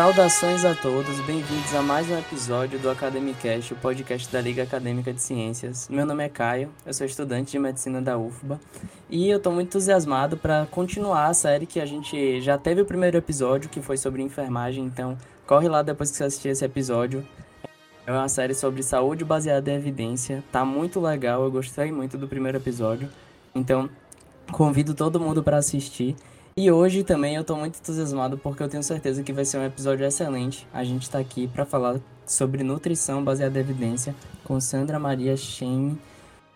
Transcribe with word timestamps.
Saudações 0.00 0.64
a 0.64 0.74
todos, 0.74 1.20
bem-vindos 1.26 1.74
a 1.74 1.82
mais 1.82 2.08
um 2.08 2.18
episódio 2.18 2.78
do 2.78 2.88
Academicast, 2.88 3.74
o 3.74 3.76
podcast 3.76 4.32
da 4.32 4.40
Liga 4.40 4.62
Acadêmica 4.62 5.12
de 5.12 5.20
Ciências. 5.20 5.90
Meu 5.90 6.06
nome 6.06 6.24
é 6.24 6.28
Caio, 6.30 6.70
eu 6.86 6.94
sou 6.94 7.06
estudante 7.06 7.52
de 7.52 7.58
medicina 7.58 8.00
da 8.00 8.16
UFBA 8.16 8.58
e 9.10 9.28
eu 9.28 9.36
estou 9.36 9.52
muito 9.52 9.68
entusiasmado 9.68 10.38
para 10.38 10.66
continuar 10.70 11.26
a 11.26 11.34
série 11.34 11.66
que 11.66 11.78
a 11.78 11.84
gente 11.84 12.40
já 12.40 12.56
teve 12.56 12.80
o 12.80 12.86
primeiro 12.86 13.18
episódio, 13.18 13.68
que 13.68 13.82
foi 13.82 13.98
sobre 13.98 14.22
enfermagem, 14.22 14.86
então 14.86 15.18
corre 15.46 15.68
lá 15.68 15.82
depois 15.82 16.10
que 16.10 16.16
você 16.16 16.24
assistir 16.24 16.48
esse 16.48 16.64
episódio. 16.64 17.22
É 18.06 18.10
uma 18.10 18.26
série 18.30 18.54
sobre 18.54 18.82
saúde 18.82 19.22
baseada 19.22 19.70
em 19.70 19.74
evidência, 19.74 20.42
tá 20.50 20.64
muito 20.64 20.98
legal, 20.98 21.44
eu 21.44 21.50
gostei 21.50 21.92
muito 21.92 22.16
do 22.16 22.26
primeiro 22.26 22.56
episódio, 22.56 23.06
então 23.54 23.86
convido 24.50 24.94
todo 24.94 25.20
mundo 25.20 25.42
para 25.42 25.58
assistir. 25.58 26.16
E 26.62 26.70
hoje 26.70 27.02
também 27.02 27.36
eu 27.36 27.42
tô 27.42 27.56
muito 27.56 27.78
entusiasmado 27.78 28.36
porque 28.36 28.62
eu 28.62 28.68
tenho 28.68 28.82
certeza 28.82 29.22
que 29.22 29.32
vai 29.32 29.46
ser 29.46 29.56
um 29.56 29.64
episódio 29.64 30.04
excelente. 30.04 30.68
A 30.74 30.84
gente 30.84 31.08
tá 31.08 31.18
aqui 31.18 31.48
para 31.48 31.64
falar 31.64 31.98
sobre 32.26 32.62
nutrição 32.62 33.24
baseada 33.24 33.58
em 33.58 33.62
evidência 33.62 34.14
com 34.44 34.60
Sandra 34.60 34.98
Maria 34.98 35.34
Shane. 35.38 35.98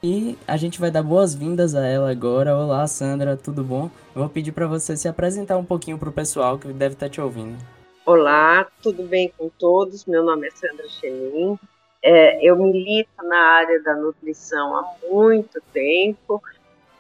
E 0.03 0.37
a 0.47 0.59
gente 0.59 0.79
vai 0.79 0.91
dar 0.91 1.03
boas-vindas 1.03 1.75
a 1.75 1.87
ela 1.87 2.11
agora. 2.11 2.55
Olá, 2.55 2.87
Sandra, 2.87 3.35
tudo 3.35 3.65
bom? 3.65 3.91
Eu 4.15 4.21
vou 4.21 4.29
pedir 4.29 4.53
para 4.53 4.67
você 4.67 4.95
se 4.95 5.09
apresentar 5.09 5.57
um 5.57 5.65
pouquinho 5.65 5.97
pro 5.97 6.13
pessoal 6.13 6.59
que 6.59 6.69
deve 6.69 6.93
estar 6.97 7.07
tá 7.07 7.11
te 7.11 7.23
ouvindo. 7.23 7.57
Olá, 8.05 8.69
tudo 8.83 9.05
bem 9.05 9.33
com 9.39 9.49
todos? 9.59 10.05
Meu 10.05 10.23
nome 10.23 10.49
é 10.49 10.51
Sandra 10.51 10.87
Chenin. 10.87 11.59
É, 12.03 12.47
eu 12.47 12.59
milito 12.59 13.09
na 13.23 13.39
área 13.39 13.83
da 13.83 13.97
nutrição 13.97 14.77
há 14.77 14.87
muito 15.11 15.63
tempo 15.73 16.43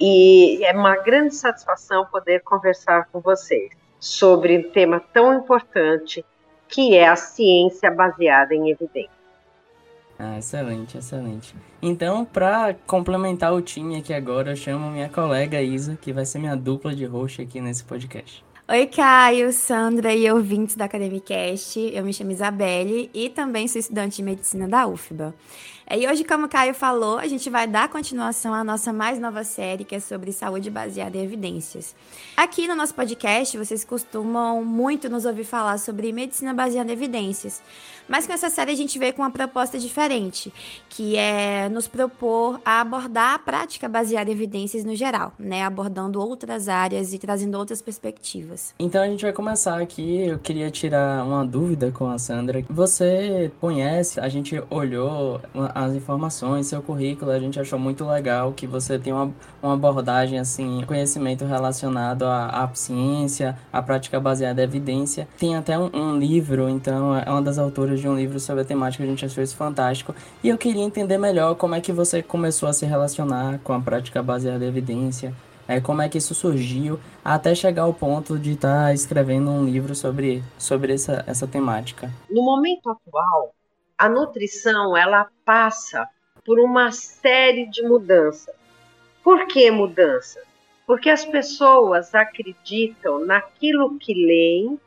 e 0.00 0.64
é 0.64 0.72
uma 0.72 0.96
grande 0.96 1.34
satisfação 1.34 2.06
poder 2.06 2.42
conversar 2.42 3.08
com 3.12 3.20
vocês 3.20 3.70
sobre 4.00 4.58
um 4.58 4.70
tema 4.70 5.00
tão 5.12 5.34
importante 5.34 6.24
que 6.68 6.94
é 6.94 7.08
a 7.08 7.16
ciência 7.16 7.90
baseada 7.90 8.54
em 8.54 8.70
evidência. 8.70 9.10
Ah, 10.18 10.38
excelente, 10.38 10.96
excelente. 10.96 11.54
Então, 11.82 12.24
para 12.24 12.74
complementar 12.86 13.52
o 13.52 13.60
time 13.60 13.96
aqui 13.96 14.12
agora, 14.12 14.52
eu 14.52 14.56
chamo 14.56 14.90
minha 14.90 15.08
colega 15.08 15.60
Isa, 15.60 15.98
que 16.00 16.12
vai 16.12 16.24
ser 16.24 16.38
minha 16.38 16.56
dupla 16.56 16.94
de 16.94 17.04
host 17.04 17.42
aqui 17.42 17.60
nesse 17.60 17.82
podcast. 17.84 18.44
Oi, 18.66 18.86
Caio, 18.86 19.52
Sandra 19.52 20.14
e 20.14 20.30
ouvintes 20.30 20.74
da 20.74 20.86
Academicast. 20.86 21.78
Eu 21.78 22.02
me 22.02 22.14
chamo 22.14 22.30
Isabelle 22.30 23.10
e 23.12 23.28
também 23.28 23.68
sou 23.68 23.78
estudante 23.78 24.16
de 24.16 24.22
medicina 24.22 24.66
da 24.66 24.86
UFBA. 24.86 25.34
É, 25.86 25.98
e 25.98 26.08
hoje, 26.08 26.24
como 26.24 26.46
o 26.46 26.48
Caio 26.48 26.72
falou, 26.74 27.18
a 27.18 27.26
gente 27.26 27.50
vai 27.50 27.66
dar 27.66 27.88
continuação 27.88 28.54
à 28.54 28.64
nossa 28.64 28.92
mais 28.92 29.18
nova 29.18 29.44
série, 29.44 29.84
que 29.84 29.94
é 29.94 30.00
sobre 30.00 30.32
saúde 30.32 30.70
baseada 30.70 31.16
em 31.18 31.22
evidências. 31.22 31.94
Aqui 32.36 32.66
no 32.66 32.74
nosso 32.74 32.94
podcast, 32.94 33.58
vocês 33.58 33.84
costumam 33.84 34.64
muito 34.64 35.10
nos 35.10 35.26
ouvir 35.26 35.44
falar 35.44 35.78
sobre 35.78 36.10
medicina 36.10 36.54
baseada 36.54 36.90
em 36.90 36.94
evidências. 36.94 37.62
Mas 38.08 38.26
com 38.26 38.32
essa 38.32 38.50
série 38.50 38.70
a 38.70 38.76
gente 38.76 38.98
veio 38.98 39.14
com 39.14 39.22
uma 39.22 39.30
proposta 39.30 39.78
diferente, 39.78 40.52
que 40.88 41.16
é 41.16 41.68
nos 41.70 41.88
propor 41.88 42.60
a 42.64 42.80
abordar 42.80 43.34
a 43.34 43.38
prática 43.38 43.88
baseada 43.88 44.30
em 44.30 44.34
evidências 44.34 44.84
no 44.84 44.94
geral, 44.94 45.32
né? 45.38 45.62
Abordando 45.62 46.20
outras 46.20 46.68
áreas 46.68 47.14
e 47.14 47.18
trazendo 47.18 47.58
outras 47.58 47.80
perspectivas. 47.80 48.74
Então 48.78 49.02
a 49.02 49.06
gente 49.06 49.22
vai 49.22 49.32
começar 49.32 49.80
aqui. 49.80 50.26
Eu 50.26 50.38
queria 50.38 50.70
tirar 50.70 51.24
uma 51.24 51.46
dúvida 51.46 51.90
com 51.92 52.06
a 52.08 52.18
Sandra. 52.18 52.62
Você 52.68 53.50
conhece, 53.60 54.20
a 54.20 54.28
gente 54.28 54.62
olhou 54.70 55.40
as 55.74 55.92
informações, 55.92 56.68
seu 56.68 56.80
currículo, 56.80 57.30
a 57.30 57.38
gente 57.38 57.58
achou 57.58 57.78
muito 57.78 58.04
legal 58.06 58.52
que 58.52 58.66
você 58.66 58.98
tem 58.98 59.12
uma, 59.12 59.32
uma 59.62 59.74
abordagem, 59.74 60.38
assim, 60.38 60.84
conhecimento 60.86 61.44
relacionado 61.44 62.24
à, 62.24 62.64
à 62.64 62.74
ciência, 62.74 63.58
à 63.72 63.82
prática 63.82 64.20
baseada 64.20 64.60
em 64.60 64.64
evidência. 64.64 65.26
Tem 65.38 65.56
até 65.56 65.78
um, 65.78 65.90
um 65.92 66.16
livro, 66.16 66.68
então 66.68 67.16
é 67.16 67.28
uma 67.28 67.42
das 67.42 67.58
autoras 67.58 68.00
de 68.00 68.08
um 68.08 68.14
livro 68.14 68.38
sobre 68.38 68.62
a 68.62 68.64
temática, 68.64 69.02
a 69.02 69.06
gente 69.06 69.24
achou 69.24 69.42
isso 69.42 69.56
fantástico. 69.56 70.14
E 70.42 70.48
eu 70.48 70.56
queria 70.56 70.82
entender 70.82 71.18
melhor 71.18 71.54
como 71.56 71.74
é 71.74 71.80
que 71.80 71.92
você 71.92 72.22
começou 72.22 72.68
a 72.68 72.72
se 72.72 72.86
relacionar 72.86 73.58
com 73.64 73.72
a 73.72 73.80
prática 73.80 74.22
baseada 74.22 74.64
em 74.64 74.68
evidência, 74.68 75.34
é, 75.66 75.80
como 75.80 76.02
é 76.02 76.08
que 76.08 76.18
isso 76.18 76.34
surgiu, 76.34 77.00
até 77.24 77.54
chegar 77.54 77.82
ao 77.82 77.94
ponto 77.94 78.38
de 78.38 78.52
estar 78.52 78.84
tá 78.84 78.94
escrevendo 78.94 79.50
um 79.50 79.64
livro 79.64 79.94
sobre, 79.94 80.42
sobre 80.58 80.92
essa, 80.92 81.24
essa 81.26 81.46
temática. 81.46 82.12
No 82.30 82.42
momento 82.42 82.90
atual, 82.90 83.54
a 83.96 84.08
nutrição 84.08 84.96
ela 84.96 85.28
passa 85.44 86.08
por 86.44 86.58
uma 86.58 86.90
série 86.92 87.66
de 87.66 87.82
mudanças. 87.82 88.54
Por 89.22 89.46
que 89.46 89.70
mudanças? 89.70 90.42
Porque 90.86 91.08
as 91.08 91.24
pessoas 91.24 92.14
acreditam 92.14 93.24
naquilo 93.24 93.98
que 93.98 94.12
leem, 94.12 94.78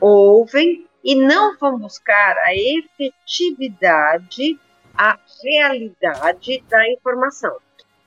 ouvem 0.00 0.84
e 1.04 1.14
não 1.14 1.56
vão 1.56 1.78
buscar 1.78 2.36
a 2.38 2.52
efetividade, 2.54 4.58
a 4.96 5.18
realidade 5.42 6.64
da 6.68 6.90
informação. 6.90 7.56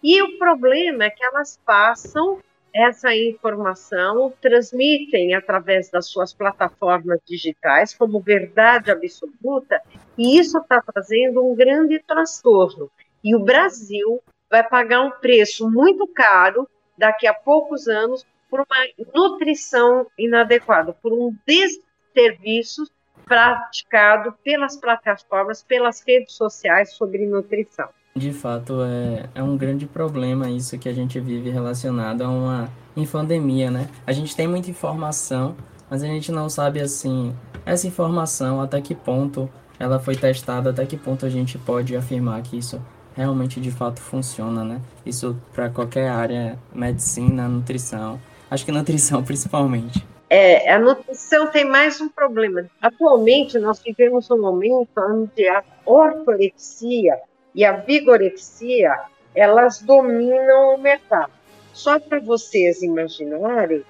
E 0.04 0.22
o 0.22 0.38
problema 0.38 1.06
é 1.06 1.10
que 1.10 1.24
elas 1.24 1.60
passam 1.66 2.40
essa 2.74 3.16
informação, 3.16 4.34
transmitem 4.42 5.34
através 5.34 5.90
das 5.90 6.08
suas 6.08 6.34
plataformas 6.34 7.20
digitais 7.26 7.94
como 7.94 8.20
verdade 8.20 8.92
absoluta, 8.92 9.82
e 10.18 10.40
isso 10.40 10.58
está 10.58 10.82
trazendo 10.82 11.46
um 11.46 11.56
grande 11.56 12.00
transtorno. 12.00 12.90
E 13.24 13.36
o 13.36 13.40
Brasil 13.40 14.22
vai 14.50 14.68
pagar 14.68 15.02
um 15.02 15.12
preço 15.12 15.70
muito 15.70 16.08
caro 16.08 16.68
daqui 16.98 17.28
a 17.28 17.34
poucos 17.34 17.88
anos 17.88 18.26
por 18.50 18.62
uma 18.62 19.12
nutrição 19.14 20.08
inadequada, 20.18 20.94
por 20.94 21.12
um 21.12 21.36
des 21.46 21.80
serviços 22.14 22.90
praticado 23.26 24.34
pelas 24.44 24.78
plataformas, 24.78 25.62
pelas 25.62 26.02
redes 26.08 26.34
sociais 26.34 26.94
sobre 26.94 27.26
nutrição. 27.26 27.90
De 28.18 28.34
fato, 28.34 28.82
é, 28.82 29.30
é 29.36 29.44
um 29.44 29.56
grande 29.56 29.86
problema 29.86 30.50
isso 30.50 30.78
que 30.80 30.90
a 30.90 30.94
gente 30.94 31.20
vive 31.20 31.52
relacionado 31.52 32.24
a 32.24 32.28
uma 32.28 32.70
infodemia, 32.96 33.70
né? 33.70 33.88
A 34.08 34.12
gente 34.12 34.36
tem 34.36 34.48
muita 34.48 34.72
informação, 34.72 35.56
mas 35.88 36.02
a 36.02 36.08
gente 36.08 36.32
não 36.32 36.50
sabe, 36.50 36.80
assim, 36.80 37.32
essa 37.64 37.86
informação, 37.86 38.60
até 38.60 38.82
que 38.82 38.96
ponto 38.96 39.48
ela 39.80 40.00
foi 40.00 40.16
testada, 40.16 40.72
até 40.72 40.84
que 40.84 40.98
ponto 40.98 41.28
a 41.28 41.30
gente 41.30 41.60
pode 41.60 41.96
afirmar 41.96 42.42
que 42.42 42.58
isso 42.58 42.82
realmente, 43.16 43.62
de 43.62 43.70
fato, 43.70 44.02
funciona, 44.02 44.64
né? 44.64 44.82
Isso 45.06 45.40
para 45.54 45.70
qualquer 45.70 46.10
área, 46.10 46.58
medicina, 46.74 47.48
nutrição. 47.48 48.20
Acho 48.50 48.66
que 48.66 48.72
nutrição, 48.72 49.22
principalmente. 49.24 50.04
É, 50.28 50.74
a 50.74 50.80
nutrição 50.80 51.52
tem 51.52 51.66
mais 51.66 52.02
um 52.02 52.10
problema. 52.10 52.66
Atualmente, 52.82 53.60
nós 53.60 53.80
vivemos 53.80 54.30
um 54.32 54.42
momento 54.42 54.90
onde 54.98 55.48
a 55.48 55.64
ortorexia 55.86 57.16
e 57.58 57.66
a 57.66 57.72
vigorexia, 57.72 58.96
elas 59.34 59.82
dominam 59.82 60.76
o 60.76 60.78
mercado. 60.78 61.32
Só 61.74 62.00
para 62.00 62.20
vocês 62.20 62.84
imaginarem, 62.84 63.84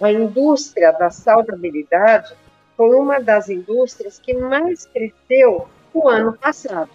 a 0.00 0.10
indústria 0.10 0.90
da 0.92 1.10
saudabilidade 1.10 2.34
foi 2.78 2.96
uma 2.96 3.20
das 3.20 3.50
indústrias 3.50 4.18
que 4.18 4.32
mais 4.32 4.86
cresceu 4.86 5.68
o 5.92 6.08
ano 6.08 6.32
passado. 6.38 6.88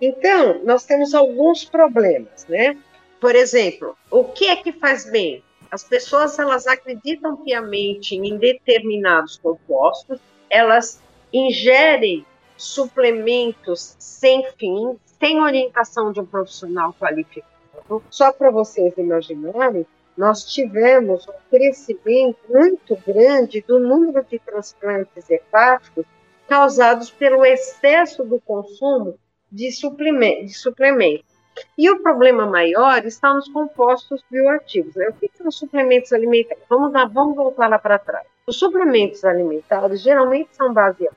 Então, 0.00 0.62
nós 0.62 0.84
temos 0.84 1.12
alguns 1.14 1.64
problemas, 1.64 2.46
né? 2.48 2.78
Por 3.20 3.34
exemplo, 3.34 3.96
o 4.08 4.22
que 4.22 4.46
é 4.46 4.54
que 4.54 4.70
faz 4.70 5.10
bem? 5.10 5.42
As 5.68 5.82
pessoas 5.82 6.38
elas 6.38 6.68
acreditam 6.68 7.38
piamente 7.38 8.14
em 8.14 8.36
determinados 8.36 9.36
compostos, 9.38 10.20
elas 10.48 11.02
ingerem 11.32 12.24
suplementos 12.56 13.96
sem 13.98 14.46
fim, 14.56 14.96
sem 15.18 15.40
orientação 15.40 16.12
de 16.12 16.20
um 16.20 16.26
profissional 16.26 16.94
qualificado. 16.94 18.02
Só 18.10 18.32
para 18.32 18.50
vocês 18.50 18.96
imaginarem, 18.96 19.86
nós 20.16 20.44
tivemos 20.44 21.26
um 21.28 21.32
crescimento 21.50 22.38
muito 22.48 22.96
grande 23.06 23.62
do 23.66 23.78
número 23.78 24.24
de 24.24 24.38
transplantes 24.38 25.28
hepáticos 25.28 26.06
causados 26.48 27.10
pelo 27.10 27.44
excesso 27.44 28.24
do 28.24 28.40
consumo 28.40 29.18
de 29.50 29.70
suplementos. 29.72 30.46
De 30.46 30.54
suplementos. 30.54 31.36
E 31.76 31.90
o 31.90 32.02
problema 32.02 32.46
maior 32.46 33.04
está 33.04 33.32
nos 33.32 33.48
compostos 33.48 34.22
bioativos. 34.30 34.94
Né? 34.94 35.08
O 35.08 35.12
que 35.14 35.30
são 35.34 35.50
suplementos 35.50 36.12
alimentares? 36.12 36.62
Vamos, 36.68 36.92
lá, 36.92 37.06
vamos 37.06 37.36
voltar 37.36 37.68
lá 37.68 37.78
para 37.78 37.98
trás. 37.98 38.26
Os 38.46 38.58
suplementos 38.58 39.24
alimentares 39.24 40.00
geralmente 40.00 40.54
são 40.54 40.72
baseados 40.72 41.16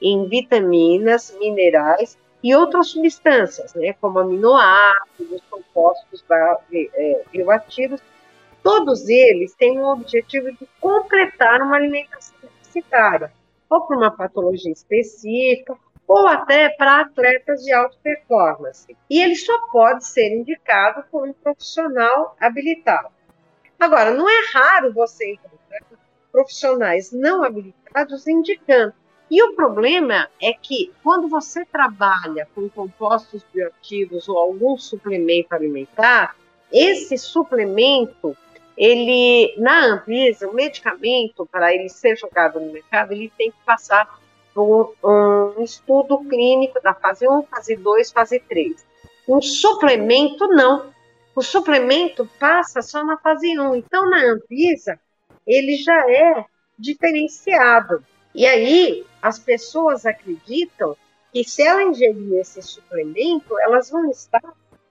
em 0.00 0.28
vitaminas, 0.28 1.36
minerais 1.38 2.18
e 2.42 2.54
outras 2.54 2.88
substâncias, 2.88 3.74
né, 3.74 3.92
como 4.00 4.18
aminoácidos, 4.18 5.42
compostos 5.50 6.24
é, 6.72 7.22
bioativos. 7.30 8.00
Todos 8.62 9.08
eles 9.08 9.54
têm 9.54 9.78
o 9.78 9.92
objetivo 9.92 10.52
de 10.52 10.68
completar 10.80 11.62
uma 11.62 11.76
alimentação 11.76 12.36
deficitária, 12.42 13.32
ou 13.68 13.82
por 13.82 13.96
uma 13.96 14.10
patologia 14.10 14.72
específica, 14.72 15.76
ou 16.06 16.26
até 16.26 16.68
para 16.70 17.02
atletas 17.02 17.62
de 17.62 17.72
alta 17.72 17.96
performance. 18.02 18.96
E 19.08 19.22
ele 19.22 19.36
só 19.36 19.56
pode 19.68 20.04
ser 20.06 20.28
indicado 20.34 21.04
por 21.10 21.26
um 21.26 21.32
profissional 21.32 22.36
habilitado. 22.40 23.08
Agora, 23.78 24.12
não 24.12 24.28
é 24.28 24.42
raro 24.52 24.92
você 24.92 25.32
encontrar 25.32 25.80
profissionais 26.32 27.12
não 27.12 27.42
habilitados 27.42 28.26
indicando. 28.26 28.94
E 29.30 29.42
o 29.42 29.54
problema 29.54 30.28
é 30.42 30.52
que 30.52 30.92
quando 31.04 31.28
você 31.28 31.64
trabalha 31.64 32.48
com 32.52 32.68
compostos 32.68 33.44
bioativos 33.54 34.28
ou 34.28 34.36
algum 34.36 34.76
suplemento 34.76 35.54
alimentar, 35.54 36.34
esse 36.72 37.16
suplemento, 37.16 38.36
ele 38.76 39.54
na 39.56 39.84
Anvisa, 39.84 40.48
o 40.48 40.54
medicamento 40.54 41.46
para 41.46 41.72
ele 41.72 41.88
ser 41.88 42.16
jogado 42.16 42.58
no 42.58 42.72
mercado, 42.72 43.12
ele 43.12 43.32
tem 43.38 43.52
que 43.52 43.58
passar 43.64 44.18
por 44.52 44.96
um 45.04 45.62
estudo 45.62 46.18
clínico 46.24 46.80
da 46.82 46.92
fase 46.92 47.28
1, 47.28 47.42
fase 47.44 47.76
2, 47.76 48.10
fase 48.10 48.40
3. 48.40 48.84
Um 49.28 49.40
suplemento 49.40 50.48
não. 50.48 50.92
O 51.36 51.42
suplemento 51.42 52.28
passa 52.38 52.82
só 52.82 53.04
na 53.04 53.16
fase 53.16 53.56
1. 53.56 53.76
Então 53.76 54.10
na 54.10 54.24
Anvisa, 54.24 54.98
ele 55.46 55.76
já 55.76 56.10
é 56.10 56.44
diferenciado. 56.76 58.04
E 58.34 58.46
aí, 58.46 59.04
as 59.20 59.38
pessoas 59.38 60.06
acreditam 60.06 60.96
que 61.32 61.44
se 61.44 61.62
ela 61.62 61.82
ingerir 61.82 62.34
esse 62.34 62.62
suplemento, 62.62 63.58
elas 63.60 63.90
vão 63.90 64.10
estar 64.10 64.42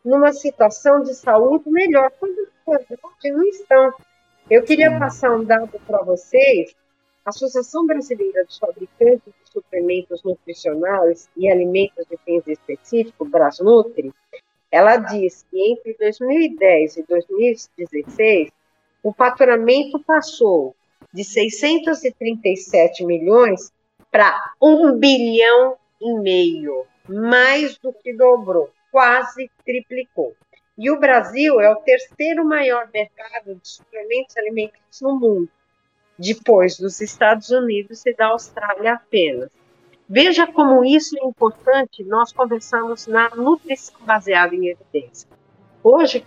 numa 0.04 0.32
situação 0.34 1.02
de 1.04 1.14
saúde 1.14 1.70
melhor, 1.70 2.12
quando 2.20 2.48
na 2.68 2.78
verdade 2.78 3.32
não 3.32 3.44
estão. 3.44 3.94
Eu 4.50 4.64
queria 4.64 4.98
passar 4.98 5.32
um 5.36 5.44
dado 5.44 5.80
para 5.86 6.02
vocês. 6.04 6.76
A 7.26 7.30
Associação 7.30 7.86
Brasileira 7.86 8.44
dos 8.46 8.58
Fabricantes 8.58 9.22
de 9.26 9.52
Suplementos 9.52 10.24
Nutricionais 10.24 11.30
e 11.36 11.50
Alimentos 11.50 12.06
de 12.10 12.18
Fins 12.26 12.48
Específicos, 12.48 13.30
Brasnutri, 13.30 14.12
ela 14.72 14.98
diz 14.98 15.46
que 15.50 15.72
entre 15.72 15.96
2010 16.00 16.98
e 16.98 17.04
2016, 17.04 18.50
o 19.04 19.12
faturamento 19.14 20.00
passou 20.00 20.76
de 21.14 21.24
637 21.24 23.06
milhões 23.06 23.72
para 24.12 24.54
um 24.62 24.98
bilhão 24.98 25.76
e 26.02 26.14
meio, 26.20 26.86
mais 27.08 27.78
do 27.78 27.94
que 27.94 28.14
dobrou, 28.14 28.70
quase 28.92 29.50
triplicou. 29.66 30.34
E 30.78 30.90
o 30.90 31.00
Brasil 31.00 31.60
é 31.60 31.70
o 31.70 31.78
terceiro 31.78 32.46
maior 32.46 32.90
mercado 32.94 33.56
de 33.56 33.68
suplementos 33.68 34.38
alimentares 34.38 35.02
no 35.02 35.20
mundo, 35.20 35.50
depois 36.18 36.78
dos 36.78 37.02
Estados 37.02 37.50
Unidos 37.50 38.06
e 38.06 38.14
da 38.14 38.28
Austrália 38.28 38.94
apenas. 38.94 39.50
Veja 40.08 40.48
como 40.48 40.84
isso 40.84 41.16
é 41.20 41.26
importante, 41.26 42.04
nós 42.04 42.32
conversamos 42.32 43.06
na 43.06 43.30
nutrição 43.36 44.00
baseada 44.02 44.56
em 44.56 44.70
evidência. 44.70 45.30
Hoje, 45.84 46.26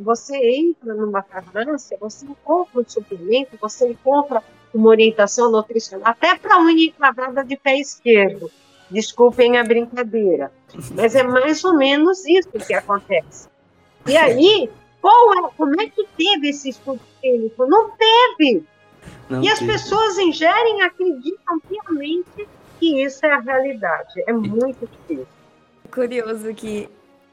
você 0.00 0.36
entra 0.36 0.94
numa 0.94 1.22
farmácia, 1.22 1.98
você 2.00 2.24
encontra 2.24 2.80
um 2.80 2.88
suplemento, 2.88 3.58
você 3.60 3.88
encontra 3.88 4.42
uma 4.72 4.88
orientação 4.88 5.50
nutricional, 5.50 6.08
até 6.08 6.36
para 6.36 6.60
unha 6.60 6.86
encravada 6.86 7.44
de 7.44 7.56
pé 7.56 7.78
esquerdo. 7.78 8.50
Desculpem 8.90 9.58
a 9.58 9.64
brincadeira, 9.64 10.52
mas 10.94 11.14
é 11.14 11.22
mais 11.22 11.64
ou 11.64 11.76
menos 11.76 12.24
isso 12.24 12.50
que 12.52 12.72
acontece. 12.72 13.48
E 14.06 14.16
aí, 14.16 14.70
qual 15.00 15.34
é, 15.34 15.50
como 15.56 15.80
é 15.80 15.88
que 15.88 16.06
teve 16.16 16.50
esse 16.50 16.68
estudo 16.68 17.00
clínico? 17.20 17.66
Não 17.66 17.90
teve. 17.90 18.64
Não 19.28 19.42
e 19.42 19.42
teve. 19.42 19.52
as 19.52 19.58
pessoas 19.60 20.18
ingerem 20.18 20.82
acreditam 20.82 21.58
piamente 21.60 22.48
que 22.78 23.02
isso 23.02 23.26
é 23.26 23.32
a 23.32 23.40
realidade. 23.40 24.22
É 24.26 24.32
muito 24.32 24.86
difícil. 24.86 25.26
Curioso 25.90 26.54
que 26.54 26.88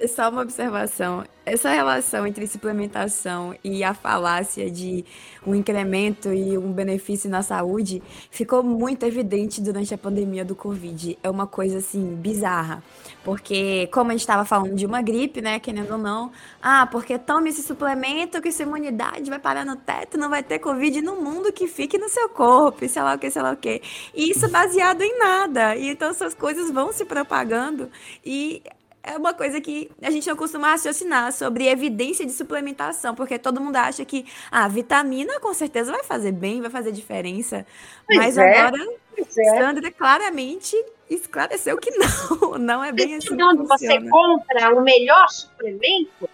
só 0.07 0.30
uma 0.30 0.42
observação. 0.42 1.24
Essa 1.45 1.69
relação 1.69 2.25
entre 2.25 2.48
suplementação 2.48 3.54
e 3.63 3.84
a 3.84 3.94
falácia 3.94 4.72
de 4.72 5.04
um 5.45 5.54
incremento 5.54 6.31
e 6.31 6.57
um 6.57 6.72
benefício 6.72 7.30
na 7.30 7.42
saúde 7.42 8.01
ficou 8.31 8.63
muito 8.63 9.06
evidente 9.06 9.62
durante 9.62 9.94
a 9.94 9.98
pandemia 9.98 10.45
do 10.45 10.56
Covid. 10.56 11.18
É 11.22 11.30
uma 11.30 11.45
coisa 11.45 11.80
assim 11.80 12.16
bizarra. 12.16 12.81
Porque, 13.25 13.88
como 13.88 14.12
a 14.12 14.13
gente 14.13 14.22
estava 14.22 14.45
falando 14.45 14.75
de 14.75 14.86
uma 14.86 15.01
gripe, 15.01 15.42
né? 15.42 15.60
Querendo 15.60 15.92
ou 15.92 15.98
não, 15.98 16.31
ah, 16.62 16.88
porque 16.88 17.18
tome 17.18 17.50
esse 17.50 17.62
suplemento 17.62 18.42
que 18.42 18.51
sua 18.51 18.63
imunidade 18.63 19.30
vai 19.30 19.39
parar 19.39 19.66
no 19.66 19.75
teto, 19.75 20.18
não 20.18 20.30
vai 20.30 20.44
ter 20.44 20.60
Covid 20.60 21.01
no 21.01 21.18
mundo 21.18 21.51
que 21.51 21.68
fique 21.68 21.98
no 21.98 22.10
seu 22.10 22.30
corpo, 22.30 22.86
e 22.86 22.89
sei 22.89 23.01
lá 23.01 23.16
o 23.16 23.19
que, 23.19 23.30
sei 23.30 23.42
lá 23.42 23.51
o 23.51 23.57
que. 23.57 23.81
E 24.13 24.31
isso 24.31 24.50
baseado 24.50 25.01
em 25.01 25.18
nada. 25.19 25.75
E 25.75 25.89
então 25.89 26.10
essas 26.10 26.34
coisas 26.34 26.72
vão 26.72 26.92
se 26.94 27.06
propagando 27.06 27.89
e 28.25 28.62
é 29.04 29.18
uma 29.18 29.34
coisa 29.34 29.60
que 29.60 29.92
a 30.02 30.10
gente 30.10 30.28
não 30.30 30.36
costuma 30.36 30.70
raciocinar 30.70 31.32
sobre 31.34 31.68
evidência 31.68 32.26
de 32.26 32.32
suplementação, 32.32 33.14
porque 33.14 33.38
todo 33.38 33.60
mundo 33.60 33.76
acha 33.76 34.06
que 34.06 34.26
a 34.50 34.64
ah, 34.64 34.68
vitamina 34.68 35.40
com 35.42 35.54
certeza 35.54 35.92
vai 35.92 36.04
fazer 36.04 36.32
bem, 36.32 36.62
vai 36.62 36.70
fazer 36.70 36.92
diferença. 36.92 37.66
Pois 38.08 38.18
Mas 38.18 38.38
é, 38.38 38.60
agora, 38.60 38.82
é. 39.18 39.60
Sandra 39.60 39.92
claramente 39.92 40.76
esclareceu 41.10 41.78
que 41.78 41.92
não, 41.92 42.58
não 42.58 42.84
é 42.84 42.94
bem 42.94 43.16
assim. 43.16 43.42
Onde 43.42 43.64
você 43.68 44.10
compra 44.10 44.74
o 44.74 44.82
melhor 44.82 45.28
suplemento? 45.30 46.30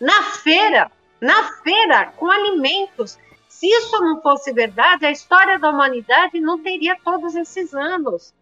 Na 0.00 0.22
feira, 0.22 0.90
na 1.20 1.52
feira, 1.62 2.12
com 2.16 2.30
alimentos. 2.30 3.18
Se 3.48 3.66
isso 3.66 4.00
não 4.00 4.22
fosse 4.22 4.52
verdade, 4.52 5.04
a 5.04 5.10
história 5.10 5.58
da 5.58 5.68
humanidade 5.68 6.40
não 6.40 6.58
teria 6.58 6.96
todos 7.04 7.34
esses 7.34 7.74
anos. 7.74 8.32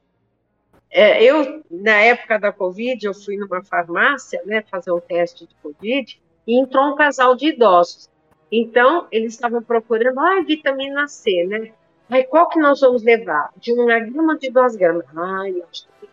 É, 0.91 1.23
eu, 1.23 1.63
na 1.71 2.01
época 2.01 2.39
da 2.39 2.53
Covid, 2.53 3.05
eu 3.05 3.15
fui 3.15 3.37
numa 3.37 3.63
farmácia, 3.63 4.41
né, 4.47 4.63
fazer 4.71 4.91
um 4.91 5.01
teste 5.01 5.47
de 5.47 5.55
Covid, 5.63 6.21
e 6.47 6.61
entrou 6.61 6.93
um 6.93 6.97
casal 6.97 7.35
de 7.37 7.49
idosos. 7.49 8.09
Então, 8.51 9.07
eles 9.13 9.35
estavam 9.35 9.63
procurando, 9.63 10.19
ah, 10.19 10.41
vitamina 10.41 11.07
C, 11.07 11.45
né? 11.45 11.73
Aí, 12.09 12.25
qual 12.25 12.49
que 12.49 12.59
nós 12.59 12.81
vamos 12.81 13.03
levar? 13.03 13.51
De 13.59 13.73
uma 13.73 13.99
grama 13.99 14.39
de 14.39 14.51
duas 14.51 14.75
gramas. 14.75 15.05
Ai, 15.15 15.63
acho 15.71 15.87
que 16.01 16.09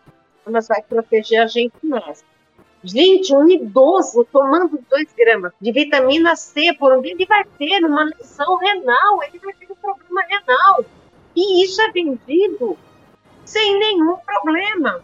mas 0.51 0.67
vai 0.67 0.81
proteger 0.81 1.41
a 1.41 1.47
gente 1.47 1.73
mais. 1.83 2.23
Gente, 2.83 3.33
um 3.33 3.49
idoso 3.49 4.23
tomando 4.31 4.79
2 4.89 5.13
gramas 5.17 5.51
de 5.59 5.71
vitamina 5.71 6.35
C 6.35 6.71
por 6.77 6.93
um 6.93 7.01
dia, 7.01 7.13
ele 7.13 7.25
vai 7.25 7.43
ter 7.43 7.83
uma 7.83 8.03
lesão 8.03 8.57
renal, 8.57 9.23
ele 9.23 9.39
vai 9.39 9.53
ter 9.53 9.71
um 9.71 9.75
problema 9.75 10.21
renal. 10.21 10.85
E 11.35 11.63
isso 11.63 11.81
é 11.81 11.91
vendido 11.91 12.77
sem 13.45 13.79
nenhum 13.79 14.17
problema. 14.17 15.01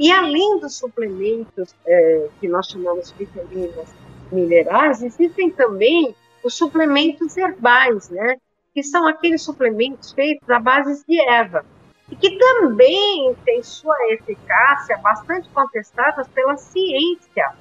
E 0.00 0.10
além 0.10 0.58
dos 0.58 0.76
suplementos 0.76 1.74
é, 1.86 2.28
que 2.40 2.48
nós 2.48 2.66
chamamos 2.66 3.12
de 3.12 3.24
vitaminas 3.24 3.94
minerais, 4.32 5.02
existem 5.02 5.50
também 5.50 6.14
os 6.42 6.54
suplementos 6.54 7.36
herbais, 7.36 8.08
né? 8.10 8.36
Que 8.74 8.82
são 8.82 9.06
aqueles 9.06 9.42
suplementos 9.42 10.12
feitos 10.12 10.48
à 10.50 10.58
base 10.58 11.04
de 11.06 11.20
erva 11.20 11.64
e 12.12 12.16
que 12.16 12.36
também 12.36 13.34
têm 13.42 13.62
sua 13.62 13.96
eficácia 14.10 14.98
bastante 14.98 15.48
contestada 15.48 16.22
pela 16.34 16.58
ciência, 16.58 17.54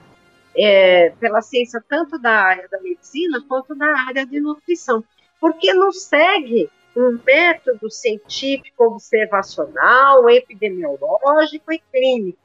é, 0.53 1.11
pela 1.21 1.41
ciência 1.41 1.81
tanto 1.87 2.19
da 2.19 2.31
área 2.31 2.67
da 2.69 2.81
medicina 2.81 3.41
quanto 3.47 3.73
da 3.73 3.87
área 4.07 4.25
de 4.25 4.41
nutrição, 4.41 5.03
porque 5.39 5.73
não 5.73 5.93
segue 5.93 6.69
um 6.95 7.19
método 7.25 7.89
científico 7.89 8.85
observacional, 8.85 10.29
epidemiológico 10.29 11.71
e 11.71 11.79
clínico, 11.91 12.39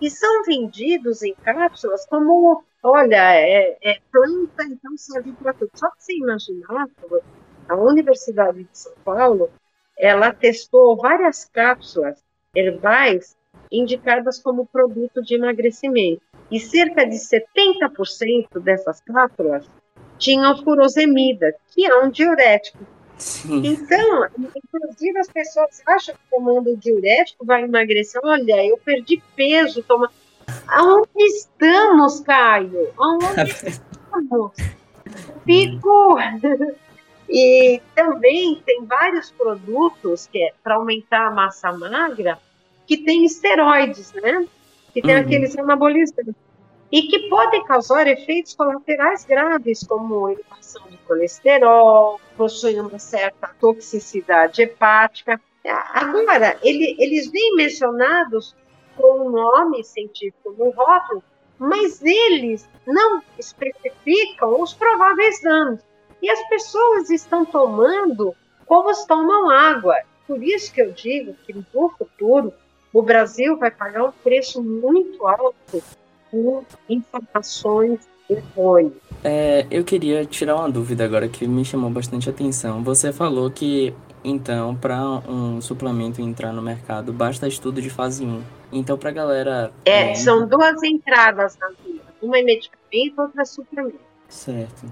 e 0.00 0.08
são 0.10 0.44
vendidos 0.44 1.22
em 1.22 1.34
cápsulas 1.34 2.06
como, 2.06 2.64
olha, 2.82 3.34
é, 3.34 3.76
é 3.82 3.98
planta, 4.10 4.64
então 4.64 4.96
serve 4.96 5.32
para 5.32 5.52
tudo. 5.52 5.70
Só 5.74 5.90
que 5.90 6.02
você 6.02 6.14
imaginar, 6.14 6.86
a 7.68 7.76
Universidade 7.76 8.64
de 8.64 8.78
São 8.78 8.94
Paulo, 9.04 9.50
ela 9.98 10.32
testou 10.32 10.96
várias 10.96 11.44
cápsulas 11.44 12.24
herbais 12.54 13.36
indicadas 13.70 14.38
como 14.42 14.66
produto 14.66 15.22
de 15.22 15.34
emagrecimento, 15.34 16.22
e 16.50 16.58
cerca 16.58 17.04
de 17.06 17.16
70% 17.16 18.58
dessas 18.60 19.00
cápsulas 19.00 19.70
tinham 20.18 20.56
furosemida, 20.62 21.54
que 21.68 21.86
é 21.86 21.96
um 22.02 22.10
diurético 22.10 22.84
Sim. 23.20 23.66
Então, 23.66 24.26
inclusive 24.38 25.18
as 25.18 25.28
pessoas 25.28 25.82
acham 25.86 26.14
que 26.14 26.20
tomando 26.30 26.74
diurético 26.76 27.44
vai 27.44 27.64
emagrecer. 27.64 28.20
Olha, 28.24 28.66
eu 28.66 28.78
perdi 28.78 29.22
peso, 29.36 29.82
toma. 29.82 30.10
Aonde 30.66 31.08
estamos, 31.18 32.20
Caio? 32.20 32.88
Aonde 32.98 33.42
estamos? 33.68 34.52
Fico. 35.44 36.16
e 37.28 37.80
também 37.94 38.62
tem 38.64 38.84
vários 38.86 39.30
produtos 39.30 40.26
que 40.26 40.42
é 40.42 40.54
para 40.64 40.76
aumentar 40.76 41.26
a 41.26 41.30
massa 41.30 41.70
magra 41.72 42.38
que 42.86 42.96
tem 42.96 43.24
esteroides, 43.24 44.12
né? 44.14 44.46
Que 44.94 45.02
tem 45.02 45.14
uhum. 45.14 45.20
aqueles 45.20 45.56
anabolizantes 45.58 46.34
e 46.90 47.02
que 47.02 47.28
podem 47.28 47.64
causar 47.64 48.06
efeitos 48.06 48.54
colaterais 48.54 49.24
graves, 49.24 49.84
como 49.84 50.28
elevação 50.28 50.82
de 50.88 50.96
colesterol, 50.98 52.20
possuem 52.36 52.80
uma 52.80 52.98
certa 52.98 53.48
toxicidade 53.60 54.62
hepática. 54.62 55.40
Agora, 55.94 56.58
ele, 56.62 56.96
eles 56.98 57.30
vêm 57.30 57.54
mencionados 57.54 58.56
com 58.96 59.26
o 59.26 59.30
nome 59.30 59.84
científico 59.84 60.54
no 60.58 60.70
rótulo, 60.70 61.22
mas 61.58 62.02
eles 62.02 62.68
não 62.86 63.22
especificam 63.38 64.60
os 64.60 64.74
prováveis 64.74 65.40
danos. 65.42 65.80
E 66.20 66.28
as 66.28 66.48
pessoas 66.48 67.08
estão 67.08 67.44
tomando 67.44 68.34
povos 68.66 69.04
tomam 69.04 69.50
água. 69.50 69.96
Por 70.28 70.42
isso 70.42 70.72
que 70.72 70.80
eu 70.80 70.92
digo 70.92 71.34
que 71.44 71.52
no 71.52 71.88
futuro 71.90 72.52
o 72.92 73.02
Brasil 73.02 73.56
vai 73.56 73.70
pagar 73.70 74.04
um 74.04 74.12
preço 74.12 74.62
muito 74.62 75.26
alto 75.26 75.82
por 76.30 76.64
informações 76.88 78.08
errôneas. 78.28 78.92
É, 79.22 79.66
eu 79.70 79.84
queria 79.84 80.24
tirar 80.24 80.56
uma 80.56 80.70
dúvida 80.70 81.04
agora 81.04 81.28
que 81.28 81.46
me 81.46 81.64
chamou 81.64 81.90
bastante 81.90 82.30
atenção. 82.30 82.82
Você 82.82 83.12
falou 83.12 83.50
que, 83.50 83.92
então, 84.24 84.74
para 84.76 85.02
um 85.28 85.60
suplemento 85.60 86.20
entrar 86.20 86.52
no 86.52 86.62
mercado, 86.62 87.12
basta 87.12 87.48
estudo 87.48 87.82
de 87.82 87.90
fase 87.90 88.24
1. 88.24 88.42
Então, 88.72 88.96
para 88.96 89.10
a 89.10 89.12
galera. 89.12 89.72
É, 89.84 90.12
é, 90.12 90.14
são 90.14 90.46
duas 90.46 90.82
entradas 90.82 91.58
na 91.58 91.68
vida: 91.84 92.04
uma 92.22 92.38
é 92.38 92.42
medicamento, 92.42 93.18
outra 93.18 93.42
é 93.42 93.44
suplemento. 93.44 94.00
Certo. 94.28 94.86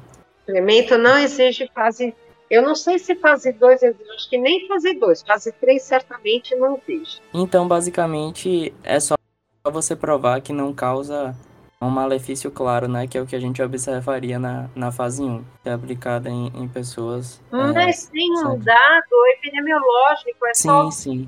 Suplemento 0.45 0.99
não 0.99 1.17
exige 1.19 1.71
fase 1.73 2.15
eu 2.51 2.63
não 2.63 2.75
sei 2.75 2.99
se 2.99 3.15
fase 3.15 3.53
2 3.53 3.83
existe, 3.83 4.11
acho 4.11 4.31
que 4.31 4.39
nem 4.39 4.67
fase 4.67 4.95
2. 4.95 5.23
Fase 5.23 5.53
3 5.53 5.83
certamente 5.83 6.55
não 6.55 6.81
existe. 6.89 7.21
Então, 7.35 7.69
basicamente, 7.69 8.73
é 8.83 8.99
só 8.99 9.18
você 9.65 9.95
provar 9.95 10.41
que 10.41 10.53
não 10.53 10.73
causa 10.73 11.37
um 11.81 11.89
malefício 11.89 12.51
claro, 12.51 12.89
né? 12.89 13.07
Que 13.07 13.19
é 13.19 13.21
o 13.21 13.27
que 13.27 13.37
a 13.37 13.41
gente 13.41 13.63
observaria 13.63 14.39
na, 14.39 14.69
na 14.75 14.91
fase 14.91 15.23
1, 15.23 15.45
que 15.63 15.69
é 15.69 15.73
aplicada 15.73 16.29
em, 16.29 16.49
em 16.55 16.69
pessoas. 16.69 17.41
Mas 17.51 18.09
é, 18.09 18.11
tem 18.11 18.33
um 18.33 18.59
dado 18.59 19.27
epidemiológico, 19.37 20.47
é 20.47 20.55
sim, 20.55 20.69
só 20.69 20.91
sim. 20.91 21.27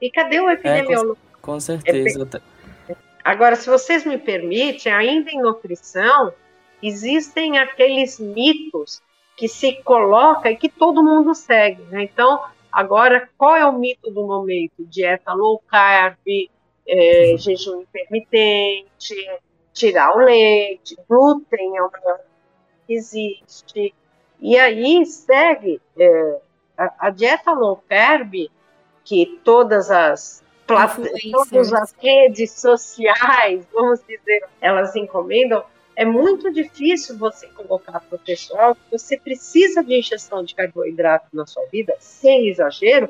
E 0.00 0.10
cadê 0.10 0.40
o 0.40 0.50
epidemiológico? 0.50 1.18
É, 1.30 1.36
com, 1.40 1.52
com 1.52 1.60
certeza. 1.60 2.28
É, 2.88 2.96
agora, 3.22 3.56
se 3.56 3.68
vocês 3.68 4.04
me 4.06 4.16
permitem, 4.16 4.92
ainda 4.92 5.30
em 5.30 5.42
nutrição, 5.42 6.32
existem 6.82 7.58
aqueles 7.58 8.18
mitos 8.18 9.02
que 9.36 9.46
se 9.46 9.74
coloca 9.82 10.50
e 10.50 10.56
que 10.56 10.68
todo 10.68 11.02
mundo 11.02 11.34
segue. 11.34 11.82
Né? 11.84 12.04
Então, 12.04 12.42
agora, 12.72 13.28
qual 13.36 13.56
é 13.56 13.66
o 13.66 13.72
mito 13.72 14.10
do 14.10 14.26
momento? 14.26 14.72
Dieta 14.78 15.34
low 15.34 15.62
carb, 15.68 16.16
é, 16.88 17.36
jejum 17.36 17.82
intermitente, 17.82 19.14
tirar 19.72 20.16
o 20.16 20.20
leite, 20.20 20.96
glúten 21.08 21.76
é 21.76 21.82
o 21.82 21.90
maior 21.90 22.20
que 22.86 22.94
existe. 22.94 23.94
E 24.40 24.58
aí 24.58 25.04
segue 25.04 25.80
é, 25.98 26.40
a, 26.76 27.06
a, 27.06 27.10
dieta 27.10 27.52
low 27.52 27.82
carb, 27.88 28.48
que 29.04 29.40
todas 29.44 29.90
as 29.90 30.42
todas 30.66 31.72
as 31.72 31.94
redes 31.98 32.52
sociais, 32.52 33.66
vamos 33.72 34.00
dizer, 34.06 34.44
elas 34.60 34.94
encomendam, 34.94 35.64
é 35.96 36.04
muito 36.04 36.52
difícil 36.52 37.16
você 37.16 37.46
colocar 37.48 38.00
para 38.00 38.16
o 38.16 38.18
pessoal 38.18 38.74
que 38.74 38.82
você 38.92 39.16
precisa 39.16 39.82
de 39.82 39.98
ingestão 39.98 40.44
de 40.44 40.54
carboidrato 40.54 41.26
na 41.32 41.46
sua 41.46 41.64
vida, 41.72 41.96
sem 41.98 42.48
exagero, 42.48 43.08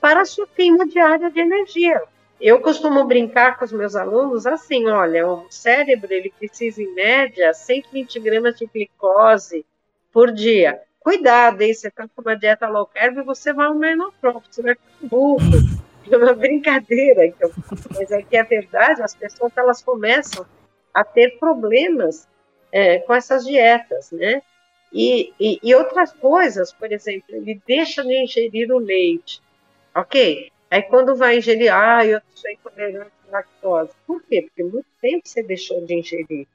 para 0.00 0.22
a 0.22 0.24
sua 0.24 0.46
queima 0.46 0.86
diária 0.86 1.30
de 1.30 1.40
energia. 1.40 2.00
Eu 2.40 2.60
costumo 2.60 3.04
brincar 3.04 3.58
com 3.58 3.66
os 3.66 3.72
meus 3.72 3.94
alunos 3.94 4.46
assim, 4.46 4.86
olha, 4.86 5.26
o 5.26 5.46
cérebro 5.50 6.10
ele 6.10 6.32
precisa 6.38 6.82
em 6.82 6.94
média 6.94 7.52
120 7.52 8.18
gramas 8.18 8.56
de 8.56 8.66
glicose 8.66 9.66
por 10.10 10.32
dia. 10.32 10.80
Cuidado, 11.00 11.60
hein? 11.60 11.74
Você 11.74 11.88
está 11.88 12.08
com 12.08 12.22
uma 12.22 12.34
dieta 12.34 12.66
low 12.66 12.86
carb 12.86 13.18
e 13.18 13.22
você 13.22 13.52
vai 13.52 13.66
ao 13.66 13.74
menoprófito, 13.74 14.54
você 14.54 14.62
vai 14.62 14.74
ficar 14.74 15.06
burro. 15.06 15.80
É 16.10 16.16
uma 16.16 16.32
brincadeira 16.32 17.30
faço, 17.38 17.88
mas 17.94 18.10
é 18.10 18.22
que 18.22 18.36
é 18.36 18.42
verdade, 18.42 19.02
as 19.02 19.14
pessoas 19.14 19.52
elas 19.56 19.82
começam 19.82 20.44
a 20.92 21.04
ter 21.04 21.38
problemas 21.38 22.26
é, 22.72 22.98
com 22.98 23.14
essas 23.14 23.44
dietas, 23.44 24.10
né? 24.10 24.42
E, 24.92 25.32
e, 25.38 25.60
e, 25.62 25.74
outras 25.74 26.12
coisas, 26.12 26.72
por 26.72 26.90
exemplo, 26.90 27.36
ele 27.36 27.60
deixa 27.64 28.02
de 28.02 28.24
ingerir 28.24 28.72
o 28.72 28.78
leite, 28.78 29.40
ok? 29.94 30.50
Aí 30.70 30.82
quando 30.82 31.16
vai 31.16 31.38
ingerir, 31.38 31.74
ah, 31.74 32.06
eu 32.06 32.20
sou 32.34 32.50
intolerante 32.50 33.10
à 33.28 33.32
lactose. 33.32 33.90
Por 34.06 34.22
quê? 34.22 34.42
Porque 34.42 34.62
muito 34.62 34.86
tempo 35.00 35.26
você 35.26 35.42
deixou 35.42 35.84
de 35.84 35.94
ingerir. 35.94 36.46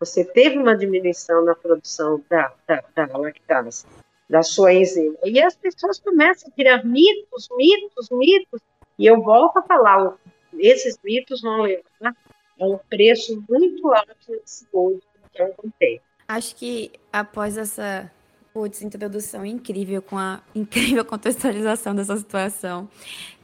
Você 0.00 0.24
teve 0.24 0.58
uma 0.58 0.76
diminuição 0.76 1.44
na 1.44 1.54
produção 1.54 2.22
da, 2.28 2.52
da, 2.66 2.82
da 2.96 3.16
lactase, 3.16 3.86
da 4.28 4.42
sua 4.42 4.72
enzima. 4.72 5.16
E 5.24 5.40
as 5.40 5.54
pessoas 5.54 6.00
começam 6.00 6.48
a 6.48 6.52
criar 6.52 6.84
mitos, 6.84 7.48
mitos, 7.56 8.08
mitos. 8.10 8.60
E 8.98 9.06
eu 9.06 9.22
volto 9.22 9.58
a 9.58 9.62
falar, 9.62 10.16
esses 10.58 10.98
mitos 11.04 11.40
vão 11.42 11.62
levar 11.62 12.16
a 12.58 12.66
um 12.66 12.78
preço 12.78 13.42
muito 13.48 13.92
alto 13.92 14.16
nesse 14.28 14.66
que 14.66 15.42
eu 15.42 15.48
contei. 15.56 16.00
Acho 16.26 16.56
que 16.56 16.92
após 17.12 17.56
essa 17.56 18.10
putz, 18.52 18.82
introdução 18.82 19.44
incrível 19.44 20.02
com 20.02 20.18
a 20.18 20.40
incrível 20.54 21.04
contextualização 21.04 21.94
dessa 21.94 22.16
situação, 22.16 22.88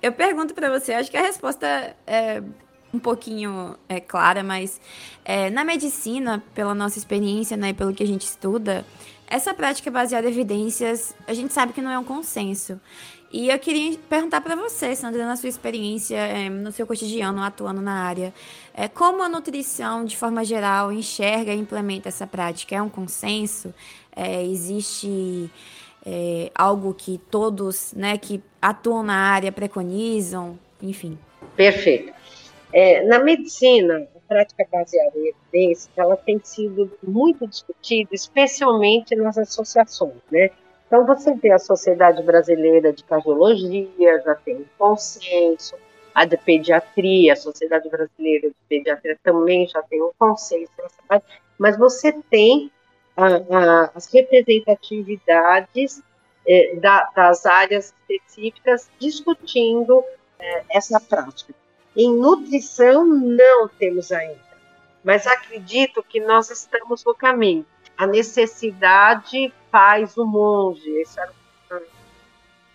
eu 0.03 0.13
pergunto 0.13 0.55
para 0.55 0.71
você, 0.71 0.93
acho 0.95 1.11
que 1.11 1.17
a 1.17 1.23
resposta 1.23 1.97
é 2.07 2.43
um 2.93 2.99
pouquinho 2.99 3.77
é, 3.89 4.01
clara, 4.01 4.43
mas 4.43 4.81
é, 5.25 5.51
na 5.51 5.65
medicina, 5.65 6.43
pela 6.55 6.75
nossa 6.75 6.99
experiência 6.99 7.57
né, 7.57 7.71
e 7.71 7.75
pelo 7.75 7.93
que 7.93 8.03
a 8.03 8.07
gente 8.07 8.23
estuda, 8.23 8.85
essa 9.29 9.53
prática 9.53 9.91
baseada 9.91 10.29
em 10.29 10.31
evidências, 10.31 11.15
a 11.27 11.35
gente 11.35 11.53
sabe 11.53 11.73
que 11.73 11.83
não 11.83 11.91
é 11.91 11.99
um 11.99 12.05
consenso. 12.05 12.81
E 13.33 13.49
eu 13.49 13.59
queria 13.59 13.99
perguntar 14.09 14.41
para 14.41 14.55
você, 14.55 14.95
Sandra, 14.95 15.27
na 15.27 15.37
sua 15.37 15.49
experiência, 15.49 16.17
é, 16.17 16.49
no 16.49 16.71
seu 16.71 16.87
cotidiano, 16.87 17.43
atuando 17.43 17.83
na 17.83 18.05
área, 18.05 18.33
é, 18.73 18.87
como 18.87 19.23
a 19.23 19.29
nutrição, 19.29 20.05
de 20.05 20.17
forma 20.17 20.45
geral, 20.45 20.93
enxerga 20.93 21.53
e 21.53 21.59
implementa 21.59 22.09
essa 22.09 22.27
prática? 22.27 22.77
É 22.77 22.81
um 22.81 22.89
consenso? 22.89 23.75
É, 24.17 24.43
existe 24.43 25.51
é, 26.05 26.51
algo 26.55 26.95
que 26.95 27.19
todos 27.31 27.93
né, 27.93 28.17
que 28.17 28.43
atuam 28.61 29.03
na 29.03 29.15
área 29.15 29.53
preconizam? 29.53 30.59
Enfim. 30.83 31.19
Perfeito. 31.55 32.13
É, 32.73 33.03
na 33.05 33.19
medicina, 33.19 34.07
a 34.15 34.29
prática 34.29 34.67
baseada 34.71 35.13
em 35.17 35.29
evidência, 35.29 35.91
ela 35.97 36.17
tem 36.17 36.41
sido 36.43 36.91
muito 37.03 37.47
discutida, 37.47 38.11
especialmente 38.13 39.15
nas 39.15 39.39
associações, 39.39 40.17
né? 40.31 40.51
Então, 40.87 41.05
você 41.05 41.35
vê 41.35 41.51
a 41.51 41.59
Sociedade 41.59 42.23
Brasileira 42.23 42.93
de 42.93 43.03
Cardiologia, 43.03 44.23
já 44.25 44.35
tem 44.37 44.57
um 44.57 44.65
consenso, 44.79 45.75
a 46.15 46.25
de 46.25 46.37
Pediatria, 46.37 47.33
a 47.33 47.37
Sociedade 47.37 47.89
Brasileira 47.89 48.49
de 48.49 48.55
Pediatria 48.69 49.19
também 49.23 49.67
já 49.67 49.83
tem 49.83 50.01
um 50.01 50.13
consenso, 50.19 50.71
mas 51.59 51.77
você 51.77 52.13
tem 52.31 52.71
a, 53.17 53.27
a, 53.27 53.91
as 53.95 54.13
representatividades 54.13 56.03
é, 56.47 56.77
da, 56.77 57.11
das 57.15 57.47
áreas 57.47 57.95
específicas 58.09 58.89
discutindo 58.99 60.05
é, 60.39 60.65
essa 60.71 61.01
prática. 61.01 61.55
Em 61.97 62.15
nutrição, 62.15 63.07
não 63.07 63.69
temos 63.69 64.13
ainda, 64.13 64.39
mas 65.03 65.27
acredito 65.27 66.03
que 66.03 66.21
nós 66.21 66.51
estamos 66.51 67.05
no 67.05 67.15
caminho 67.15 67.65
a 67.97 68.07
necessidade 68.07 69.53
faz 69.71 70.17
o 70.17 70.27
monge. 70.27 70.89
Esse 71.01 71.19
era 71.19 71.33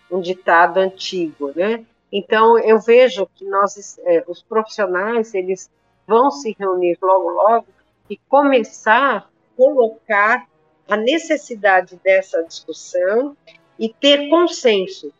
um 0.09 0.19
ditado 0.19 0.77
antigo, 0.77 1.51
né? 1.55 1.85
Então 2.11 2.57
eu 2.59 2.79
vejo 2.79 3.27
que 3.35 3.45
nós, 3.45 3.99
é, 3.99 4.23
os 4.27 4.41
profissionais, 4.41 5.33
eles 5.33 5.69
vão 6.07 6.31
se 6.31 6.55
reunir 6.59 6.97
logo, 7.01 7.29
logo 7.29 7.67
e 8.09 8.17
começar 8.17 9.29
colocar 9.61 10.47
a 10.89 10.97
necessidade 10.97 11.99
dessa 12.03 12.43
discussão 12.43 13.37
e 13.77 13.89
ter 13.89 14.27
consenso, 14.27 15.13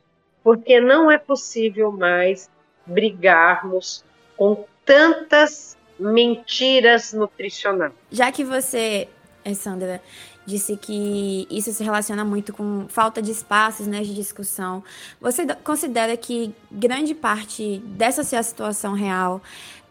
porque 0.43 0.81
não 0.81 1.11
é 1.11 1.17
possível 1.19 1.91
mais 1.91 2.49
brigarmos 2.83 4.03
com 4.35 4.65
tantas 4.83 5.77
mentiras 5.99 7.13
nutricionais. 7.13 7.93
Já 8.09 8.31
que 8.31 8.43
você 8.43 9.07
é, 9.45 9.53
Sandra 9.53 10.01
disse 10.43 10.75
que 10.75 11.47
isso 11.51 11.71
se 11.71 11.83
relaciona 11.83 12.25
muito 12.25 12.51
com 12.51 12.87
falta 12.89 13.21
de 13.21 13.29
espaços 13.29 13.85
né, 13.85 14.01
de 14.01 14.15
discussão. 14.15 14.83
Você 15.21 15.45
considera 15.63 16.17
que 16.17 16.51
grande 16.71 17.13
parte 17.13 17.77
dessa 17.85 18.23
situação 18.23 18.95
real 18.95 19.39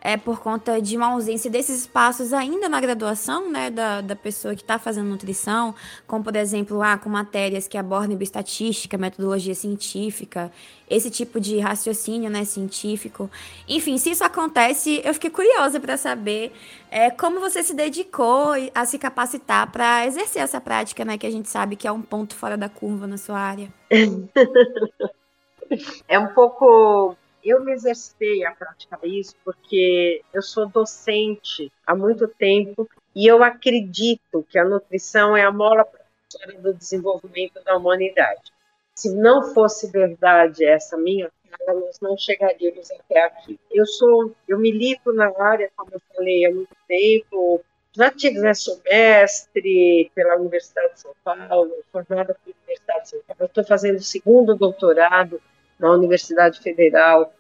é 0.01 0.17
por 0.17 0.41
conta 0.41 0.81
de 0.81 0.97
uma 0.97 1.09
ausência 1.09 1.51
desses 1.51 1.81
espaços 1.81 2.33
ainda 2.33 2.69
na 2.69 2.81
graduação, 2.81 3.51
né, 3.51 3.71
da, 3.71 4.01
da 4.01 4.17
pessoa 4.17 4.55
que 4.55 4.63
está 4.63 4.79
fazendo 4.79 5.09
nutrição, 5.09 5.75
como, 6.07 6.25
por 6.25 6.35
exemplo, 6.37 6.83
ah, 6.83 6.97
com 6.97 7.11
matérias 7.11 7.69
que 7.69 7.77
abordam 7.77 8.17
bioestatística, 8.17 8.97
metodologia 8.97 9.55
científica, 9.55 10.51
esse 10.89 11.11
tipo 11.11 11.39
de 11.39 11.59
raciocínio, 11.59 12.31
né, 12.31 12.45
científico. 12.45 13.31
Enfim, 13.69 13.99
se 13.99 14.11
isso 14.11 14.25
acontece, 14.25 15.03
eu 15.05 15.13
fiquei 15.13 15.31
curiosa 15.31 15.79
para 15.79 15.97
saber 15.97 16.53
é, 16.91 17.11
como 17.11 17.39
você 17.39 17.63
se 17.63 17.75
dedicou 17.75 18.53
a 18.75 18.85
se 18.87 18.99
capacitar 18.99 19.71
para 19.71 20.07
exercer 20.07 20.43
essa 20.43 20.61
prática, 20.61 21.05
né, 21.05 21.19
que 21.19 21.27
a 21.27 21.31
gente 21.31 21.49
sabe 21.49 21.77
que 21.77 21.87
é 21.87 21.93
um 21.93 22.03
ponto 22.03 22.35
fora 22.35 22.57
da 22.57 22.69
curva 22.69 23.07
na 23.07 23.19
sua 23.19 23.39
área. 23.39 23.69
é 26.09 26.19
um 26.19 26.29
pouco 26.29 27.17
eu 27.45 27.65
me 27.65 27.73
exercitei 27.73 28.45
a 28.45 28.53
praticar 28.53 29.01
isso 29.05 29.35
porque 29.45 30.23
eu 30.33 30.43
sou 30.43 30.67
docente 30.69 31.73
há 31.87 31.95
muito 31.95 32.29
tempo 32.29 32.89
e 33.15 33.27
eu 33.27 33.43
acredito 33.43 34.45
que 34.49 34.59
a 34.59 34.65
nutrição 34.65 35.37
é 35.37 35.43
a 35.43 35.53
mola 35.53 35.85
propulsora 35.85 36.61
do 36.61 36.75
desenvolvimento 36.75 37.63
da 37.65 37.77
humanidade. 37.77 38.53
Se 38.95 39.15
não 39.15 39.55
fosse 39.55 39.91
verdade 39.91 40.65
essa 40.65 40.97
minha 40.97 41.31
nós 41.67 41.99
não 42.01 42.17
chegaríamos 42.17 42.91
até 42.93 43.25
aqui. 43.25 43.59
Eu 43.71 43.87
sou, 43.87 44.35
eu 44.49 44.59
milito 44.59 45.13
na 45.13 45.33
área, 45.39 45.71
como 45.77 45.91
eu 45.93 46.01
falei, 46.15 46.47
há 46.47 46.51
muito 46.51 46.75
tempo. 46.87 47.61
Já 47.93 48.11
tive, 48.11 48.39
né, 48.39 48.55
sou 48.55 48.81
mestre 48.85 50.11
pela 50.15 50.37
Universidade 50.37 50.95
de 50.95 51.01
São 51.01 51.13
Paulo, 51.25 51.73
formada 51.93 52.35
pela 52.35 52.57
Universidade 52.57 53.03
de 53.03 53.09
São 53.11 53.21
Paulo. 53.27 53.45
Estou 53.45 53.65
fazendo 53.65 53.97
o 53.97 54.03
segundo 54.03 54.55
doutorado 54.55 55.41
na 55.81 55.91
Universidade 55.91 56.61
Federal, 56.61 57.33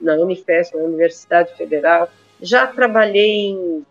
na 0.00 0.14
Unifesp, 0.14 0.76
na 0.76 0.84
Universidade 0.84 1.54
Federal. 1.56 2.08
Já 2.40 2.66
trabalhei 2.66 3.50
em 3.50 3.84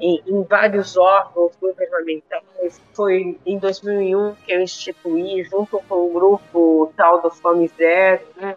em, 0.00 0.22
em, 0.26 0.42
vários 0.42 0.96
órgãos 0.96 1.52
governamentais. 1.60 2.80
Foi 2.94 3.38
em 3.44 3.58
2001 3.58 4.34
que 4.46 4.52
eu 4.52 4.62
instituí, 4.62 5.44
junto 5.44 5.80
com 5.88 6.06
o 6.06 6.12
grupo 6.12 6.92
tal 6.96 7.20
do 7.20 7.30
Fome 7.30 7.70
Zero, 7.76 8.22
né, 8.36 8.54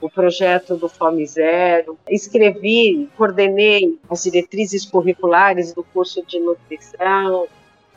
o 0.00 0.10
projeto 0.10 0.76
do 0.76 0.88
Fome 0.88 1.24
Zero. 1.26 1.96
Escrevi, 2.08 3.08
coordenei 3.16 3.98
as 4.10 4.24
diretrizes 4.24 4.84
curriculares 4.84 5.72
do 5.72 5.84
curso 5.84 6.24
de 6.26 6.40
nutrição. 6.40 7.46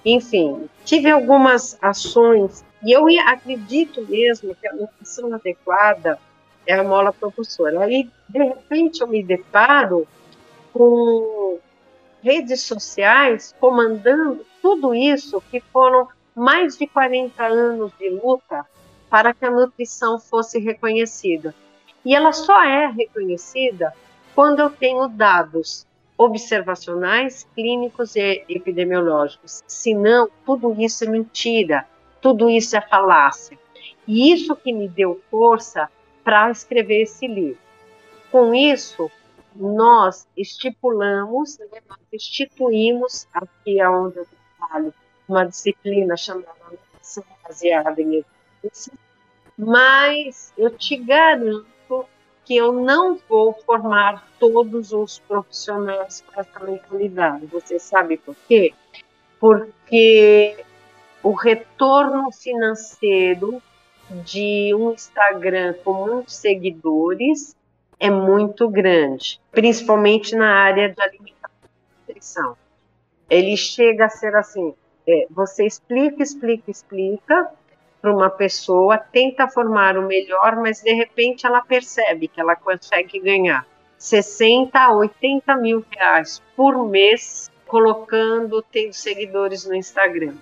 Enfim, 0.05 0.69
tive 0.85 1.09
algumas 1.09 1.77
ações 1.81 2.63
e 2.83 2.91
eu 2.91 3.07
acredito 3.25 4.05
mesmo 4.07 4.55
que 4.55 4.67
a 4.67 4.73
nutrição 4.73 5.33
adequada 5.33 6.19
é 6.67 6.73
a 6.75 6.83
mola 6.83 7.13
propulsora. 7.13 7.85
Aí, 7.85 8.09
de 8.29 8.43
repente, 8.43 9.01
eu 9.01 9.07
me 9.07 9.23
deparo 9.23 10.05
com 10.73 11.57
redes 12.21 12.61
sociais 12.61 13.55
comandando 13.59 14.45
tudo 14.61 14.93
isso 14.93 15.41
que 15.49 15.61
foram 15.61 16.07
mais 16.35 16.77
de 16.77 16.85
40 16.85 17.43
anos 17.43 17.91
de 17.97 18.09
luta 18.09 18.65
para 19.09 19.33
que 19.33 19.45
a 19.45 19.49
nutrição 19.49 20.19
fosse 20.19 20.59
reconhecida. 20.59 21.55
E 22.03 22.13
ela 22.13 22.33
só 22.33 22.61
é 22.63 22.87
reconhecida 22.87 23.93
quando 24.35 24.59
eu 24.59 24.69
tenho 24.69 25.07
dados 25.07 25.87
observacionais, 26.17 27.47
clínicos 27.55 28.15
e 28.15 28.43
epidemiológicos. 28.49 29.63
Senão, 29.67 30.29
tudo 30.45 30.75
isso 30.79 31.03
é 31.05 31.07
mentira, 31.07 31.87
tudo 32.21 32.49
isso 32.49 32.75
é 32.75 32.81
falácia. 32.81 33.57
E 34.07 34.31
isso 34.31 34.55
que 34.55 34.73
me 34.73 34.87
deu 34.87 35.21
força 35.29 35.89
para 36.27 36.51
escrever 36.51 37.03
esse 37.03 37.25
livro. 37.25 37.57
Com 38.29 38.53
isso, 38.53 39.09
nós 39.55 40.27
estipulamos, 40.35 41.57
né, 41.57 41.79
nós 41.87 41.99
instituímos, 42.11 43.25
aqui 43.33 43.81
onde 43.85 44.17
eu 44.17 44.27
trabalho, 44.59 44.93
uma 45.25 45.45
disciplina 45.45 46.17
chamada 46.17 46.51
baseada 47.41 48.01
em 48.01 48.25
evidência, 48.61 48.91
mas 49.57 50.51
eu 50.57 50.69
te 50.69 50.97
garanto 50.97 52.05
que 52.43 52.57
eu 52.57 52.73
não 52.73 53.17
vou 53.29 53.53
formar 53.65 54.27
todos 54.37 54.91
os 54.91 55.19
profissionais 55.19 56.25
para 56.29 56.41
essa 56.41 56.59
mentalidade. 56.59 57.45
Você 57.45 57.79
sabe 57.79 58.17
por 58.17 58.35
quê? 58.49 58.73
Porque 59.39 60.61
o 61.23 61.31
retorno 61.31 62.29
financeiro 62.33 63.61
de 64.09 64.73
um 64.73 64.91
Instagram 64.91 65.75
com 65.83 65.93
muitos 65.93 66.35
seguidores 66.35 67.55
é 67.99 68.09
muito 68.09 68.69
grande, 68.69 69.39
principalmente 69.51 70.35
na 70.35 70.53
área 70.53 70.89
de 70.89 71.01
alimentação 71.01 71.49
e 71.63 72.09
nutrição. 72.09 72.57
Ele 73.29 73.57
chega 73.57 74.05
a 74.05 74.09
ser 74.09 74.35
assim: 74.35 74.73
é, 75.07 75.27
você 75.29 75.65
explica, 75.65 76.21
explica, 76.21 76.69
explica 76.69 77.51
para 78.01 78.13
uma 78.13 78.29
pessoa, 78.29 78.97
tenta 78.97 79.47
formar 79.47 79.97
o 79.97 80.07
melhor, 80.07 80.55
mas 80.57 80.81
de 80.81 80.93
repente 80.93 81.45
ela 81.45 81.61
percebe 81.61 82.27
que 82.27 82.39
ela 82.39 82.55
consegue 82.55 83.19
ganhar 83.19 83.65
60 83.97 84.79
a 84.79 84.93
80 84.93 85.55
mil 85.57 85.83
reais 85.89 86.41
por 86.55 86.87
mês 86.87 87.51
colocando, 87.65 88.61
tendo 88.61 88.93
seguidores 88.93 89.65
no 89.65 89.75
Instagram. 89.75 90.35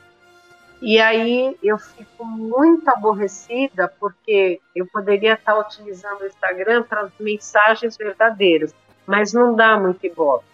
E 0.81 0.99
aí 0.99 1.57
eu 1.63 1.77
fico 1.77 2.25
muito 2.25 2.87
aborrecida 2.89 3.87
porque 3.99 4.59
eu 4.75 4.85
poderia 4.87 5.33
estar 5.33 5.57
utilizando 5.57 6.21
o 6.21 6.27
Instagram 6.27 6.83
para 6.83 7.09
mensagens 7.19 7.97
verdadeiras, 7.97 8.73
mas 9.05 9.33
não 9.33 9.55
dá 9.55 9.79
muito 9.79 10.05
ibope. 10.05 10.45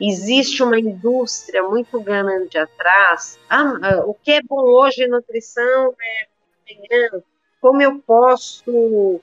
Existe 0.00 0.62
uma 0.62 0.78
indústria 0.78 1.62
muito 1.62 2.00
grande 2.00 2.56
atrás. 2.56 3.38
Ah, 3.50 4.02
o 4.06 4.14
que 4.14 4.32
é 4.32 4.42
bom 4.42 4.60
hoje 4.60 5.02
em 5.02 5.08
nutrição 5.08 5.94
é 6.00 6.26
amanhã. 6.72 7.22
Como 7.60 7.82
eu 7.82 7.98
posso 7.98 9.20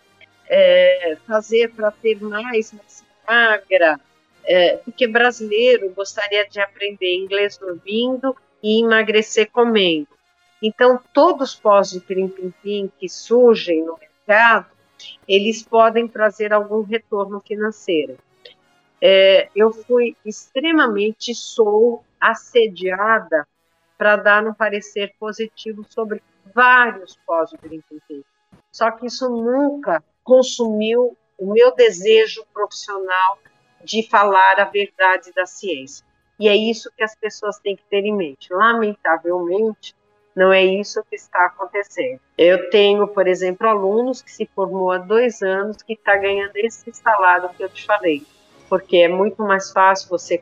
é, 0.49 1.17
fazer 1.25 1.71
para 1.73 1.91
ter 1.91 2.21
mais 2.21 2.73
massa 2.73 3.05
magra? 3.25 3.99
É, 4.43 4.77
porque 4.77 5.07
brasileiro 5.07 5.89
gostaria 5.91 6.47
de 6.47 6.59
aprender 6.59 7.15
inglês 7.15 7.57
dormindo 7.57 8.35
e 8.65 8.81
emagrecer 8.81 9.51
comendo. 9.51 10.07
Então, 10.59 10.99
todos 11.13 11.51
os 11.51 11.55
pós 11.55 11.91
de 11.91 11.99
pirim-pim-pim 11.99 12.91
que 12.97 13.07
surgem 13.07 13.85
no 13.85 13.95
mercado, 13.95 14.65
eles 15.27 15.61
podem 15.61 16.07
trazer 16.07 16.51
algum 16.51 16.81
retorno 16.81 17.39
financeiro. 17.41 18.17
É, 18.99 19.49
eu 19.55 19.71
fui 19.71 20.17
extremamente, 20.25 21.35
sou 21.35 22.03
assediada 22.19 23.47
para 23.99 24.15
dar 24.15 24.47
um 24.47 24.53
parecer 24.53 25.13
positivo 25.19 25.85
sobre 25.87 26.23
vários 26.51 27.15
pós 27.23 27.51
de 27.51 27.59
pirim-pim-pim. 27.59 28.23
Só 28.71 28.89
que 28.89 29.05
isso 29.05 29.29
nunca 29.29 30.03
consumiu 30.23 31.15
o 31.37 31.53
meu 31.53 31.75
desejo 31.75 32.43
profissional 32.51 33.37
de 33.83 34.09
falar 34.09 34.59
a 34.59 34.65
verdade 34.65 35.31
da 35.33 35.45
ciência. 35.45 36.03
E 36.39 36.47
é 36.47 36.55
isso 36.55 36.91
que 36.95 37.03
as 37.03 37.15
pessoas 37.15 37.57
têm 37.59 37.75
que 37.75 37.83
ter 37.89 38.03
em 38.03 38.15
mente. 38.15 38.53
Lamentavelmente, 38.53 39.95
não 40.35 40.51
é 40.51 40.63
isso 40.63 41.03
que 41.09 41.15
está 41.15 41.45
acontecendo. 41.45 42.19
Eu 42.37 42.69
tenho, 42.69 43.07
por 43.07 43.27
exemplo, 43.27 43.67
alunos 43.67 44.21
que 44.21 44.31
se 44.31 44.45
formou 44.53 44.91
há 44.91 44.97
dois 44.97 45.41
anos 45.41 45.81
que 45.81 45.93
está 45.93 46.17
ganhando 46.17 46.55
esse 46.55 46.91
salário 46.91 47.49
que 47.49 47.63
eu 47.63 47.69
te 47.69 47.85
falei. 47.85 48.23
Porque 48.67 48.97
é 48.97 49.07
muito 49.07 49.41
mais 49.43 49.71
fácil 49.71 50.09
você 50.09 50.37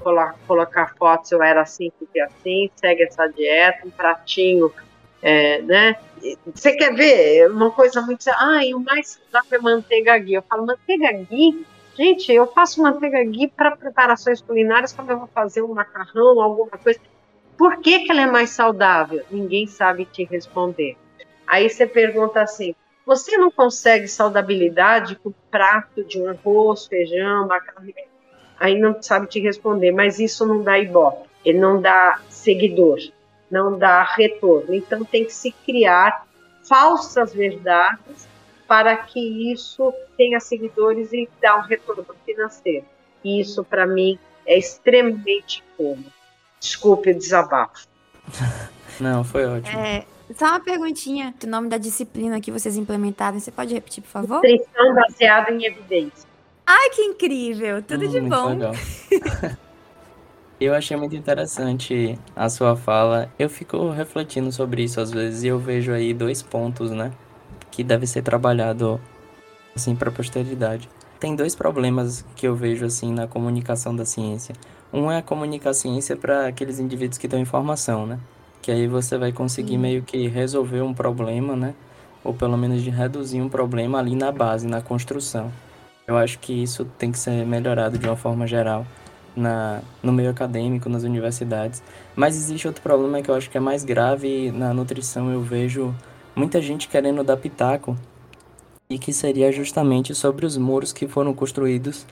colocar 0.48 0.96
fotos, 0.98 1.32
eu 1.32 1.44
era 1.44 1.62
assim, 1.62 1.92
fiquei 2.00 2.22
assim, 2.22 2.72
segue 2.76 3.04
essa 3.04 3.28
dieta, 3.28 3.86
um 3.86 3.92
pratinho, 3.92 4.74
é, 5.22 5.62
né? 5.62 5.98
Você 6.54 6.72
quer 6.76 6.96
ver 6.96 7.52
uma 7.52 7.70
coisa 7.70 8.02
muito... 8.02 8.26
Ah, 8.30 8.66
e 8.66 8.74
o 8.74 8.80
mais 8.80 9.20
saudável 9.32 9.60
é 9.60 9.62
manteiga 9.62 10.18
ghee. 10.18 10.36
Eu 10.36 10.42
falo, 10.42 10.66
manteiga 10.66 11.12
ghee? 11.12 11.66
Gente, 11.96 12.32
eu 12.32 12.48
faço 12.48 12.82
manteiga 12.82 13.24
ghee 13.24 13.48
para 13.48 13.76
preparações 13.76 14.42
culinárias 14.42 14.92
quando 14.92 15.12
eu 15.12 15.20
vou 15.20 15.28
fazer 15.28 15.62
um 15.62 15.74
macarrão, 15.74 16.42
alguma 16.42 16.72
coisa. 16.72 17.00
Por 17.56 17.78
que, 17.78 18.00
que 18.00 18.12
ela 18.12 18.22
é 18.22 18.26
mais 18.26 18.50
saudável? 18.50 19.24
Ninguém 19.30 19.68
sabe 19.68 20.06
te 20.06 20.24
responder. 20.24 20.98
Aí 21.46 21.70
você 21.70 21.86
pergunta 21.86 22.42
assim: 22.42 22.74
você 23.06 23.38
não 23.38 23.52
consegue 23.52 24.08
saudabilidade 24.08 25.16
com 25.18 25.30
o 25.30 25.36
prato 25.52 26.04
de 26.04 26.20
um 26.20 26.28
arroz, 26.30 26.88
feijão, 26.88 27.48
macarrão? 27.48 27.84
Aí 28.60 28.80
não 28.80 29.02
sabe 29.02 29.28
te 29.28 29.40
responder, 29.40 29.92
mas 29.92 30.20
isso 30.20 30.46
não 30.48 30.64
dá 30.64 30.80
ibope, 30.80 31.30
ele 31.46 31.60
não 31.60 31.82
dá 31.82 32.22
seguidor, 32.30 32.98
não 33.52 33.78
dá 33.78 34.04
retorno. 34.04 34.74
Então 34.74 35.04
tem 35.04 35.26
que 35.26 35.34
se 35.34 35.52
criar 35.52 36.26
falsas 36.68 37.34
verdades 37.34 38.28
para 38.74 38.98
que 38.98 39.54
isso 39.54 39.94
tenha 40.18 40.40
seguidores 40.40 41.14
e 41.14 41.30
dá 41.40 41.60
um 41.60 41.62
retorno 41.62 42.04
financeiro. 42.26 42.84
E 43.24 43.40
isso, 43.40 43.64
para 43.64 43.86
mim, 43.86 44.18
é 44.48 44.58
extremamente 44.58 45.64
cômodo. 45.78 46.12
Desculpe 46.60 47.12
o 47.12 47.16
desabafo. 47.16 47.88
Não, 49.00 49.24
foi 49.24 49.46
ótimo. 49.46 49.78
É, 49.78 50.06
só 50.34 50.48
uma 50.48 50.60
perguntinha 50.60 51.36
do 51.40 51.46
nome 51.46 51.70
da 51.70 51.78
disciplina 51.78 52.42
que 52.42 52.52
vocês 52.52 52.76
implementaram. 52.76 53.40
Você 53.40 53.52
pode 53.52 53.76
repetir, 53.76 54.02
por 54.02 54.10
favor? 54.10 54.36
Nutrição 54.38 54.96
baseada 54.96 55.52
em 55.52 55.66
evidência. 55.66 56.28
Ai, 56.66 56.90
que 56.90 57.04
incrível! 57.04 57.84
Tudo 57.84 58.06
hum, 58.06 58.10
de 58.10 58.22
bom. 58.22 58.50
Legal. 58.50 58.74
eu 60.60 60.74
achei 60.74 60.98
muito 60.98 61.16
interessante 61.16 62.18
a 62.36 62.50
sua 62.50 62.76
fala. 62.76 63.32
Eu 63.38 63.52
fico 63.52 63.92
refletindo 63.92 64.52
sobre 64.52 64.84
isso 64.84 65.00
às 65.00 65.12
vezes 65.12 65.44
e 65.44 65.48
eu 65.48 65.60
vejo 65.60 65.94
aí 65.94 66.12
dois 66.12 66.42
pontos, 66.42 66.90
né? 66.90 67.12
Que 67.74 67.84
deve 67.84 68.06
ser 68.06 68.22
trabalhado 68.22 69.02
assim 69.76 69.96
para 69.96 70.10
a 70.10 70.12
posteridade. 70.12 70.88
Tem 71.20 71.36
dois 71.36 71.56
problemas 71.56 72.24
que 72.36 72.48
eu 72.48 72.56
vejo 72.56 72.86
assim 72.86 73.12
na 73.12 73.28
comunicação 73.28 73.96
da 73.96 74.06
ciência. 74.06 74.54
Um 74.94 75.12
é 75.12 75.24
comunicar 75.24 75.72
a 75.72 75.74
ciência 75.74 76.16
para 76.16 76.46
aqueles 76.46 76.80
indivíduos 76.80 77.18
que 77.18 77.26
estão 77.26 77.40
em 77.40 77.46
formação, 77.46 78.06
né? 78.06 78.20
Que 78.62 78.72
aí 78.72 78.88
você 78.88 79.18
vai 79.18 79.32
conseguir 79.32 79.80
meio 79.80 80.04
que 80.04 80.28
resolver 80.28 80.82
um 80.82 80.94
problema, 80.94 81.56
né? 81.56 81.74
Ou 82.24 82.32
pelo 82.32 82.56
menos 82.56 82.84
de 82.84 82.92
reduzir 82.92 83.42
um 83.42 83.50
problema 83.50 83.98
ali 83.98 84.16
na 84.16 84.32
base, 84.32 84.68
na 84.68 84.80
construção. 84.80 85.52
Eu 86.06 86.16
acho 86.16 86.38
que 86.38 86.54
isso 86.54 86.86
tem 87.00 87.12
que 87.12 87.18
ser 87.18 87.44
melhorado 87.44 87.98
de 87.98 88.06
uma 88.06 88.16
forma 88.16 88.46
geral 88.46 88.86
na, 89.36 89.82
no 90.04 90.14
meio 90.14 90.30
acadêmico, 90.30 90.90
nas 90.90 91.02
universidades. 91.02 91.82
Mas 92.16 92.36
existe 92.36 92.68
outro 92.68 92.84
problema 92.84 93.20
que 93.20 93.32
eu 93.32 93.36
acho 93.36 93.50
que 93.50 93.58
é 93.58 93.62
mais 93.62 93.84
grave 93.84 94.52
na 94.52 94.76
nutrição, 94.76 95.32
eu 95.32 95.42
vejo 95.42 95.96
muita 96.36 96.62
gente 96.62 96.88
querendo 96.88 97.24
dar 97.24 97.38
pitaco 97.38 97.98
e 98.89 98.98
que 98.98 99.13
seria 99.13 99.52
justamente 99.52 100.13
sobre 100.13 100.46
os 100.46 100.58
muros 100.58 100.91
que 100.93 101.08
foram 101.08 101.34
construídos 101.34 102.06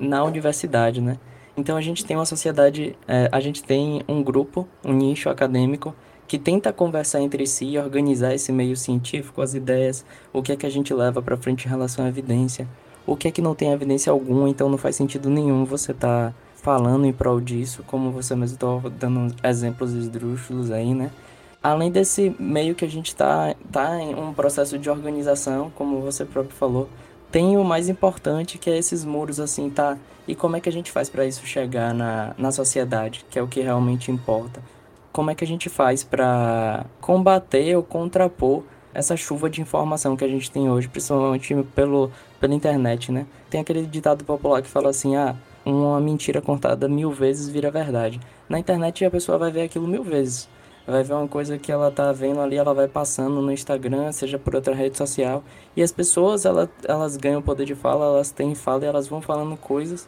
na 0.00 0.24
universidade, 0.24 1.00
né? 1.00 1.18
Então 1.56 1.76
a 1.76 1.80
gente 1.80 2.04
tem 2.04 2.16
uma 2.16 2.26
sociedade, 2.26 2.96
é, 3.06 3.28
a 3.30 3.38
gente 3.40 3.62
tem 3.62 4.02
um 4.08 4.22
grupo, 4.22 4.66
um 4.84 4.92
nicho 4.92 5.28
acadêmico 5.28 5.94
que 6.26 6.38
tenta 6.38 6.72
conversar 6.72 7.20
entre 7.20 7.46
si 7.46 7.66
e 7.66 7.78
organizar 7.78 8.34
esse 8.34 8.50
meio 8.50 8.76
científico, 8.76 9.42
as 9.42 9.54
ideias, 9.54 10.04
o 10.32 10.42
que 10.42 10.52
é 10.52 10.56
que 10.56 10.66
a 10.66 10.70
gente 10.70 10.92
leva 10.92 11.22
para 11.22 11.36
frente 11.36 11.66
em 11.66 11.68
relação 11.68 12.04
à 12.04 12.08
evidência, 12.08 12.66
o 13.06 13.14
que 13.14 13.28
é 13.28 13.30
que 13.30 13.42
não 13.42 13.54
tem 13.54 13.70
evidência 13.70 14.10
alguma, 14.10 14.48
então 14.48 14.68
não 14.68 14.78
faz 14.78 14.96
sentido 14.96 15.28
nenhum 15.28 15.64
você 15.64 15.92
estar 15.92 16.30
tá 16.30 16.34
falando 16.56 17.04
em 17.04 17.12
prol 17.12 17.40
disso, 17.40 17.84
como 17.86 18.10
você 18.10 18.34
mesmo 18.34 18.54
está 18.54 18.88
dando 18.98 19.34
exemplos 19.44 19.92
esdrúxulos 19.92 20.70
aí, 20.70 20.94
né? 20.94 21.10
Além 21.64 21.90
desse 21.90 22.36
meio 22.38 22.74
que 22.74 22.84
a 22.84 22.90
gente 22.90 23.06
está 23.06 23.54
tá 23.72 23.98
em 23.98 24.14
um 24.14 24.34
processo 24.34 24.78
de 24.78 24.90
organização, 24.90 25.72
como 25.74 26.02
você 26.02 26.22
próprio 26.22 26.54
falou, 26.54 26.90
tem 27.32 27.56
o 27.56 27.64
mais 27.64 27.88
importante 27.88 28.58
que 28.58 28.68
é 28.68 28.76
esses 28.76 29.02
muros 29.02 29.40
assim, 29.40 29.70
tá? 29.70 29.96
E 30.28 30.34
como 30.34 30.56
é 30.56 30.60
que 30.60 30.68
a 30.68 30.72
gente 30.72 30.92
faz 30.92 31.08
para 31.08 31.24
isso 31.24 31.46
chegar 31.46 31.94
na, 31.94 32.34
na 32.36 32.52
sociedade, 32.52 33.24
que 33.30 33.38
é 33.38 33.42
o 33.42 33.48
que 33.48 33.62
realmente 33.62 34.10
importa? 34.12 34.60
Como 35.10 35.30
é 35.30 35.34
que 35.34 35.42
a 35.42 35.46
gente 35.46 35.70
faz 35.70 36.04
para 36.04 36.84
combater 37.00 37.74
ou 37.74 37.82
contrapor 37.82 38.62
essa 38.92 39.16
chuva 39.16 39.48
de 39.48 39.62
informação 39.62 40.18
que 40.18 40.24
a 40.24 40.28
gente 40.28 40.50
tem 40.50 40.68
hoje, 40.68 40.86
principalmente 40.86 41.54
pelo, 41.74 42.12
pela 42.38 42.54
internet, 42.54 43.10
né? 43.10 43.24
Tem 43.48 43.62
aquele 43.62 43.86
ditado 43.86 44.22
popular 44.22 44.60
que 44.60 44.68
fala 44.68 44.90
assim, 44.90 45.16
ah, 45.16 45.34
uma 45.64 45.98
mentira 45.98 46.42
contada 46.42 46.90
mil 46.90 47.10
vezes 47.10 47.48
vira 47.48 47.70
verdade. 47.70 48.20
Na 48.50 48.58
internet 48.58 49.02
a 49.02 49.10
pessoa 49.10 49.38
vai 49.38 49.50
ver 49.50 49.62
aquilo 49.62 49.88
mil 49.88 50.04
vezes. 50.04 50.52
Vai 50.86 51.02
ver 51.02 51.14
uma 51.14 51.26
coisa 51.26 51.58
que 51.58 51.72
ela 51.72 51.90
tá 51.90 52.12
vendo 52.12 52.40
ali, 52.40 52.56
ela 52.56 52.74
vai 52.74 52.86
passando 52.86 53.40
no 53.40 53.50
Instagram, 53.50 54.12
seja 54.12 54.38
por 54.38 54.54
outra 54.54 54.74
rede 54.74 54.98
social. 54.98 55.42
E 55.74 55.82
as 55.82 55.90
pessoas, 55.90 56.44
ela, 56.44 56.70
elas 56.84 57.16
ganham 57.16 57.40
poder 57.40 57.64
de 57.64 57.74
fala, 57.74 58.04
elas 58.04 58.30
têm 58.30 58.54
fala 58.54 58.84
e 58.84 58.88
elas 58.88 59.08
vão 59.08 59.22
falando 59.22 59.56
coisas. 59.56 60.06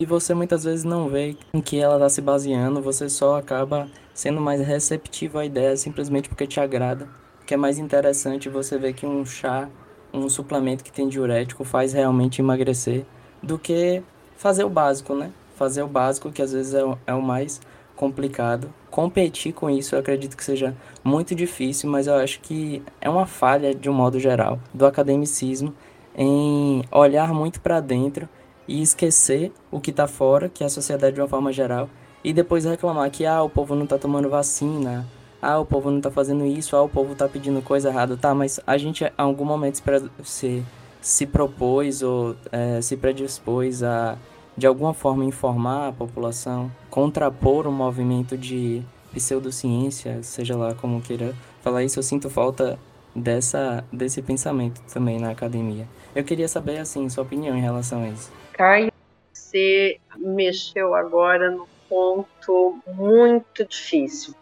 E 0.00 0.04
você 0.04 0.34
muitas 0.34 0.64
vezes 0.64 0.84
não 0.84 1.08
vê 1.08 1.36
em 1.54 1.60
que 1.60 1.78
ela 1.78 1.94
está 1.94 2.08
se 2.08 2.20
baseando, 2.20 2.82
você 2.82 3.08
só 3.08 3.38
acaba 3.38 3.88
sendo 4.12 4.40
mais 4.40 4.60
receptivo 4.60 5.38
à 5.38 5.46
ideia 5.46 5.76
simplesmente 5.76 6.28
porque 6.28 6.46
te 6.46 6.58
agrada. 6.58 7.08
Que 7.46 7.54
é 7.54 7.56
mais 7.56 7.78
interessante 7.78 8.48
você 8.48 8.76
ver 8.76 8.94
que 8.94 9.06
um 9.06 9.24
chá, 9.24 9.68
um 10.12 10.28
suplemento 10.28 10.82
que 10.82 10.92
tem 10.92 11.08
diurético 11.08 11.64
faz 11.64 11.92
realmente 11.92 12.42
emagrecer 12.42 13.06
do 13.42 13.58
que 13.58 14.02
fazer 14.36 14.64
o 14.64 14.68
básico, 14.68 15.14
né? 15.14 15.30
Fazer 15.54 15.82
o 15.82 15.88
básico, 15.88 16.32
que 16.32 16.42
às 16.42 16.52
vezes 16.52 16.74
é 16.74 16.84
o, 16.84 16.98
é 17.06 17.14
o 17.14 17.22
mais 17.22 17.60
complicado. 17.96 18.72
Competir 18.90 19.52
com 19.52 19.68
isso 19.68 19.94
eu 19.94 19.98
acredito 19.98 20.36
que 20.36 20.44
seja 20.44 20.76
muito 21.02 21.34
difícil, 21.34 21.90
mas 21.90 22.06
eu 22.06 22.14
acho 22.14 22.40
que 22.40 22.82
é 23.00 23.10
uma 23.10 23.26
falha, 23.26 23.74
de 23.74 23.90
um 23.90 23.94
modo 23.94 24.20
geral, 24.20 24.60
do 24.72 24.86
academicismo 24.86 25.74
em 26.16 26.84
olhar 26.92 27.32
muito 27.34 27.60
para 27.60 27.80
dentro 27.80 28.28
e 28.68 28.80
esquecer 28.80 29.52
o 29.70 29.80
que 29.80 29.90
está 29.90 30.06
fora, 30.06 30.48
que 30.48 30.62
é 30.62 30.66
a 30.66 30.70
sociedade 30.70 31.14
de 31.14 31.20
uma 31.20 31.28
forma 31.28 31.52
geral, 31.52 31.88
e 32.24 32.32
depois 32.32 32.64
reclamar 32.64 33.10
que 33.10 33.24
ah, 33.24 33.42
o 33.42 33.50
povo 33.50 33.74
não 33.74 33.84
está 33.84 33.98
tomando 33.98 34.28
vacina, 34.28 35.06
ah, 35.40 35.58
o 35.58 35.66
povo 35.66 35.90
não 35.90 35.98
está 35.98 36.10
fazendo 36.10 36.44
isso, 36.44 36.74
ah, 36.74 36.82
o 36.82 36.88
povo 36.88 37.12
está 37.12 37.28
pedindo 37.28 37.62
coisa 37.62 37.88
errada, 37.88 38.16
tá, 38.16 38.34
mas 38.34 38.58
a 38.66 38.76
gente 38.76 39.04
em 39.04 39.10
algum 39.16 39.44
momento 39.44 39.80
se, 40.24 40.64
se 41.00 41.26
propôs 41.26 42.02
ou 42.02 42.34
é, 42.50 42.80
se 42.80 42.96
predispôs 42.96 43.82
a 43.82 44.16
de 44.56 44.66
alguma 44.66 44.94
forma 44.94 45.24
informar 45.24 45.88
a 45.88 45.92
população, 45.92 46.70
contrapor 46.90 47.66
um 47.66 47.72
movimento 47.72 48.36
de 48.38 48.82
pseudociência, 49.12 50.22
seja 50.22 50.56
lá 50.56 50.74
como 50.74 51.00
queira 51.02 51.34
falar 51.62 51.84
isso, 51.84 51.98
eu 51.98 52.02
sinto 52.02 52.30
falta 52.30 52.78
dessa 53.14 53.84
desse 53.92 54.22
pensamento 54.22 54.80
também 54.92 55.18
na 55.18 55.30
academia. 55.30 55.86
Eu 56.14 56.24
queria 56.24 56.48
saber 56.48 56.78
assim 56.78 57.08
sua 57.08 57.24
opinião 57.24 57.56
em 57.56 57.60
relação 57.60 58.02
a 58.02 58.08
isso. 58.08 58.32
Caio, 58.52 58.90
você 59.32 59.98
mexeu 60.16 60.94
agora 60.94 61.50
no 61.50 61.68
ponto 61.88 62.78
muito 62.86 63.66
difícil. 63.66 64.34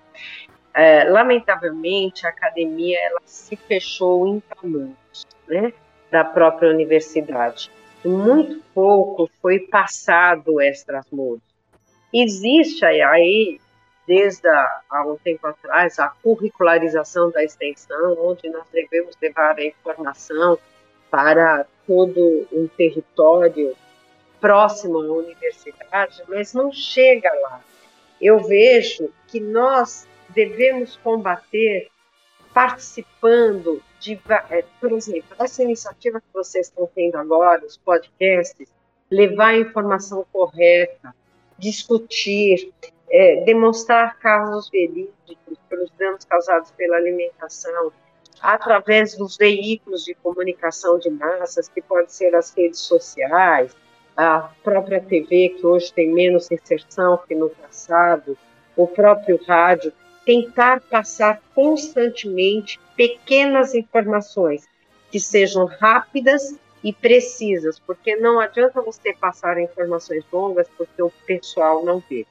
É, 0.73 1.05
lamentavelmente, 1.05 2.27
a 2.27 2.31
academia 2.31 2.99
ela 3.01 3.21
se 3.25 3.55
fechou 3.55 4.27
em 4.27 4.41
tamanhos, 4.41 5.25
né, 5.47 5.73
da 6.11 6.25
própria 6.25 6.69
universidade 6.69 7.71
muito 8.09 8.63
pouco 8.75 9.31
foi 9.41 9.61
passado 9.61 10.61
extras-muros. 10.61 11.43
Existe 12.13 12.85
aí, 12.85 13.61
desde 14.07 14.49
há 14.49 15.05
um 15.07 15.17
tempo 15.17 15.47
atrás, 15.47 15.99
a 15.99 16.09
curricularização 16.09 17.31
da 17.31 17.43
extensão, 17.43 18.17
onde 18.21 18.49
nós 18.51 18.65
devemos 18.73 19.17
levar 19.21 19.59
a 19.59 19.65
informação 19.65 20.59
para 21.11 21.67
todo 21.87 22.47
um 22.53 22.69
território 22.69 23.75
próximo 24.41 24.99
à 24.99 25.13
universidade, 25.13 26.23
mas 26.29 26.53
não 26.53 26.73
chega 26.73 27.33
lá. 27.43 27.61
Eu 28.21 28.39
vejo 28.41 29.11
que 29.29 29.41
nós 29.41 30.07
devemos 30.29 30.97
combater 30.97 31.89
participando 32.53 33.83
de, 34.05 34.21
é, 34.51 34.63
por 34.79 34.93
exemplo, 34.93 35.35
essa 35.39 35.63
iniciativa 35.63 36.21
que 36.21 36.27
vocês 36.33 36.67
estão 36.67 36.89
tendo 36.95 37.17
agora, 37.17 37.65
os 37.65 37.79
podcasts, 37.79 38.69
levar 39.11 39.49
a 39.49 39.59
informação 39.59 40.27
correta, 40.31 41.15
discutir, 41.59 42.71
é, 43.11 43.43
demonstrar 43.45 44.19
casos 44.19 44.69
verídicos 44.69 45.59
pelos 45.69 45.91
danos 45.99 46.25
causados 46.25 46.71
pela 46.73 46.97
alimentação, 46.97 47.93
através 48.43 49.17
dos 49.17 49.39
veículos 49.39 50.05
de 50.05 50.15
comunicação 50.15 50.99
de 50.99 51.09
massas, 51.09 51.69
que 51.69 51.81
podem 51.81 52.09
ser 52.09 52.35
as 52.35 52.53
redes 52.55 52.81
sociais, 52.81 53.75
a 54.15 54.51
própria 54.63 55.01
TV, 55.01 55.51
que 55.51 55.65
hoje 55.65 55.93
tem 55.93 56.13
menos 56.13 56.51
inserção 56.51 57.19
que 57.27 57.35
no 57.35 57.49
passado, 57.49 58.37
o 58.77 58.87
próprio 58.87 59.41
rádio, 59.47 59.93
tentar 60.25 60.81
passar 60.81 61.41
constantemente 61.55 62.81
pequenas 62.97 63.75
informações 63.75 64.67
que 65.11 65.21
sejam 65.21 65.67
rápidas 65.67 66.57
e 66.83 66.93
precisas, 66.93 67.79
porque 67.79 68.15
não 68.17 68.39
adianta 68.39 68.83
você 68.83 69.15
passar 69.15 69.59
informações 69.59 70.25
longas 70.31 70.69
porque 70.77 71.03
o 71.03 71.11
pessoal 71.27 71.85
não 71.85 72.03
vê. 72.11 72.27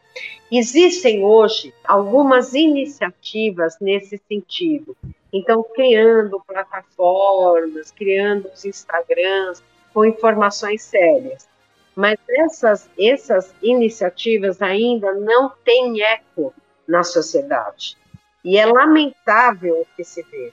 Existem 0.52 1.24
hoje 1.24 1.74
algumas 1.84 2.54
iniciativas 2.54 3.78
nesse 3.82 4.22
sentido. 4.28 4.96
Então, 5.32 5.64
criando 5.64 6.40
plataformas, 6.46 7.90
criando 7.90 8.48
os 8.54 8.64
Instagrams 8.64 9.64
com 9.92 10.06
informações 10.06 10.84
sérias. 10.84 11.48
Mas 11.96 12.20
essas, 12.30 12.90
essas 13.00 13.54
iniciativas 13.62 14.62
ainda 14.62 15.14
não 15.14 15.52
têm 15.64 16.04
eco 16.04 16.54
na 16.88 17.04
sociedade. 17.04 17.98
E 18.44 18.58
é 18.58 18.66
lamentável 18.66 19.82
o 19.82 19.88
que 19.96 20.04
se 20.04 20.22
vê. 20.24 20.52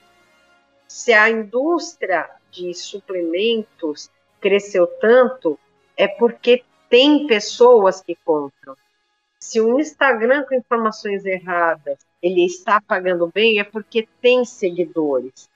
Se 0.87 1.13
a 1.13 1.29
indústria 1.29 2.29
de 2.51 2.73
suplementos 2.73 4.09
cresceu 4.39 4.87
tanto, 4.99 5.59
é 5.95 6.07
porque 6.07 6.63
tem 6.89 7.27
pessoas 7.27 8.01
que 8.01 8.15
compram. 8.25 8.75
Se 9.39 9.59
o 9.59 9.79
Instagram 9.79 10.45
com 10.45 10.55
informações 10.55 11.25
erradas 11.25 11.97
ele 12.21 12.45
está 12.45 12.79
pagando 12.79 13.31
bem, 13.33 13.59
é 13.59 13.63
porque 13.63 14.07
tem 14.21 14.45
seguidores. 14.45 15.49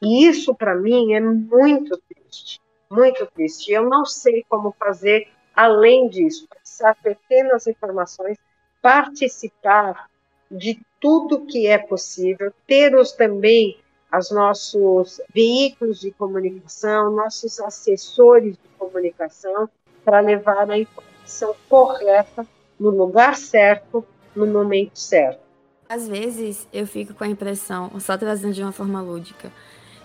E 0.00 0.26
isso, 0.26 0.54
para 0.54 0.74
mim, 0.74 1.14
é 1.14 1.20
muito 1.20 2.00
triste. 2.08 2.60
Muito 2.88 3.26
triste. 3.26 3.72
Eu 3.72 3.88
não 3.88 4.04
sei 4.04 4.44
como 4.48 4.74
fazer 4.78 5.28
além 5.54 6.08
disso, 6.08 6.46
passar 6.48 6.94
pequenas 6.96 7.66
informações, 7.66 8.36
participar 8.80 10.08
de 10.50 10.80
tudo 11.00 11.46
que 11.46 11.66
é 11.66 11.78
possível, 11.78 12.52
ter 12.66 12.94
os 12.94 13.12
também 13.12 13.78
os 14.18 14.30
nossos 14.30 15.20
veículos 15.34 16.00
de 16.00 16.10
comunicação, 16.10 17.10
nossos 17.10 17.60
assessores 17.60 18.54
de 18.54 18.68
comunicação, 18.78 19.68
para 20.04 20.20
levar 20.20 20.70
a 20.70 20.78
informação 20.78 21.54
correta 21.68 22.46
no 22.78 22.90
lugar 22.90 23.36
certo, 23.36 24.04
no 24.34 24.46
momento 24.46 24.98
certo. 24.98 25.40
Às 25.88 26.08
vezes 26.08 26.66
eu 26.72 26.86
fico 26.86 27.14
com 27.14 27.24
a 27.24 27.28
impressão, 27.28 27.90
só 28.00 28.16
trazendo 28.16 28.54
de 28.54 28.62
uma 28.62 28.72
forma 28.72 29.00
lúdica, 29.00 29.52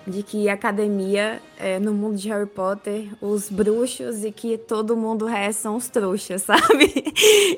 de 0.06 0.24
que 0.24 0.50
academia, 0.50 1.42
é, 1.58 1.78
no 1.78 1.94
mundo 1.94 2.18
de 2.18 2.28
Harry 2.30 2.48
Potter, 2.48 3.08
os 3.22 3.50
bruxos 3.50 4.24
e 4.24 4.32
que 4.32 4.58
todo 4.58 4.98
mundo 4.98 5.26
resta 5.26 5.64
são 5.64 5.76
os 5.76 5.88
trouxas, 5.90 6.42
sabe? 6.44 7.14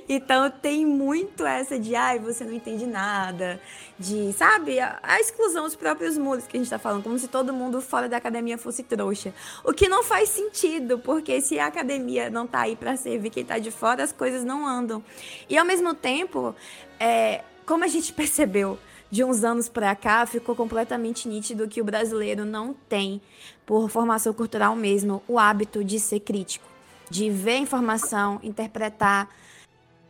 então 0.10 0.50
tem 0.50 0.86
muito 0.86 1.46
essa 1.46 1.80
de, 1.80 1.96
ai, 1.96 2.20
você 2.20 2.44
não 2.44 2.54
entende 2.54 2.86
nada, 2.86 3.62
de, 3.98 4.34
sabe? 4.34 4.80
A, 4.80 5.00
a 5.02 5.20
exclusão 5.20 5.64
dos 5.64 5.76
próprios 5.76 6.18
muros 6.18 6.46
que 6.46 6.58
a 6.58 6.60
gente 6.60 6.70
tá 6.70 6.78
falando, 6.78 7.04
como 7.04 7.18
se 7.18 7.28
todo 7.28 7.54
mundo 7.54 7.82
fora 7.82 8.10
da 8.10 8.18
academia 8.18 8.58
fosse 8.58 8.84
trouxa. 8.84 9.34
O 9.64 9.72
que 9.72 9.88
não 9.88 10.04
faz 10.04 10.30
sentido, 10.30 11.00
porque 11.00 11.40
se 11.40 11.60
a 11.60 11.68
academia 11.68 12.30
não 12.30 12.46
tá 12.46 12.62
aí 12.62 12.76
para 12.76 12.98
servir 12.98 13.30
quem 13.30 13.46
tá 13.46 13.58
de 13.58 13.72
fora, 13.72 14.04
as 14.04 14.12
coisas 14.12 14.44
não 14.44 14.68
andam. 14.68 15.04
E 15.50 15.58
ao 15.58 15.66
mesmo 15.66 15.94
tempo, 15.94 16.54
é, 17.00 17.42
como 17.66 17.86
a 17.86 17.88
gente 17.88 18.12
percebeu 18.14 18.78
de 19.14 19.24
uns 19.24 19.44
anos 19.44 19.70
para 19.70 19.96
cá, 19.96 20.26
ficou 20.26 20.56
completamente 20.56 21.28
nítido 21.28 21.68
que 21.68 21.80
o 21.80 21.84
brasileiro 21.84 22.46
não 22.46 22.74
tem, 22.74 23.22
por 23.64 23.88
formação 23.88 24.34
cultural 24.34 24.76
mesmo, 24.76 25.22
o 25.28 25.38
hábito 25.38 25.84
de 25.84 26.00
ser 26.00 26.22
crítico, 26.22 26.68
de 27.12 27.30
ver 27.30 27.58
informação, 27.58 28.40
interpretar, 28.42 29.30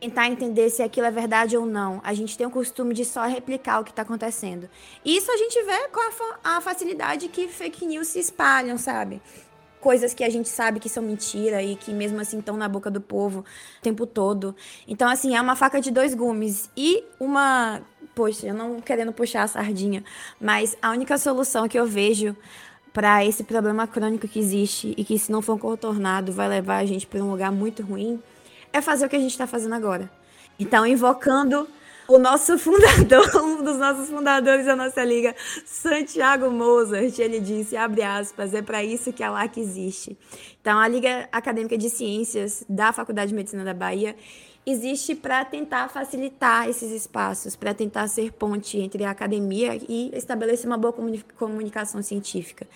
tentar 0.00 0.26
entender 0.28 0.70
se 0.70 0.82
aquilo 0.82 1.06
é 1.06 1.10
verdade 1.10 1.54
ou 1.54 1.66
não. 1.66 2.00
A 2.02 2.14
gente 2.14 2.34
tem 2.34 2.46
o 2.46 2.50
costume 2.50 2.94
de 2.94 3.04
só 3.04 3.26
replicar 3.26 3.78
o 3.78 3.84
que 3.84 3.90
está 3.90 4.00
acontecendo. 4.00 4.70
Isso 5.04 5.30
a 5.30 5.36
gente 5.36 5.62
vê 5.64 5.86
com 5.88 6.00
a, 6.00 6.10
fa 6.10 6.38
a 6.42 6.60
facilidade 6.62 7.28
que 7.28 7.46
fake 7.46 7.84
news 7.84 8.08
se 8.08 8.18
espalham, 8.18 8.78
sabe? 8.78 9.20
coisas 9.84 10.14
que 10.14 10.24
a 10.24 10.30
gente 10.30 10.48
sabe 10.48 10.80
que 10.80 10.88
são 10.88 11.02
mentira 11.02 11.62
e 11.62 11.76
que 11.76 11.92
mesmo 11.92 12.18
assim 12.18 12.38
estão 12.38 12.56
na 12.56 12.66
boca 12.66 12.90
do 12.90 13.02
povo 13.02 13.40
o 13.40 13.82
tempo 13.82 14.06
todo. 14.06 14.56
Então, 14.88 15.06
assim, 15.06 15.36
é 15.36 15.40
uma 15.42 15.54
faca 15.54 15.78
de 15.78 15.90
dois 15.90 16.14
gumes. 16.14 16.70
E 16.74 17.04
uma. 17.20 17.82
Poxa, 18.14 18.46
eu 18.46 18.54
não 18.54 18.80
querendo 18.80 19.12
puxar 19.12 19.42
a 19.42 19.48
sardinha, 19.48 20.04
mas 20.40 20.76
a 20.80 20.90
única 20.90 21.18
solução 21.18 21.68
que 21.68 21.78
eu 21.78 21.86
vejo 21.86 22.36
para 22.92 23.24
esse 23.24 23.42
problema 23.42 23.88
crônico 23.88 24.28
que 24.28 24.38
existe 24.38 24.94
e 24.96 25.04
que, 25.04 25.18
se 25.18 25.32
não 25.32 25.42
for 25.42 25.58
contornado, 25.58 26.32
vai 26.32 26.48
levar 26.48 26.76
a 26.76 26.86
gente 26.86 27.08
para 27.08 27.20
um 27.20 27.30
lugar 27.32 27.50
muito 27.50 27.82
ruim, 27.82 28.22
é 28.72 28.80
fazer 28.80 29.06
o 29.06 29.08
que 29.08 29.16
a 29.16 29.18
gente 29.18 29.32
está 29.32 29.48
fazendo 29.48 29.74
agora. 29.74 30.08
Então, 30.60 30.86
invocando 30.86 31.68
o 32.06 32.18
nosso 32.18 32.56
fundador, 32.58 33.42
um 33.42 33.64
dos 33.64 33.78
nossos 33.78 34.08
fundadores 34.08 34.66
da 34.66 34.76
nossa 34.76 35.04
liga, 35.04 35.34
Santiago 35.66 36.48
Mozart, 36.50 37.18
ele 37.18 37.40
disse, 37.40 37.76
abre 37.76 38.02
aspas, 38.02 38.54
é 38.54 38.62
para 38.62 38.84
isso 38.84 39.12
que 39.12 39.24
a 39.24 39.30
LAC 39.30 39.58
existe. 39.58 40.16
Então, 40.60 40.78
a 40.78 40.86
Liga 40.86 41.28
Acadêmica 41.32 41.76
de 41.76 41.90
Ciências 41.90 42.64
da 42.68 42.92
Faculdade 42.92 43.30
de 43.30 43.34
Medicina 43.34 43.64
da 43.64 43.74
Bahia 43.74 44.14
existe 44.66 45.14
para 45.14 45.44
tentar 45.44 45.88
facilitar 45.88 46.68
esses 46.68 46.90
espaços, 46.90 47.54
para 47.54 47.74
tentar 47.74 48.08
ser 48.08 48.32
ponte 48.32 48.78
entre 48.78 49.04
a 49.04 49.10
academia 49.10 49.78
e 49.88 50.10
estabelecer 50.14 50.66
uma 50.66 50.78
boa 50.78 50.94
comunicação 51.36 52.02
científica. 52.02 52.66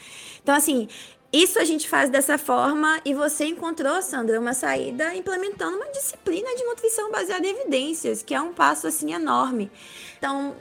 Então, 0.42 0.55
assim, 0.55 0.88
isso 1.33 1.59
a 1.59 1.64
gente 1.64 1.88
faz 1.88 2.11
dessa 2.11 2.38
forma 2.38 3.01
e 3.05 3.14
você 3.14 3.46
encontrou, 3.46 4.01
Sandra, 4.01 4.40
uma 4.40 4.55
saída 4.55 5.14
implementando 5.14 5.77
uma 5.77 5.90
disciplina 5.90 6.55
de 6.57 6.64
nutrição 6.64 7.11
baseada 7.11 7.46
em 7.46 7.51
evidências, 7.51 8.22
que 8.22 8.35
é 8.35 8.40
um 8.40 8.53
passo 8.53 8.87
assim 8.87 9.12
enorme. 9.12 9.70
Então, 10.18 10.57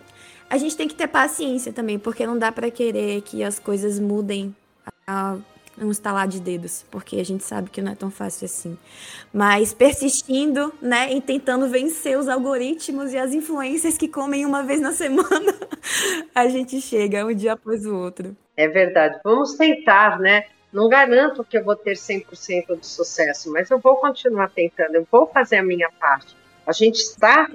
a 0.50 0.58
gente 0.58 0.76
tem 0.76 0.88
que 0.88 0.96
ter 0.96 1.08
paciência 1.08 1.74
também, 1.74 2.00
porque 2.00 2.26
não 2.26 2.38
dá 2.38 2.52
para 2.52 2.72
querer 2.72 3.22
que 3.22 3.44
as 3.44 3.60
coisas 3.60 4.00
mudem 4.00 4.56
um 5.80 5.92
estalar 5.92 6.28
de 6.28 6.40
dedos, 6.40 6.86
porque 6.90 7.18
a 7.20 7.26
gente 7.26 7.44
sabe 7.44 7.70
que 7.70 7.82
não 7.82 7.92
é 7.92 7.96
tão 7.96 8.10
fácil 8.10 8.46
assim. 8.46 8.78
Mas 9.34 9.74
persistindo, 9.74 10.74
né, 10.82 11.13
e 11.13 11.22
tentando 11.22 11.68
vencer 11.70 12.18
os 12.18 12.28
algoritmos 12.28 13.13
e 13.13 13.18
as 13.18 13.34
influências 13.34 13.98
que 13.98 14.08
comem 14.08 14.46
uma 14.46 14.63
vez 14.63 14.82
na 14.82 14.92
semana, 14.92 15.54
a 16.34 16.48
gente 16.48 16.82
chega 16.82 17.26
um 17.26 17.34
dia 17.34 17.54
após 17.54 17.86
o 17.86 17.96
outro. 17.96 18.36
É 18.56 18.68
verdade. 18.68 19.20
Vamos 19.24 19.54
tentar, 19.54 20.20
né? 20.20 20.46
Não 20.74 20.90
garanto 20.90 21.44
que 21.44 21.58
eu 21.58 21.63
vou 21.63 21.76
ter 21.76 21.96
100% 21.96 22.80
de 22.80 22.86
sucesso, 22.86 23.52
mas 23.52 23.70
eu 23.70 23.80
vou 23.80 23.96
continuar 23.98 24.50
tentando, 24.50 24.96
eu 24.96 25.08
vou 25.10 25.28
fazer 25.28 25.58
a 25.58 25.63
minha 25.63 25.90
parte. 26.00 26.36
A 26.66 26.74
gente 26.74 26.98
está 26.98 27.48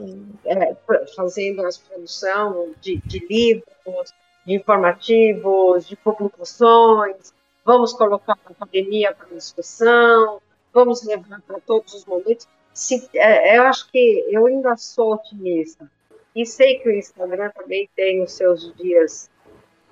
é, 0.47 0.75
fazendo 1.15 1.67
as 1.67 1.77
produção 1.77 2.71
de, 2.81 2.97
de 3.05 3.19
livros, 3.29 4.15
de 4.47 4.55
informativos, 4.55 5.87
de 5.87 5.97
publicações, 5.97 7.35
vamos 7.65 7.93
colocar 7.93 8.39
a 8.45 8.51
academia 8.51 9.15
para 9.15 9.29
discussão, 9.35 10.41
vamos 10.73 11.05
levar 11.05 11.41
para 11.43 11.61
todos 11.61 11.95
os 11.95 12.05
momentos. 12.05 12.47
Se, 12.73 13.09
é, 13.15 13.59
eu 13.59 13.65
acho 13.65 13.91
que 13.91 14.27
eu 14.31 14.47
ainda 14.47 14.77
sou 14.77 15.15
otimista. 15.15 15.91
E 16.35 16.47
sei 16.47 16.79
que 16.79 16.89
o 16.89 16.93
Instagram 16.93 17.51
também 17.51 17.89
tem 17.95 18.23
os 18.23 18.33
seus 18.33 18.75
dias 18.77 19.31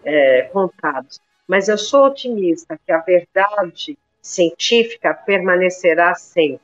é, 0.02 0.42
contados 0.52 1.20
mas 1.50 1.68
eu 1.68 1.76
sou 1.76 2.04
otimista 2.04 2.78
que 2.86 2.92
a 2.92 2.98
verdade 2.98 3.98
científica 4.22 5.12
permanecerá 5.12 6.14
sempre 6.14 6.60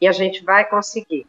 e 0.00 0.08
a 0.08 0.12
gente 0.12 0.42
vai 0.42 0.68
conseguir. 0.68 1.24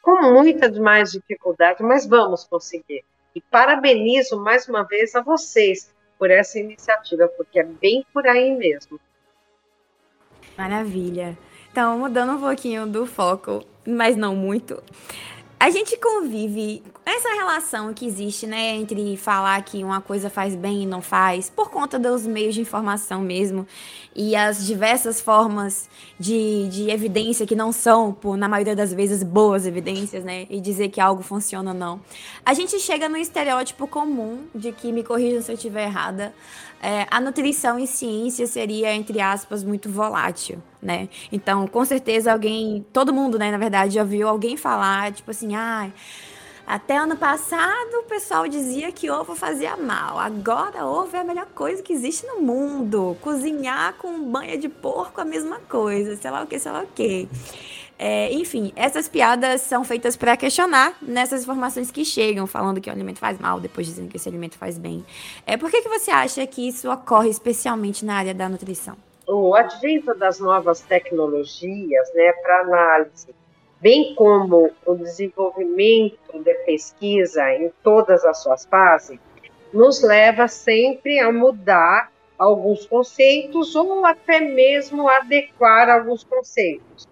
Com 0.00 0.32
muita 0.32 0.70
mais 0.80 1.10
dificuldade, 1.10 1.82
mas 1.82 2.06
vamos 2.06 2.44
conseguir. 2.44 3.04
E 3.34 3.40
parabenizo 3.40 4.40
mais 4.40 4.68
uma 4.68 4.84
vez 4.84 5.16
a 5.16 5.22
vocês 5.22 5.92
por 6.18 6.30
essa 6.30 6.58
iniciativa, 6.58 7.28
porque 7.28 7.60
é 7.60 7.64
bem 7.64 8.04
por 8.12 8.26
aí 8.26 8.56
mesmo. 8.56 9.00
Maravilha. 10.56 11.36
Então, 11.70 11.98
mudando 11.98 12.32
um 12.32 12.40
pouquinho 12.40 12.86
do 12.86 13.06
foco, 13.06 13.62
mas 13.86 14.16
não 14.16 14.34
muito, 14.34 14.82
a 15.58 15.70
gente 15.70 15.96
convive 15.96 16.82
essa 17.04 17.28
relação 17.30 17.94
que 17.94 18.06
existe, 18.06 18.46
né, 18.46 18.74
entre 18.76 19.16
falar 19.16 19.62
que 19.62 19.82
uma 19.82 20.02
coisa 20.02 20.28
faz 20.28 20.54
bem 20.54 20.82
e 20.82 20.86
não 20.86 21.00
faz, 21.00 21.48
por 21.48 21.70
conta 21.70 21.98
dos 21.98 22.26
meios 22.26 22.54
de 22.54 22.60
informação 22.60 23.22
mesmo, 23.22 23.66
e 24.14 24.36
as 24.36 24.66
diversas 24.66 25.20
formas 25.20 25.88
de, 26.20 26.68
de 26.68 26.90
evidência 26.90 27.46
que 27.46 27.54
não 27.54 27.72
são, 27.72 28.12
por, 28.12 28.36
na 28.36 28.48
maioria 28.48 28.76
das 28.76 28.92
vezes, 28.92 29.22
boas 29.22 29.66
evidências, 29.66 30.24
né, 30.24 30.46
e 30.50 30.60
dizer 30.60 30.90
que 30.90 31.00
algo 31.00 31.22
funciona 31.22 31.70
ou 31.70 31.76
não. 31.76 32.00
A 32.44 32.52
gente 32.52 32.78
chega 32.78 33.08
no 33.08 33.16
estereótipo 33.16 33.86
comum 33.86 34.44
de 34.54 34.72
que, 34.72 34.92
me 34.92 35.02
corrijam 35.02 35.40
se 35.40 35.50
eu 35.50 35.54
estiver 35.54 35.84
errada, 35.84 36.34
é, 36.82 37.06
a 37.10 37.20
nutrição 37.20 37.78
em 37.78 37.86
ciência 37.86 38.46
seria, 38.46 38.94
entre 38.94 39.20
aspas, 39.20 39.64
muito 39.64 39.90
volátil, 39.90 40.62
né? 40.80 41.08
Então, 41.32 41.66
com 41.66 41.84
certeza 41.84 42.32
alguém, 42.32 42.84
todo 42.92 43.12
mundo, 43.12 43.38
né, 43.38 43.50
na 43.50 43.58
verdade, 43.58 43.94
já 43.94 44.04
viu 44.04 44.28
alguém 44.28 44.56
falar, 44.56 45.12
tipo 45.12 45.30
assim, 45.30 45.54
ah, 45.54 45.90
até 46.66 46.96
ano 46.96 47.16
passado 47.16 48.00
o 48.00 48.02
pessoal 48.04 48.48
dizia 48.48 48.90
que 48.90 49.08
ovo 49.08 49.36
fazia 49.36 49.76
mal. 49.76 50.18
Agora 50.18 50.84
ovo 50.84 51.16
é 51.16 51.20
a 51.20 51.24
melhor 51.24 51.46
coisa 51.54 51.80
que 51.80 51.92
existe 51.92 52.26
no 52.26 52.40
mundo. 52.40 53.16
Cozinhar 53.20 53.94
com 53.94 54.30
banha 54.30 54.58
de 54.58 54.68
porco 54.68 55.20
é 55.20 55.22
a 55.22 55.26
mesma 55.26 55.60
coisa, 55.68 56.16
sei 56.16 56.28
lá 56.28 56.42
o 56.42 56.46
que, 56.46 56.58
sei 56.58 56.72
lá 56.72 56.82
o 56.82 56.86
que. 56.88 57.28
É, 57.98 58.30
enfim, 58.32 58.72
essas 58.76 59.08
piadas 59.08 59.62
são 59.62 59.82
feitas 59.82 60.16
para 60.16 60.36
questionar 60.36 60.96
nessas 61.00 61.42
informações 61.42 61.90
que 61.90 62.04
chegam, 62.04 62.46
falando 62.46 62.80
que 62.80 62.90
o 62.90 62.92
alimento 62.92 63.18
faz 63.18 63.38
mal, 63.38 63.58
depois 63.58 63.86
dizendo 63.86 64.08
que 64.08 64.16
esse 64.16 64.28
alimento 64.28 64.58
faz 64.58 64.76
bem. 64.76 65.04
É, 65.46 65.56
por 65.56 65.70
que, 65.70 65.80
que 65.80 65.88
você 65.88 66.10
acha 66.10 66.46
que 66.46 66.68
isso 66.68 66.90
ocorre 66.90 67.30
especialmente 67.30 68.04
na 68.04 68.16
área 68.16 68.34
da 68.34 68.48
nutrição? 68.48 68.96
O 69.26 69.54
advento 69.54 70.14
das 70.14 70.38
novas 70.38 70.80
tecnologias 70.80 72.12
né, 72.14 72.32
para 72.42 72.60
análise, 72.60 73.34
bem 73.80 74.14
como 74.14 74.70
o 74.84 74.94
desenvolvimento 74.94 76.38
de 76.42 76.54
pesquisa 76.66 77.50
em 77.54 77.72
todas 77.82 78.24
as 78.24 78.42
suas 78.42 78.66
fases, 78.66 79.18
nos 79.72 80.02
leva 80.02 80.46
sempre 80.48 81.18
a 81.18 81.32
mudar 81.32 82.12
alguns 82.38 82.84
conceitos 82.86 83.74
ou 83.74 84.04
até 84.04 84.40
mesmo 84.40 85.08
adequar 85.08 85.88
alguns 85.88 86.22
conceitos. 86.22 87.06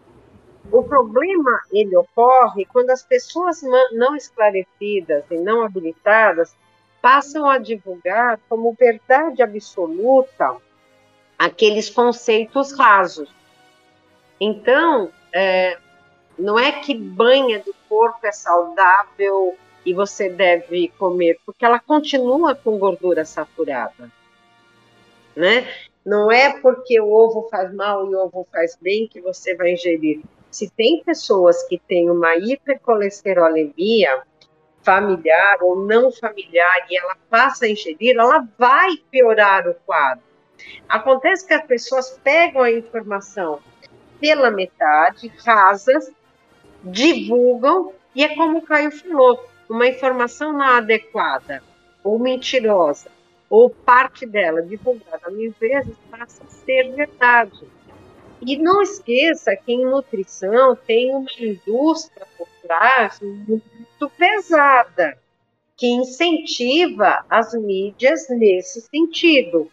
O 0.70 0.82
problema 0.82 1.60
ele 1.72 1.96
ocorre 1.96 2.64
quando 2.64 2.90
as 2.90 3.02
pessoas 3.02 3.62
não 3.92 4.16
esclarecidas 4.16 5.24
e 5.30 5.36
não 5.36 5.62
habilitadas 5.62 6.54
passam 7.00 7.48
a 7.48 7.58
divulgar 7.58 8.40
como 8.48 8.72
verdade 8.72 9.42
absoluta 9.42 10.56
aqueles 11.38 11.90
conceitos 11.90 12.72
rasos. 12.72 13.28
Então, 14.40 15.10
é, 15.32 15.78
não 16.38 16.58
é 16.58 16.72
que 16.72 16.94
banha 16.94 17.60
do 17.60 17.74
corpo 17.88 18.26
é 18.26 18.32
saudável 18.32 19.56
e 19.84 19.92
você 19.92 20.30
deve 20.30 20.88
comer, 20.98 21.38
porque 21.44 21.64
ela 21.64 21.78
continua 21.78 22.54
com 22.54 22.78
gordura 22.78 23.24
saturada. 23.24 24.10
Né? 25.36 25.68
Não 26.04 26.32
é 26.32 26.58
porque 26.60 27.00
o 27.00 27.12
ovo 27.12 27.48
faz 27.50 27.72
mal 27.74 28.10
e 28.10 28.14
o 28.14 28.24
ovo 28.24 28.46
faz 28.50 28.78
bem 28.80 29.06
que 29.06 29.20
você 29.20 29.54
vai 29.54 29.72
ingerir 29.72 30.22
se 30.54 30.70
tem 30.70 31.02
pessoas 31.04 31.64
que 31.64 31.78
têm 31.78 32.08
uma 32.08 32.36
hipercolesterolemia 32.36 34.22
familiar 34.84 35.56
ou 35.62 35.84
não 35.84 36.12
familiar 36.12 36.86
e 36.88 36.96
ela 36.96 37.16
passa 37.28 37.64
a 37.64 37.68
ingerir, 37.68 38.16
ela 38.16 38.46
vai 38.56 38.96
piorar 39.10 39.66
o 39.66 39.74
quadro. 39.86 40.22
Acontece 40.88 41.44
que 41.46 41.54
as 41.54 41.66
pessoas 41.66 42.20
pegam 42.22 42.62
a 42.62 42.70
informação 42.70 43.58
pela 44.20 44.50
metade, 44.50 45.32
rasas, 45.44 46.12
divulgam, 46.84 47.92
e 48.14 48.22
é 48.22 48.36
como 48.36 48.58
o 48.58 48.62
Caio 48.62 48.92
falou, 48.92 49.44
uma 49.68 49.88
informação 49.88 50.52
não 50.52 50.66
adequada, 50.66 51.64
ou 52.04 52.16
mentirosa, 52.18 53.10
ou 53.50 53.68
parte 53.68 54.24
dela 54.24 54.62
divulgada 54.62 55.30
mil 55.30 55.52
vezes 55.58 55.96
passa 56.10 56.44
a 56.44 56.46
ser 56.46 56.92
verdade. 56.92 57.66
E 58.46 58.58
não 58.58 58.82
esqueça 58.82 59.56
que 59.56 59.72
em 59.72 59.86
nutrição 59.86 60.76
tem 60.76 61.14
uma 61.14 61.26
indústria 61.38 62.26
por 62.36 62.46
trás 62.62 63.18
muito 63.20 64.10
pesada, 64.18 65.18
que 65.76 65.86
incentiva 65.86 67.24
as 67.30 67.54
mídias 67.54 68.28
nesse 68.28 68.82
sentido. 68.82 69.70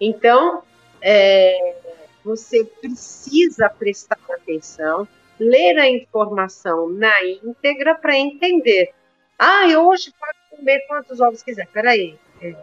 Então, 0.00 0.62
é, 1.00 1.76
você 2.24 2.64
precisa 2.64 3.68
prestar 3.68 4.18
atenção, 4.30 5.06
ler 5.38 5.78
a 5.78 5.88
informação 5.88 6.88
na 6.88 7.24
íntegra 7.24 7.94
para 7.94 8.16
entender. 8.16 8.92
Ah, 9.38 9.66
hoje 9.78 10.12
pode 10.18 10.38
comer 10.50 10.80
quantos 10.88 11.20
ovos 11.20 11.42
quiser. 11.42 11.68
Peraí, 11.68 12.18
é, 12.42 12.56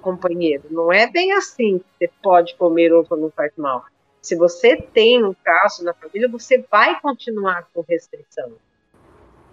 companheiro, 0.00 0.64
não 0.70 0.92
é 0.92 1.06
bem 1.06 1.32
assim 1.32 1.80
você 1.98 2.10
pode 2.22 2.54
comer 2.56 2.92
ovo 2.92 3.16
não 3.16 3.30
faz 3.30 3.52
mal. 3.56 3.84
Se 4.24 4.34
você 4.34 4.74
tem 4.78 5.22
um 5.22 5.34
caso 5.34 5.84
na 5.84 5.92
família, 5.92 6.26
você 6.30 6.64
vai 6.70 6.98
continuar 6.98 7.68
com 7.74 7.84
restrição. 7.86 8.54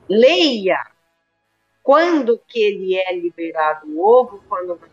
Leia 0.07 0.79
quando 1.84 2.39
que 2.47 2.57
ele 2.57 2.95
é 2.95 3.13
liberado 3.13 3.86
o 3.86 3.99
ovo, 3.99 4.41
quando 4.47 4.79
não. 4.79 4.89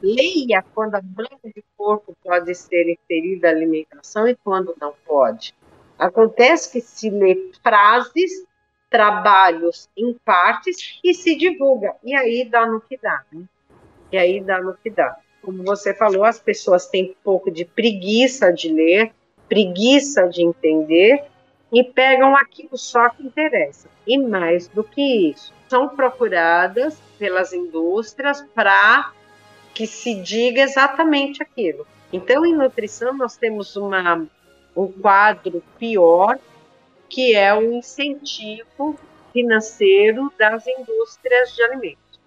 Leia 0.00 0.64
quando 0.74 0.94
a 0.94 1.02
branca 1.02 1.36
de 1.44 1.62
corpo 1.76 2.16
pode 2.24 2.54
ser 2.54 2.88
inserida 2.88 3.48
à 3.48 3.50
alimentação 3.50 4.26
e 4.26 4.34
quando 4.34 4.74
não 4.80 4.94
pode. 5.04 5.54
Acontece 5.98 6.72
que 6.72 6.80
se 6.80 7.10
lê 7.10 7.52
frases, 7.62 8.46
trabalhos 8.88 9.90
em 9.94 10.14
partes 10.24 10.98
e 11.04 11.12
se 11.12 11.36
divulga. 11.36 11.94
E 12.02 12.14
aí 12.14 12.48
dá 12.48 12.64
no 12.64 12.80
que 12.80 12.96
dá. 12.96 13.26
Né? 13.30 13.44
E 14.10 14.16
aí 14.16 14.40
dá 14.40 14.58
no 14.62 14.72
que 14.72 14.88
dá. 14.88 15.20
Como 15.42 15.62
você 15.62 15.94
falou, 15.94 16.24
as 16.24 16.38
pessoas 16.38 16.86
têm 16.86 17.10
um 17.10 17.14
pouco 17.22 17.50
de 17.50 17.64
preguiça 17.64 18.52
de 18.52 18.72
ler, 18.72 19.12
preguiça 19.48 20.28
de 20.28 20.42
entender 20.42 21.24
e 21.72 21.84
pegam 21.84 22.36
aquilo 22.36 22.76
só 22.76 23.08
que 23.10 23.24
interessa. 23.24 23.88
E 24.06 24.18
mais 24.18 24.68
do 24.68 24.82
que 24.82 25.30
isso, 25.30 25.52
são 25.68 25.88
procuradas 25.88 27.00
pelas 27.18 27.52
indústrias 27.52 28.42
para 28.54 29.12
que 29.74 29.86
se 29.86 30.14
diga 30.14 30.62
exatamente 30.62 31.42
aquilo. 31.42 31.86
Então, 32.12 32.44
em 32.44 32.54
nutrição, 32.54 33.12
nós 33.12 33.36
temos 33.36 33.76
uma, 33.76 34.26
um 34.76 34.90
quadro 34.90 35.62
pior, 35.78 36.38
que 37.08 37.34
é 37.34 37.54
o 37.54 37.72
incentivo 37.72 38.98
financeiro 39.32 40.32
das 40.38 40.66
indústrias 40.66 41.54
de 41.54 41.62
alimentos. 41.62 42.20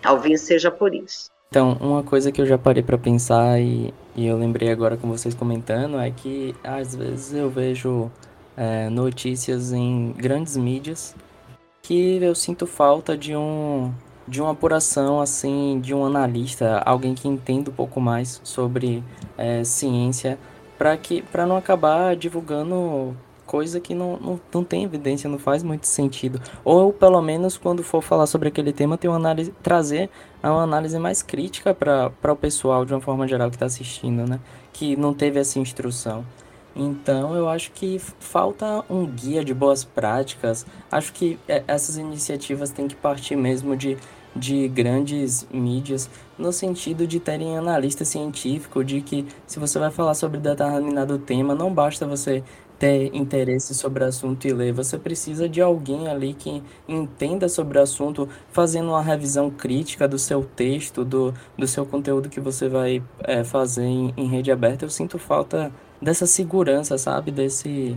Talvez 0.00 0.40
seja 0.40 0.70
por 0.70 0.94
isso. 0.94 1.30
Então, 1.50 1.78
uma 1.80 2.02
coisa 2.02 2.30
que 2.30 2.40
eu 2.40 2.46
já 2.46 2.58
parei 2.58 2.82
para 2.82 2.98
pensar 2.98 3.58
e, 3.58 3.92
e, 4.14 4.26
eu 4.26 4.36
lembrei 4.36 4.70
agora 4.70 4.98
com 4.98 5.08
vocês 5.08 5.34
comentando 5.34 5.98
é 5.98 6.10
que 6.10 6.54
às 6.62 6.94
vezes 6.94 7.32
eu 7.32 7.48
vejo 7.48 8.10
é, 8.54 8.90
notícias 8.90 9.72
em 9.72 10.12
grandes 10.12 10.58
mídias 10.58 11.14
que 11.82 12.22
eu 12.22 12.34
sinto 12.34 12.66
falta 12.66 13.16
de 13.16 13.34
um 13.34 13.92
de 14.26 14.42
uma 14.42 14.52
apuração 14.52 15.22
assim 15.22 15.80
de 15.80 15.94
um 15.94 16.04
analista, 16.04 16.82
alguém 16.84 17.14
que 17.14 17.26
entenda 17.26 17.70
um 17.70 17.74
pouco 17.74 17.98
mais 17.98 18.42
sobre 18.44 19.02
é, 19.38 19.64
ciência, 19.64 20.38
para 20.76 20.94
que 20.98 21.22
para 21.22 21.46
não 21.46 21.56
acabar 21.56 22.14
divulgando 22.14 23.16
coisa 23.48 23.80
que 23.80 23.94
não, 23.94 24.18
não, 24.18 24.40
não 24.52 24.62
tem 24.62 24.84
evidência, 24.84 25.28
não 25.28 25.38
faz 25.38 25.62
muito 25.62 25.86
sentido. 25.86 26.38
Ou 26.62 26.92
pelo 26.92 27.20
menos 27.22 27.56
quando 27.56 27.82
for 27.82 28.02
falar 28.02 28.26
sobre 28.26 28.48
aquele 28.48 28.74
tema, 28.74 28.98
ter 28.98 29.08
uma 29.08 29.16
análise, 29.16 29.52
trazer 29.62 30.10
uma 30.42 30.62
análise 30.62 30.98
mais 30.98 31.22
crítica 31.22 31.74
para 31.74 32.32
o 32.32 32.36
pessoal 32.36 32.84
de 32.84 32.92
uma 32.92 33.00
forma 33.00 33.26
geral 33.26 33.48
que 33.48 33.56
está 33.56 33.64
assistindo, 33.64 34.28
né? 34.28 34.38
Que 34.70 34.94
não 34.96 35.14
teve 35.14 35.40
essa 35.40 35.58
instrução. 35.58 36.24
Então 36.76 37.34
eu 37.34 37.48
acho 37.48 37.72
que 37.72 37.98
falta 38.20 38.84
um 38.88 39.06
guia 39.06 39.42
de 39.42 39.54
boas 39.54 39.82
práticas. 39.82 40.66
Acho 40.92 41.12
que 41.14 41.38
é, 41.48 41.64
essas 41.66 41.96
iniciativas 41.96 42.70
têm 42.70 42.86
que 42.86 42.94
partir 42.94 43.34
mesmo 43.34 43.74
de, 43.74 43.96
de 44.36 44.68
grandes 44.68 45.46
mídias, 45.50 46.08
no 46.38 46.52
sentido 46.52 47.06
de 47.06 47.18
terem 47.18 47.56
analista 47.56 48.04
científico, 48.04 48.84
de 48.84 49.00
que 49.00 49.26
se 49.46 49.58
você 49.58 49.78
vai 49.78 49.90
falar 49.90 50.14
sobre 50.14 50.38
determinado 50.38 51.18
tema, 51.18 51.54
não 51.54 51.72
basta 51.72 52.06
você 52.06 52.44
ter 52.78 53.14
interesse 53.14 53.74
sobre 53.74 54.04
o 54.04 54.06
assunto 54.06 54.46
e 54.46 54.52
ler. 54.52 54.72
Você 54.72 54.96
precisa 54.96 55.48
de 55.48 55.60
alguém 55.60 56.08
ali 56.08 56.32
que 56.32 56.62
entenda 56.86 57.48
sobre 57.48 57.78
o 57.78 57.82
assunto, 57.82 58.28
fazendo 58.52 58.90
uma 58.90 59.02
revisão 59.02 59.50
crítica 59.50 60.06
do 60.06 60.18
seu 60.18 60.44
texto, 60.44 61.04
do, 61.04 61.34
do 61.56 61.66
seu 61.66 61.84
conteúdo 61.84 62.28
que 62.28 62.40
você 62.40 62.68
vai 62.68 63.02
é, 63.20 63.42
fazer 63.42 63.84
em, 63.84 64.14
em 64.16 64.28
rede 64.28 64.52
aberta. 64.52 64.84
Eu 64.84 64.90
sinto 64.90 65.18
falta 65.18 65.72
dessa 66.00 66.26
segurança, 66.26 66.96
sabe? 66.96 67.30
Desse. 67.30 67.96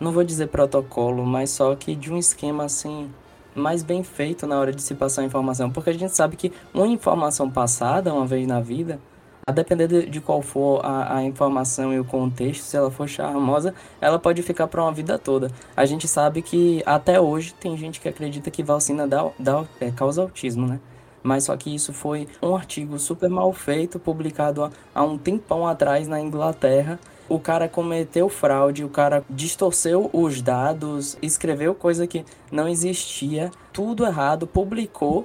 Não 0.00 0.12
vou 0.12 0.24
dizer 0.24 0.48
protocolo, 0.48 1.24
mas 1.24 1.50
só 1.50 1.74
que 1.74 1.94
de 1.94 2.12
um 2.12 2.18
esquema 2.18 2.64
assim 2.64 3.10
mais 3.54 3.82
bem 3.82 4.02
feito 4.02 4.46
na 4.46 4.58
hora 4.58 4.70
de 4.70 4.82
se 4.82 4.94
passar 4.94 5.22
a 5.22 5.24
informação, 5.24 5.70
porque 5.70 5.88
a 5.88 5.92
gente 5.94 6.14
sabe 6.14 6.36
que 6.36 6.52
uma 6.74 6.86
informação 6.86 7.50
passada 7.50 8.12
uma 8.12 8.26
vez 8.26 8.46
na 8.46 8.60
vida 8.60 9.00
a 9.48 9.52
depender 9.52 9.86
de, 9.86 10.06
de 10.06 10.20
qual 10.20 10.42
for 10.42 10.84
a, 10.84 11.18
a, 11.18 11.22
informação 11.22 11.94
e 11.94 12.00
o 12.00 12.04
contexto, 12.04 12.62
se 12.62 12.76
ela 12.76 12.90
for 12.90 13.08
charmosa, 13.08 13.72
ela 14.00 14.18
pode 14.18 14.42
ficar 14.42 14.66
para 14.66 14.82
uma 14.82 14.90
vida 14.90 15.20
toda. 15.20 15.52
A 15.76 15.86
gente 15.86 16.08
sabe 16.08 16.42
que 16.42 16.82
até 16.84 17.20
hoje 17.20 17.54
tem 17.54 17.76
gente 17.76 18.00
que 18.00 18.08
acredita 18.08 18.50
que 18.50 18.64
vacina 18.64 19.06
dá, 19.06 19.30
dá, 19.38 19.64
é, 19.80 19.92
causa 19.92 20.22
autismo, 20.22 20.66
né? 20.66 20.80
Mas 21.22 21.44
só 21.44 21.56
que 21.56 21.72
isso 21.72 21.92
foi 21.92 22.26
um 22.42 22.56
artigo 22.56 22.98
super 22.98 23.30
mal 23.30 23.52
feito, 23.52 24.00
publicado 24.00 24.64
há, 24.64 24.70
há 24.92 25.04
um 25.04 25.16
tempão 25.16 25.64
atrás 25.64 26.08
na 26.08 26.20
Inglaterra. 26.20 26.98
O 27.28 27.38
cara 27.38 27.68
cometeu 27.68 28.28
fraude, 28.28 28.82
o 28.82 28.88
cara 28.88 29.24
distorceu 29.30 30.10
os 30.12 30.42
dados, 30.42 31.16
escreveu 31.22 31.72
coisa 31.72 32.04
que 32.04 32.24
não 32.50 32.66
existia, 32.66 33.52
tudo 33.72 34.04
errado, 34.04 34.44
publicou 34.44 35.24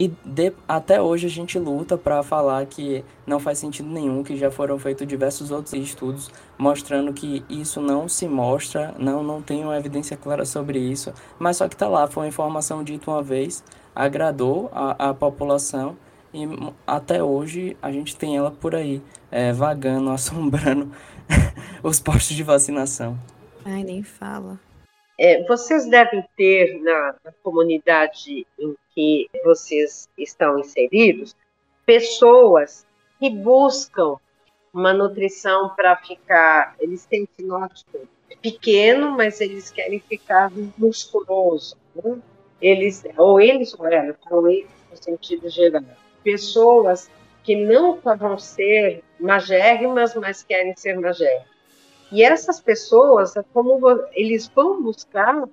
e 0.00 0.08
de, 0.24 0.50
até 0.66 1.02
hoje 1.02 1.26
a 1.26 1.30
gente 1.30 1.58
luta 1.58 1.98
para 1.98 2.22
falar 2.22 2.64
que 2.64 3.04
não 3.26 3.38
faz 3.38 3.58
sentido 3.58 3.90
nenhum, 3.90 4.22
que 4.22 4.34
já 4.34 4.50
foram 4.50 4.78
feitos 4.78 5.06
diversos 5.06 5.50
outros 5.50 5.74
estudos 5.74 6.30
mostrando 6.56 7.12
que 7.12 7.44
isso 7.50 7.82
não 7.82 8.08
se 8.08 8.26
mostra, 8.26 8.94
não, 8.98 9.22
não 9.22 9.42
tem 9.42 9.62
uma 9.62 9.76
evidência 9.76 10.16
clara 10.16 10.46
sobre 10.46 10.78
isso, 10.78 11.12
mas 11.38 11.58
só 11.58 11.68
que 11.68 11.74
está 11.74 11.86
lá, 11.86 12.06
foi 12.06 12.22
uma 12.22 12.28
informação 12.28 12.82
dita 12.82 13.10
uma 13.10 13.22
vez, 13.22 13.62
agradou 13.94 14.70
a, 14.72 15.10
a 15.10 15.14
população 15.14 15.98
e 16.32 16.48
até 16.86 17.22
hoje 17.22 17.76
a 17.82 17.92
gente 17.92 18.16
tem 18.16 18.38
ela 18.38 18.50
por 18.50 18.74
aí, 18.74 19.02
é, 19.30 19.52
vagando, 19.52 20.08
assombrando 20.12 20.90
os 21.82 22.00
postos 22.00 22.34
de 22.34 22.42
vacinação. 22.42 23.18
Ai, 23.66 23.84
nem 23.84 24.02
fala. 24.02 24.58
É, 25.22 25.42
vocês 25.46 25.84
devem 25.84 26.24
ter 26.34 26.80
na, 26.80 27.14
na, 27.22 27.32
comunidade 27.42 28.46
em 28.58 28.74
que 28.94 29.28
vocês 29.44 30.08
estão 30.16 30.58
inseridos 30.58 31.36
pessoas 31.84 32.86
que 33.18 33.28
buscam 33.28 34.16
uma 34.72 34.94
nutrição 34.94 35.74
para 35.76 35.94
ficar. 35.96 36.74
Eles 36.80 37.04
têm 37.04 37.28
fenótipo 37.36 38.08
pequeno, 38.40 39.10
mas 39.10 39.42
eles 39.42 39.70
querem 39.70 40.00
ficar 40.00 40.50
musculoso. 40.78 41.76
Né? 41.94 42.18
Eles, 42.58 43.04
ou 43.18 43.38
eles 43.38 43.78
ou 43.78 43.86
ela, 43.86 44.16
ou 44.30 44.48
eles 44.48 44.70
no 44.90 44.96
sentido 44.96 45.50
geral. 45.50 45.82
Pessoas 46.24 47.10
que 47.44 47.56
não 47.56 48.00
vão 48.00 48.38
ser 48.38 49.04
magérrimas, 49.20 50.14
mas 50.14 50.42
querem 50.42 50.74
ser 50.74 50.98
magérrimas. 50.98 51.59
E 52.12 52.22
essas 52.22 52.60
pessoas, 52.60 53.36
é 53.36 53.42
como 53.52 53.80
eles 54.12 54.48
vão 54.48 54.82
buscar 54.82 55.44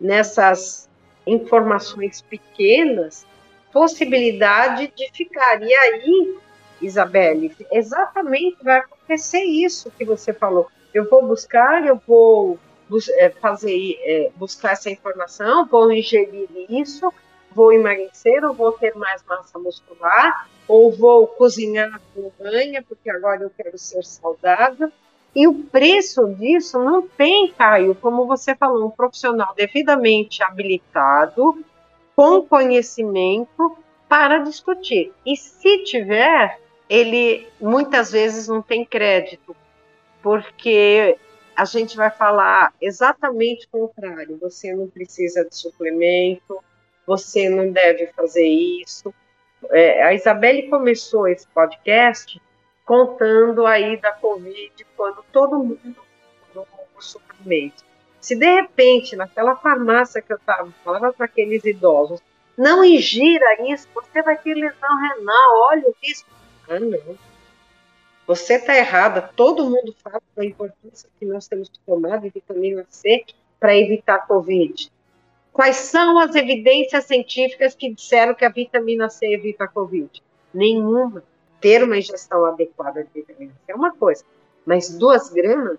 nessas 0.00 0.88
informações 1.26 2.20
pequenas 2.22 3.26
possibilidade 3.74 4.92
de 4.96 5.10
ficar. 5.12 5.60
E 5.60 5.74
aí, 5.74 6.38
Isabelle, 6.80 7.54
exatamente 7.72 8.62
vai 8.62 8.78
acontecer 8.78 9.42
isso 9.42 9.90
que 9.90 10.04
você 10.04 10.32
falou. 10.32 10.70
Eu 10.94 11.10
vou 11.10 11.26
buscar, 11.26 11.84
eu 11.84 12.00
vou 12.06 12.56
é, 13.18 13.30
fazer, 13.30 13.98
é, 14.04 14.30
buscar 14.36 14.72
essa 14.72 14.88
informação, 14.88 15.66
vou 15.66 15.90
ingerir 15.90 16.48
isso, 16.68 17.12
vou 17.50 17.72
emagrecer, 17.72 18.44
ou 18.44 18.54
vou 18.54 18.70
ter 18.72 18.94
mais 18.94 19.24
massa 19.24 19.58
muscular, 19.58 20.48
ou 20.68 20.92
vou 20.92 21.26
cozinhar 21.26 22.00
com 22.14 22.30
banha, 22.38 22.80
porque 22.80 23.10
agora 23.10 23.42
eu 23.42 23.50
quero 23.50 23.76
ser 23.76 24.04
saudável. 24.04 24.92
E 25.34 25.48
o 25.48 25.54
preço 25.64 26.26
disso 26.34 26.78
não 26.78 27.02
tem, 27.02 27.50
Caio, 27.52 27.94
como 27.96 28.26
você 28.26 28.54
falou, 28.54 28.86
um 28.86 28.90
profissional 28.90 29.52
devidamente 29.56 30.42
habilitado, 30.42 31.64
com 32.14 32.42
conhecimento 32.42 33.76
para 34.08 34.38
discutir. 34.38 35.12
E 35.26 35.36
se 35.36 35.82
tiver, 35.82 36.60
ele 36.88 37.48
muitas 37.60 38.12
vezes 38.12 38.46
não 38.46 38.62
tem 38.62 38.84
crédito, 38.84 39.56
porque 40.22 41.18
a 41.56 41.64
gente 41.64 41.96
vai 41.96 42.10
falar 42.10 42.72
exatamente 42.80 43.66
o 43.72 43.88
contrário. 43.88 44.38
Você 44.40 44.72
não 44.72 44.86
precisa 44.86 45.44
de 45.44 45.56
suplemento, 45.56 46.62
você 47.06 47.48
não 47.48 47.70
deve 47.70 48.06
fazer 48.08 48.46
isso. 48.46 49.12
É, 49.70 50.02
a 50.02 50.14
Isabelle 50.14 50.68
começou 50.68 51.26
esse 51.26 51.46
podcast 51.48 52.40
contando 52.84 53.66
aí 53.66 53.96
da 54.00 54.12
Covid, 54.12 54.86
quando 54.96 55.24
todo 55.32 55.58
mundo 55.58 55.96
no 56.54 57.02
suplemento. 57.02 57.82
Se 58.20 58.34
de 58.36 58.46
repente, 58.46 59.16
naquela 59.16 59.56
farmácia 59.56 60.22
que 60.22 60.32
eu 60.32 60.36
estava, 60.36 60.70
falava 60.84 61.12
para 61.12 61.26
aqueles 61.26 61.64
idosos, 61.64 62.20
não 62.56 62.84
ingira 62.84 63.70
isso, 63.70 63.88
você 63.94 64.22
vai 64.22 64.38
ter 64.38 64.54
lesão 64.54 64.96
renal, 64.96 65.56
olha 65.70 65.88
o 65.88 65.94
risco. 66.02 66.28
Ah, 66.68 66.78
não. 66.78 67.18
Você 68.26 68.54
está 68.54 68.74
errada. 68.76 69.30
Todo 69.36 69.68
mundo 69.68 69.94
fala 70.02 70.22
da 70.34 70.44
importância 70.44 71.10
que 71.18 71.26
nós 71.26 71.46
temos 71.46 71.68
que 71.68 71.78
tomar 71.80 72.18
de 72.18 72.30
vitamina 72.30 72.86
C 72.88 73.24
para 73.60 73.76
evitar 73.76 74.14
a 74.14 74.26
Covid. 74.26 74.90
Quais 75.52 75.76
são 75.76 76.18
as 76.18 76.34
evidências 76.34 77.04
científicas 77.04 77.74
que 77.74 77.92
disseram 77.92 78.34
que 78.34 78.44
a 78.44 78.48
vitamina 78.48 79.10
C 79.10 79.26
evita 79.26 79.64
a 79.64 79.68
Covid? 79.68 80.22
Nenhuma. 80.52 81.22
Ter 81.64 81.82
uma 81.82 81.96
ingestão 81.96 82.44
adequada 82.44 83.02
de 83.04 83.08
vitamina 83.22 83.54
C 83.64 83.72
é 83.72 83.74
uma 83.74 83.90
coisa, 83.96 84.22
mas 84.66 84.90
duas 84.90 85.30
gramas 85.30 85.78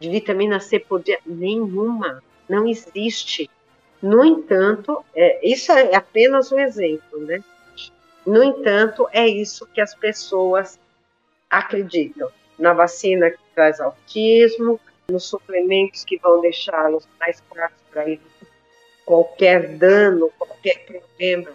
de 0.00 0.08
vitamina 0.08 0.58
C 0.58 0.80
por 0.80 1.02
dia? 1.02 1.18
Nenhuma. 1.26 2.22
Não 2.48 2.66
existe. 2.66 3.50
No 4.00 4.24
entanto, 4.24 5.04
é, 5.14 5.46
isso 5.46 5.70
é 5.72 5.94
apenas 5.94 6.50
um 6.50 6.58
exemplo, 6.58 7.20
né? 7.20 7.44
No 8.24 8.42
entanto, 8.42 9.06
é 9.12 9.28
isso 9.28 9.66
que 9.74 9.80
as 9.82 9.94
pessoas 9.94 10.80
acreditam. 11.50 12.30
Na 12.58 12.72
vacina 12.72 13.30
que 13.30 13.38
traz 13.54 13.80
autismo, 13.80 14.80
nos 15.06 15.24
suplementos 15.24 16.02
que 16.02 16.16
vão 16.16 16.40
deixá-los 16.40 17.06
mais 17.20 17.42
fracos 17.52 17.76
para 17.92 18.06
qualquer 19.04 19.76
dano, 19.76 20.32
qualquer 20.38 20.86
problema 20.86 21.50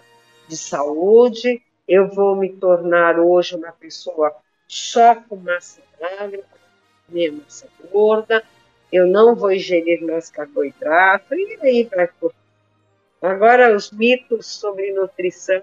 de 0.48 0.56
saúde. 0.56 1.64
Eu 1.90 2.08
vou 2.08 2.36
me 2.36 2.50
tornar 2.50 3.20
hoje 3.20 3.56
uma 3.56 3.72
pessoa 3.72 4.32
só 4.68 5.16
com 5.16 5.36
massa 5.38 5.82
magra, 6.00 6.44
minha 7.10 7.32
massa 7.32 7.68
gorda, 7.92 8.44
eu 8.94 9.08
não 9.08 9.36
vou 9.36 9.52
ingerir 9.52 10.06
mais 10.06 10.30
carboidrato, 10.30 11.34
e 11.34 11.58
aí 11.64 11.90
vai 11.92 12.08
por. 12.08 12.32
Agora, 13.20 13.76
os 13.76 13.90
mitos 13.90 14.46
sobre 14.46 14.94
nutrição 14.94 15.62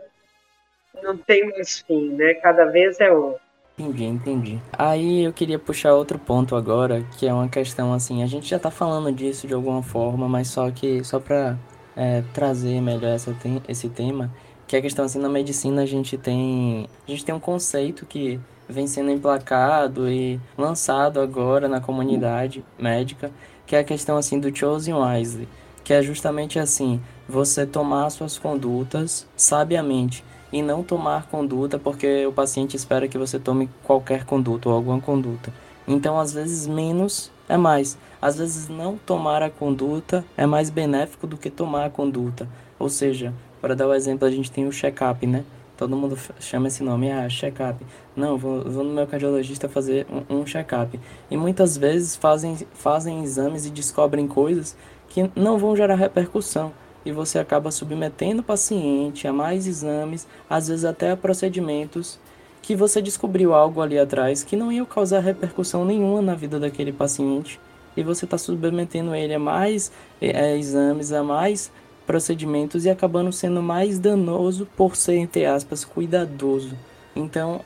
não 1.00 1.16
tem 1.16 1.48
mais 1.48 1.78
fim, 1.78 2.08
né? 2.10 2.34
Cada 2.34 2.64
vez 2.64 2.98
é 2.98 3.12
um. 3.12 3.36
Entendi, 3.78 4.04
entendi. 4.04 4.62
Aí 4.72 5.24
eu 5.24 5.32
queria 5.32 5.60
puxar 5.60 5.94
outro 5.94 6.18
ponto 6.18 6.56
agora, 6.56 7.04
que 7.16 7.28
é 7.28 7.32
uma 7.32 7.48
questão 7.48 7.92
assim, 7.92 8.24
a 8.24 8.26
gente 8.26 8.48
já 8.48 8.58
tá 8.58 8.70
falando 8.70 9.12
disso 9.12 9.46
de 9.46 9.54
alguma 9.54 9.82
forma, 9.82 10.28
mas 10.28 10.48
só 10.48 10.70
que 10.72 11.04
só 11.04 11.20
para 11.20 11.56
é, 11.94 12.22
trazer 12.34 12.80
melhor 12.80 13.14
essa 13.14 13.36
esse 13.68 13.88
tema, 13.88 14.32
que 14.66 14.76
é 14.76 14.78
a 14.78 14.82
questão 14.82 15.04
assim, 15.04 15.18
na 15.18 15.28
medicina 15.28 15.82
a 15.82 15.86
gente 15.86 16.16
tem 16.16 16.88
a 17.06 17.10
gente 17.10 17.24
tem 17.24 17.34
um 17.34 17.40
conceito 17.40 18.04
que 18.06 18.40
vem 18.68 18.86
sendo 18.86 19.10
emplacado 19.10 20.10
e 20.10 20.40
lançado 20.58 21.20
agora 21.20 21.68
na 21.68 21.80
comunidade 21.80 22.64
médica, 22.78 23.30
que 23.66 23.76
é 23.76 23.78
a 23.80 23.84
questão 23.84 24.16
assim 24.16 24.40
do 24.40 24.54
chosen 24.54 24.94
wisely, 24.94 25.48
que 25.84 25.92
é 25.92 26.02
justamente 26.02 26.58
assim, 26.58 27.00
você 27.28 27.64
tomar 27.64 28.10
suas 28.10 28.38
condutas 28.38 29.26
sabiamente 29.36 30.24
e 30.52 30.62
não 30.62 30.82
tomar 30.82 31.26
conduta 31.26 31.78
porque 31.78 32.26
o 32.26 32.32
paciente 32.32 32.76
espera 32.76 33.08
que 33.08 33.18
você 33.18 33.38
tome 33.38 33.68
qualquer 33.84 34.24
conduta 34.24 34.68
ou 34.68 34.74
alguma 34.74 35.00
conduta. 35.00 35.52
Então, 35.86 36.18
às 36.18 36.32
vezes, 36.32 36.66
menos 36.66 37.30
é 37.48 37.56
mais. 37.56 37.96
Às 38.20 38.36
vezes, 38.36 38.68
não 38.68 38.96
tomar 38.96 39.42
a 39.42 39.50
conduta 39.50 40.24
é 40.36 40.46
mais 40.46 40.68
benéfico 40.70 41.26
do 41.26 41.36
que 41.36 41.50
tomar 41.50 41.86
a 41.86 41.90
conduta. 41.90 42.48
Ou 42.78 42.88
seja, 42.88 43.32
para 43.66 43.74
dar 43.74 43.88
o 43.88 43.94
exemplo, 43.94 44.28
a 44.28 44.30
gente 44.30 44.48
tem 44.48 44.64
o 44.64 44.70
check-up, 44.70 45.26
né? 45.26 45.44
Todo 45.76 45.96
mundo 45.96 46.16
chama 46.38 46.68
esse 46.68 46.84
nome, 46.84 47.10
ah, 47.10 47.28
check-up. 47.28 47.84
Não, 48.14 48.38
vou, 48.38 48.62
vou, 48.62 48.84
no 48.84 48.94
meu 48.94 49.08
cardiologista 49.08 49.68
fazer 49.68 50.06
um, 50.08 50.36
um 50.36 50.46
check-up. 50.46 51.00
E 51.28 51.36
muitas 51.36 51.76
vezes 51.76 52.14
fazem, 52.14 52.56
fazem 52.74 53.24
exames 53.24 53.66
e 53.66 53.70
descobrem 53.70 54.28
coisas 54.28 54.76
que 55.08 55.28
não 55.34 55.58
vão 55.58 55.74
gerar 55.74 55.96
repercussão 55.96 56.72
e 57.04 57.10
você 57.10 57.40
acaba 57.40 57.72
submetendo 57.72 58.40
o 58.40 58.44
paciente 58.44 59.26
a 59.26 59.32
mais 59.32 59.66
exames, 59.66 60.28
às 60.48 60.68
vezes 60.68 60.84
até 60.84 61.10
a 61.10 61.16
procedimentos 61.16 62.20
que 62.62 62.76
você 62.76 63.02
descobriu 63.02 63.52
algo 63.52 63.82
ali 63.82 63.98
atrás 63.98 64.44
que 64.44 64.54
não 64.54 64.70
ia 64.70 64.84
causar 64.84 65.18
repercussão 65.18 65.84
nenhuma 65.84 66.22
na 66.22 66.36
vida 66.36 66.60
daquele 66.60 66.92
paciente 66.92 67.58
e 67.96 68.02
você 68.04 68.26
está 68.26 68.38
submetendo 68.38 69.12
ele 69.12 69.34
a 69.34 69.40
mais 69.40 69.90
é, 70.20 70.56
exames, 70.56 71.10
a 71.10 71.24
mais 71.24 71.72
procedimentos 72.06 72.84
e 72.84 72.90
acabando 72.90 73.32
sendo 73.32 73.62
mais 73.62 73.98
danoso 73.98 74.66
por 74.76 74.94
ser, 74.94 75.16
entre 75.16 75.44
aspas, 75.44 75.84
cuidadoso. 75.84 76.76
Então, 77.14 77.60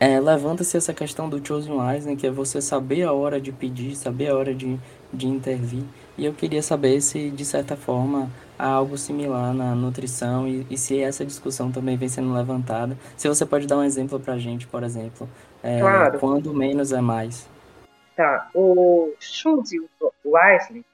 é, 0.00 0.18
levanta-se 0.18 0.76
essa 0.76 0.92
questão 0.92 1.28
do 1.28 1.46
chosen 1.46 1.72
wise, 1.78 2.06
né, 2.06 2.16
que 2.16 2.26
é 2.26 2.30
você 2.30 2.60
saber 2.60 3.02
a 3.02 3.12
hora 3.12 3.40
de 3.40 3.52
pedir, 3.52 3.94
saber 3.96 4.28
a 4.28 4.36
hora 4.36 4.54
de, 4.54 4.78
de 5.12 5.26
intervir. 5.26 5.84
E 6.16 6.24
eu 6.24 6.32
queria 6.32 6.62
saber 6.62 7.00
se, 7.00 7.30
de 7.30 7.44
certa 7.44 7.76
forma, 7.76 8.30
há 8.58 8.68
algo 8.68 8.96
similar 8.96 9.52
na 9.52 9.74
nutrição 9.74 10.46
e, 10.46 10.66
e 10.70 10.78
se 10.78 11.00
essa 11.00 11.24
discussão 11.24 11.72
também 11.72 11.96
vem 11.96 12.08
sendo 12.08 12.32
levantada. 12.32 12.96
Se 13.16 13.28
você 13.28 13.44
pode 13.44 13.66
dar 13.66 13.78
um 13.78 13.84
exemplo 13.84 14.18
para 14.20 14.34
a 14.34 14.38
gente, 14.38 14.66
por 14.66 14.82
exemplo, 14.82 15.28
é, 15.62 15.80
claro. 15.80 16.18
quando 16.18 16.54
menos 16.54 16.92
é 16.92 17.00
mais. 17.00 17.48
Tá, 18.16 18.48
o 18.54 19.12
Choose 19.18 19.80
Wisely, 20.24 20.84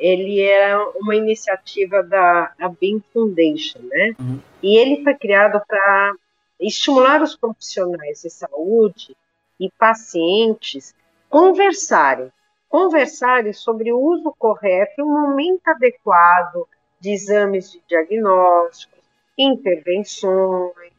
ele 0.00 0.40
é 0.40 0.76
uma 0.96 1.14
iniciativa 1.14 2.02
da 2.02 2.52
Bean 2.80 3.00
Foundation, 3.12 3.80
né? 3.82 4.14
Uhum. 4.18 4.40
E 4.62 4.76
ele 4.76 5.04
foi 5.04 5.14
criado 5.14 5.62
para 5.66 6.14
estimular 6.58 7.22
os 7.22 7.36
profissionais 7.36 8.22
de 8.22 8.30
saúde 8.30 9.16
e 9.58 9.70
pacientes 9.78 10.94
conversarem 11.28 12.32
conversarem 12.70 13.52
sobre 13.52 13.92
o 13.92 13.98
uso 13.98 14.32
correto 14.38 14.92
e 14.98 15.02
o 15.02 15.06
momento 15.06 15.66
adequado 15.66 16.66
de 17.00 17.10
exames 17.10 17.72
de 17.72 17.82
diagnósticos, 17.88 19.00
intervenções, 19.36 20.92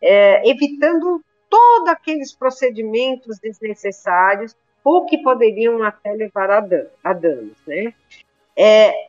é, 0.00 0.48
evitando 0.48 1.22
todos 1.50 1.88
aqueles 1.88 2.32
procedimentos 2.32 3.38
desnecessários 3.38 4.56
ou 4.82 5.04
que 5.04 5.18
poderiam 5.18 5.82
até 5.82 6.12
levar 6.12 6.50
a, 6.50 6.60
dan 6.60 6.86
a 7.04 7.12
danos, 7.12 7.58
né? 7.66 7.92
É, 8.60 9.08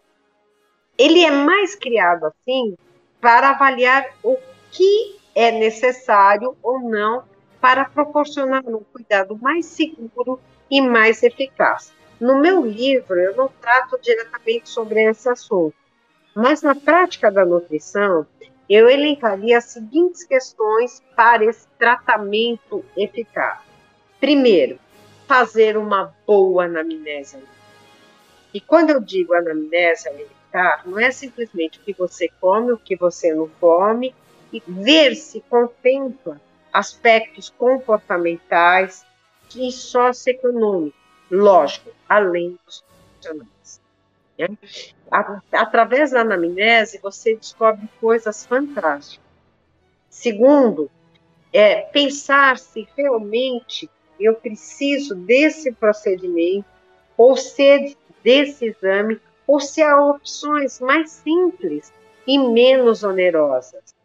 ele 0.95 1.25
é 1.25 1.31
mais 1.31 1.73
criado 1.73 2.27
assim 2.27 2.77
para 3.19 3.49
avaliar 3.49 4.05
o 4.21 4.37
que 4.71 5.19
é 5.33 5.49
necessário 5.49 6.55
ou 6.61 6.79
não 6.79 7.23
para 7.59 7.85
proporcionar 7.85 8.63
um 8.67 8.83
cuidado 8.93 9.35
mais 9.41 9.65
seguro 9.65 10.39
e 10.69 10.79
mais 10.79 11.23
eficaz. 11.23 11.91
No 12.19 12.39
meu 12.39 12.63
livro, 12.63 13.19
eu 13.19 13.35
não 13.35 13.47
trato 13.47 13.99
diretamente 13.99 14.69
sobre 14.69 15.01
esse 15.03 15.27
assunto, 15.27 15.75
mas 16.35 16.61
na 16.61 16.75
prática 16.75 17.31
da 17.31 17.43
nutrição, 17.43 18.27
eu 18.69 18.87
elencaria 18.87 19.57
as 19.57 19.65
seguintes 19.65 20.23
questões 20.23 21.01
para 21.15 21.43
esse 21.43 21.67
tratamento 21.79 22.85
eficaz. 22.95 23.59
Primeiro, 24.19 24.77
fazer 25.27 25.75
uma 25.75 26.13
boa 26.27 26.65
anamnese. 26.65 27.37
E 28.53 28.59
quando 28.59 28.89
eu 28.89 28.99
digo 28.99 29.33
anamnese 29.33 30.07
alimentar, 30.07 30.83
não 30.85 30.99
é 30.99 31.11
simplesmente 31.11 31.79
o 31.79 31.81
que 31.83 31.93
você 31.93 32.29
come, 32.41 32.71
o 32.71 32.77
que 32.77 32.95
você 32.95 33.33
não 33.33 33.47
come, 33.59 34.13
e 34.51 34.61
ver 34.67 35.15
se 35.15 35.41
contempla 35.41 36.41
aspectos 36.73 37.49
comportamentais 37.49 39.05
e 39.55 39.71
socioeconômicos 39.71 40.99
lógico, 41.29 41.91
além 42.07 42.57
dos 42.65 42.83
profissionais. 43.21 43.81
Né? 44.37 44.47
Através 45.51 46.11
da 46.11 46.21
anamnese, 46.21 46.99
você 47.01 47.35
descobre 47.35 47.87
coisas 47.99 48.45
fantásticas. 48.45 49.19
Segundo, 50.09 50.89
é 51.53 51.81
pensar 51.81 52.57
se 52.57 52.87
realmente 52.95 53.89
eu 54.19 54.35
preciso 54.35 55.15
desse 55.15 55.71
procedimento, 55.71 56.65
ou 57.17 57.35
se 57.35 57.95
desse 58.23 58.65
exame, 58.65 59.19
ou 59.47 59.59
se 59.59 59.81
há 59.81 59.99
opções 59.99 60.79
mais 60.79 61.11
simples 61.11 61.93
e 62.27 62.37
menos 62.37 63.03
onerosas. 63.03 63.95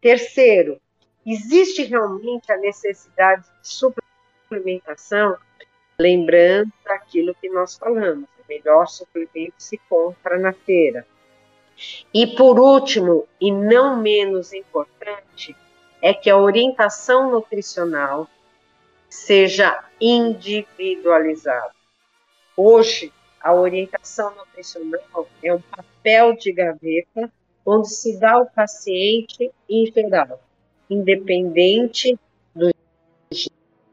Terceiro, 0.00 0.80
existe 1.24 1.82
realmente 1.82 2.52
a 2.52 2.56
necessidade 2.56 3.44
de 3.62 3.68
suplementação 3.68 5.36
Lembrando 5.98 6.70
aquilo 6.86 7.34
que 7.34 7.48
nós 7.48 7.76
falamos, 7.76 8.28
o 8.38 8.44
melhor 8.46 8.86
suplemento 8.86 9.54
se 9.56 9.78
compra 9.88 10.38
na 10.38 10.52
feira. 10.52 11.06
E 12.12 12.26
por 12.26 12.60
último, 12.60 13.26
e 13.40 13.50
não 13.50 13.96
menos 13.96 14.52
importante, 14.52 15.56
é 16.02 16.12
que 16.12 16.28
a 16.28 16.36
orientação 16.36 17.30
nutricional 17.30 18.28
seja 19.08 19.84
individualizada. 19.98 21.74
Hoje, 22.54 23.10
a 23.46 23.54
orientação 23.54 24.34
nutricional 24.34 25.28
é 25.40 25.54
um 25.54 25.60
papel 25.60 26.34
de 26.34 26.50
gaveta 26.50 27.32
onde 27.64 27.88
se 27.88 28.18
dá 28.18 28.32
ao 28.32 28.46
paciente 28.46 29.52
em 29.70 29.86
geral, 29.86 30.42
independente 30.90 32.18
do 32.52 32.72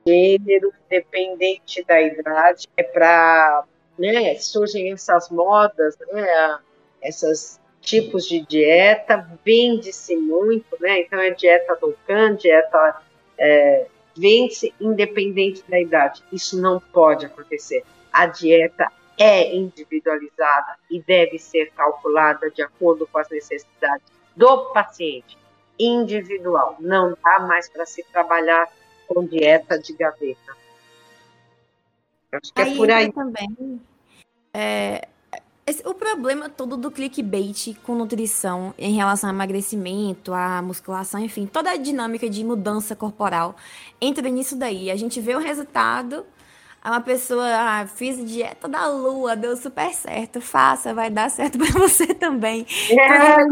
gênero, 0.07 0.73
independente 0.87 1.83
da 1.83 2.01
idade, 2.01 2.67
é 2.75 2.81
para, 2.81 3.63
né, 3.95 4.33
surgem 4.39 4.91
essas 4.91 5.29
modas, 5.29 5.99
né, 6.11 6.59
essas 6.99 7.61
tipos 7.79 8.27
de 8.27 8.43
dieta, 8.47 9.29
vende-se 9.45 10.15
muito, 10.15 10.75
né, 10.81 11.01
então 11.01 11.19
é 11.19 11.29
dieta 11.29 11.75
do 11.75 11.95
can, 12.07 12.35
dieta 12.35 13.03
é, 13.37 13.85
vende-se 14.17 14.73
independente 14.81 15.63
da 15.69 15.79
idade, 15.79 16.23
isso 16.31 16.59
não 16.59 16.79
pode 16.79 17.27
acontecer, 17.27 17.83
a 18.11 18.25
dieta 18.25 18.91
é 19.17 19.55
individualizada 19.55 20.77
e 20.89 21.01
deve 21.01 21.37
ser 21.37 21.71
calculada 21.71 22.49
de 22.49 22.61
acordo 22.61 23.07
com 23.07 23.17
as 23.17 23.29
necessidades 23.29 24.05
do 24.35 24.71
paciente 24.73 25.37
individual. 25.77 26.77
Não 26.79 27.15
dá 27.23 27.39
mais 27.39 27.69
para 27.69 27.85
se 27.85 28.03
trabalhar 28.11 28.67
com 29.07 29.25
dieta 29.25 29.77
de 29.77 29.93
gaveta. 29.93 30.55
Acho 32.31 32.53
que 32.53 32.61
é 32.61 32.63
aí 32.63 32.73
é 32.73 32.75
por 32.75 32.91
aí. 32.91 33.11
Também, 33.11 33.81
é, 34.53 35.07
o 35.85 35.93
problema 35.93 36.49
todo 36.49 36.75
do 36.75 36.91
clickbait 36.91 37.75
com 37.83 37.95
nutrição 37.95 38.73
em 38.77 38.93
relação 38.93 39.29
ao 39.29 39.35
emagrecimento, 39.35 40.33
à 40.33 40.61
musculação, 40.61 41.21
enfim, 41.21 41.45
toda 41.45 41.71
a 41.71 41.77
dinâmica 41.77 42.29
de 42.29 42.43
mudança 42.43 42.95
corporal 42.95 43.55
entra 44.01 44.27
nisso 44.29 44.57
daí. 44.57 44.91
A 44.91 44.95
gente 44.95 45.21
vê 45.21 45.35
o 45.35 45.39
resultado, 45.39 46.25
uma 46.89 47.01
pessoa, 47.01 47.45
ah, 47.45 47.87
fiz 47.87 48.23
dieta 48.25 48.67
da 48.67 48.87
lua, 48.87 49.35
deu 49.35 49.55
super 49.55 49.93
certo, 49.93 50.41
faça, 50.41 50.93
vai 50.93 51.09
dar 51.09 51.29
certo 51.29 51.57
para 51.59 51.71
você 51.79 52.07
também. 52.13 52.65
É, 52.89 53.45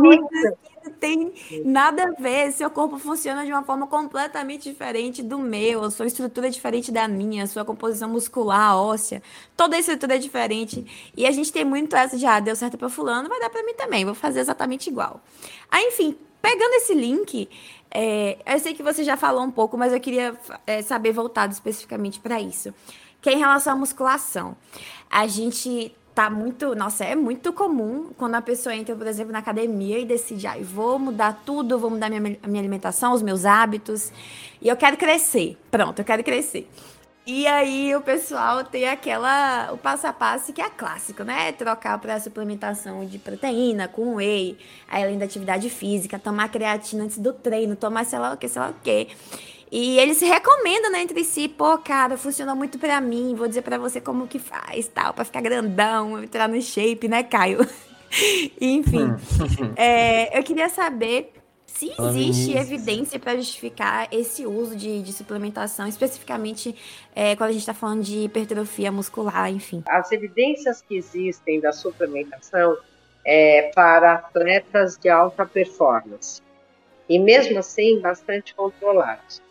não 0.83 0.91
tem 0.99 1.33
nada 1.63 2.03
a 2.03 2.21
ver. 2.21 2.51
Seu 2.51 2.69
corpo 2.69 2.97
funciona 2.97 3.45
de 3.45 3.51
uma 3.51 3.63
forma 3.63 3.87
completamente 3.87 4.69
diferente 4.69 5.21
do 5.21 5.37
meu, 5.37 5.83
a 5.83 5.91
sua 5.91 6.07
estrutura 6.07 6.47
é 6.47 6.49
diferente 6.49 6.91
da 6.91 7.07
minha, 7.07 7.43
a 7.43 7.47
sua 7.47 7.63
composição 7.63 8.09
muscular, 8.09 8.75
óssea, 8.77 9.21
toda 9.55 9.75
a 9.75 9.79
estrutura 9.79 10.15
é 10.15 10.17
diferente. 10.17 11.11
E 11.15 11.25
a 11.25 11.31
gente 11.31 11.51
tem 11.51 11.63
muito 11.63 11.95
essa 11.95 12.17
de, 12.17 12.25
ah, 12.25 12.39
deu 12.39 12.55
certo 12.55 12.77
para 12.77 12.89
fulano, 12.89 13.29
vai 13.29 13.39
dar 13.39 13.49
para 13.49 13.63
mim 13.63 13.73
também, 13.73 14.05
vou 14.05 14.15
fazer 14.15 14.39
exatamente 14.39 14.89
igual. 14.89 15.21
Aí, 15.69 15.85
enfim, 15.85 16.17
pegando 16.41 16.73
esse 16.73 16.93
link, 16.93 17.47
é, 17.93 18.37
eu 18.45 18.59
sei 18.59 18.73
que 18.73 18.81
você 18.81 19.03
já 19.03 19.17
falou 19.17 19.43
um 19.43 19.51
pouco, 19.51 19.77
mas 19.77 19.93
eu 19.93 19.99
queria 19.99 20.35
é, 20.65 20.81
saber 20.81 21.11
voltado 21.11 21.53
especificamente 21.53 22.19
para 22.19 22.41
isso. 22.41 22.73
Que 23.21 23.29
é 23.29 23.33
em 23.33 23.39
relação 23.39 23.73
à 23.73 23.75
musculação. 23.75 24.55
A 25.09 25.27
gente 25.27 25.95
tá 26.13 26.29
muito, 26.29 26.75
nossa, 26.75 27.05
é 27.05 27.15
muito 27.15 27.53
comum 27.53 28.11
quando 28.17 28.35
a 28.35 28.41
pessoa 28.41 28.75
entra, 28.75 28.95
por 28.95 29.07
exemplo, 29.07 29.31
na 29.31 29.39
academia 29.39 29.97
e 29.99 30.05
decide, 30.05 30.45
ah, 30.47 30.57
vou 30.61 30.99
mudar 30.99 31.41
tudo, 31.45 31.79
vou 31.79 31.89
mudar 31.89 32.09
minha, 32.09 32.19
minha 32.19 32.61
alimentação, 32.61 33.13
os 33.13 33.21
meus 33.21 33.45
hábitos, 33.45 34.11
e 34.61 34.67
eu 34.67 34.75
quero 34.75 34.97
crescer. 34.97 35.57
Pronto, 35.69 35.99
eu 35.99 36.05
quero 36.05 36.23
crescer. 36.23 36.69
E 37.25 37.45
aí 37.45 37.95
o 37.95 38.01
pessoal 38.01 38.63
tem 38.63 38.89
aquela, 38.89 39.71
o 39.71 39.77
passo 39.77 40.07
a 40.07 40.13
passo 40.13 40.51
que 40.51 40.59
é 40.59 40.69
clássico, 40.69 41.23
né? 41.23 41.51
Trocar 41.51 41.99
para 41.99 42.19
suplementação 42.19 43.05
de 43.05 43.19
proteína 43.19 43.87
com 43.87 44.15
whey, 44.15 44.57
além 44.89 45.19
da 45.19 45.25
atividade 45.25 45.69
física, 45.69 46.17
tomar 46.17 46.49
creatina 46.49 47.03
antes 47.03 47.19
do 47.19 47.31
treino, 47.31 47.75
tomar 47.75 48.05
sei 48.05 48.17
lá 48.17 48.33
o 48.33 48.37
que, 48.37 48.47
sei 48.47 48.59
lá 48.59 48.69
o 48.71 48.73
que. 48.83 49.09
E 49.71 49.97
eles 49.99 50.17
se 50.17 50.25
recomendam 50.25 50.91
né, 50.91 51.01
entre 51.01 51.23
si, 51.23 51.47
pô, 51.47 51.77
cara, 51.77 52.17
funcionou 52.17 52.57
muito 52.57 52.77
pra 52.77 52.99
mim, 52.99 53.33
vou 53.35 53.47
dizer 53.47 53.61
pra 53.61 53.77
você 53.77 54.01
como 54.01 54.27
que 54.27 54.37
faz, 54.37 54.89
tal, 54.89 55.13
pra 55.13 55.23
ficar 55.23 55.39
grandão, 55.39 56.21
entrar 56.21 56.49
no 56.49 56.61
shape, 56.61 57.07
né, 57.07 57.23
Caio? 57.23 57.59
Enfim, 58.59 59.15
é, 59.77 60.37
eu 60.37 60.43
queria 60.43 60.67
saber 60.67 61.31
se 61.65 61.89
existe 61.97 62.57
evidência 62.57 63.17
para 63.17 63.37
justificar 63.37 64.09
esse 64.11 64.45
uso 64.45 64.75
de, 64.75 65.01
de 65.01 65.13
suplementação, 65.13 65.87
especificamente 65.87 66.75
é, 67.15 67.33
quando 67.37 67.51
a 67.51 67.53
gente 67.53 67.61
está 67.61 67.73
falando 67.73 68.03
de 68.03 68.25
hipertrofia 68.25 68.91
muscular, 68.91 69.49
enfim. 69.49 69.81
As 69.87 70.11
evidências 70.11 70.81
que 70.81 70.97
existem 70.97 71.61
da 71.61 71.71
suplementação 71.71 72.77
é 73.23 73.71
para 73.73 74.15
atletas 74.15 74.97
de 74.97 75.07
alta 75.07 75.45
performance, 75.45 76.41
e 77.07 77.17
mesmo 77.17 77.57
assim 77.57 78.01
bastante 78.01 78.53
controlados. 78.53 79.41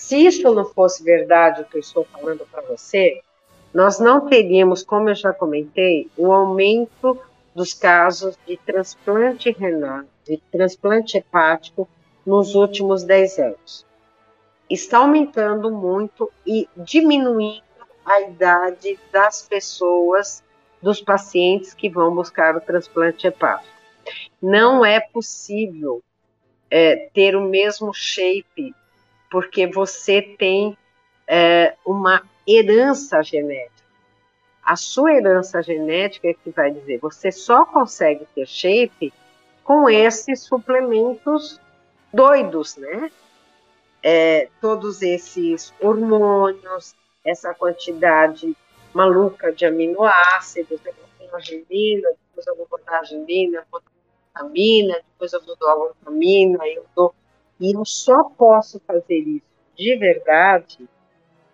Se 0.00 0.16
isso 0.16 0.52
não 0.54 0.64
fosse 0.64 1.04
verdade, 1.04 1.60
o 1.60 1.64
que 1.66 1.76
eu 1.76 1.80
estou 1.80 2.04
falando 2.04 2.44
para 2.50 2.62
você, 2.62 3.20
nós 3.72 4.00
não 4.00 4.26
teríamos, 4.26 4.82
como 4.82 5.10
eu 5.10 5.14
já 5.14 5.32
comentei, 5.32 6.10
o 6.16 6.32
aumento 6.32 7.16
dos 7.54 7.74
casos 7.74 8.36
de 8.46 8.56
transplante 8.56 9.52
renal, 9.52 10.04
de 10.24 10.38
transplante 10.50 11.18
hepático 11.18 11.86
nos 12.24 12.54
últimos 12.54 13.04
10 13.04 13.38
anos. 13.38 13.86
Está 14.70 14.98
aumentando 14.98 15.70
muito 15.70 16.32
e 16.46 16.66
diminuindo 16.74 17.62
a 18.04 18.22
idade 18.22 18.98
das 19.12 19.42
pessoas, 19.42 20.42
dos 20.82 21.00
pacientes 21.00 21.74
que 21.74 21.90
vão 21.90 22.12
buscar 22.14 22.56
o 22.56 22.60
transplante 22.60 23.26
hepático. 23.26 23.76
Não 24.42 24.82
é 24.82 24.98
possível 24.98 26.02
é, 26.70 27.10
ter 27.12 27.36
o 27.36 27.42
mesmo 27.42 27.92
shape 27.92 28.74
porque 29.30 29.66
você 29.66 30.20
tem 30.20 30.76
é, 31.26 31.76
uma 31.86 32.22
herança 32.46 33.22
genética. 33.22 33.70
A 34.62 34.76
sua 34.76 35.14
herança 35.14 35.62
genética 35.62 36.28
é 36.28 36.34
que 36.34 36.50
vai 36.50 36.70
dizer, 36.70 36.98
você 36.98 37.30
só 37.30 37.64
consegue 37.64 38.26
ter 38.34 38.46
shape 38.46 39.12
com 39.64 39.88
esses 39.88 40.42
suplementos 40.42 41.60
doidos, 42.12 42.76
né? 42.76 43.10
É, 44.02 44.48
todos 44.60 45.02
esses 45.02 45.72
hormônios, 45.80 46.94
essa 47.24 47.54
quantidade 47.54 48.56
maluca 48.92 49.52
de 49.52 49.66
aminoácidos, 49.66 50.80
eu 50.84 50.94
tenho 51.18 51.34
arginina, 51.34 52.08
depois 52.28 52.46
eu 52.46 52.56
vou 52.56 52.66
botar 52.68 52.98
arginina, 52.98 53.64
vou 53.70 53.80
botar 53.80 53.90
vitamina, 54.30 54.94
depois 54.94 55.32
eu 55.32 55.40
vou 55.42 55.56
dar 55.56 55.74
glutamina, 55.74 56.66
eu 56.68 56.84
dou 56.96 57.14
e 57.60 57.74
eu 57.76 57.84
só 57.84 58.24
posso 58.24 58.80
fazer 58.86 59.18
isso 59.18 59.50
de 59.76 59.96
verdade 59.96 60.88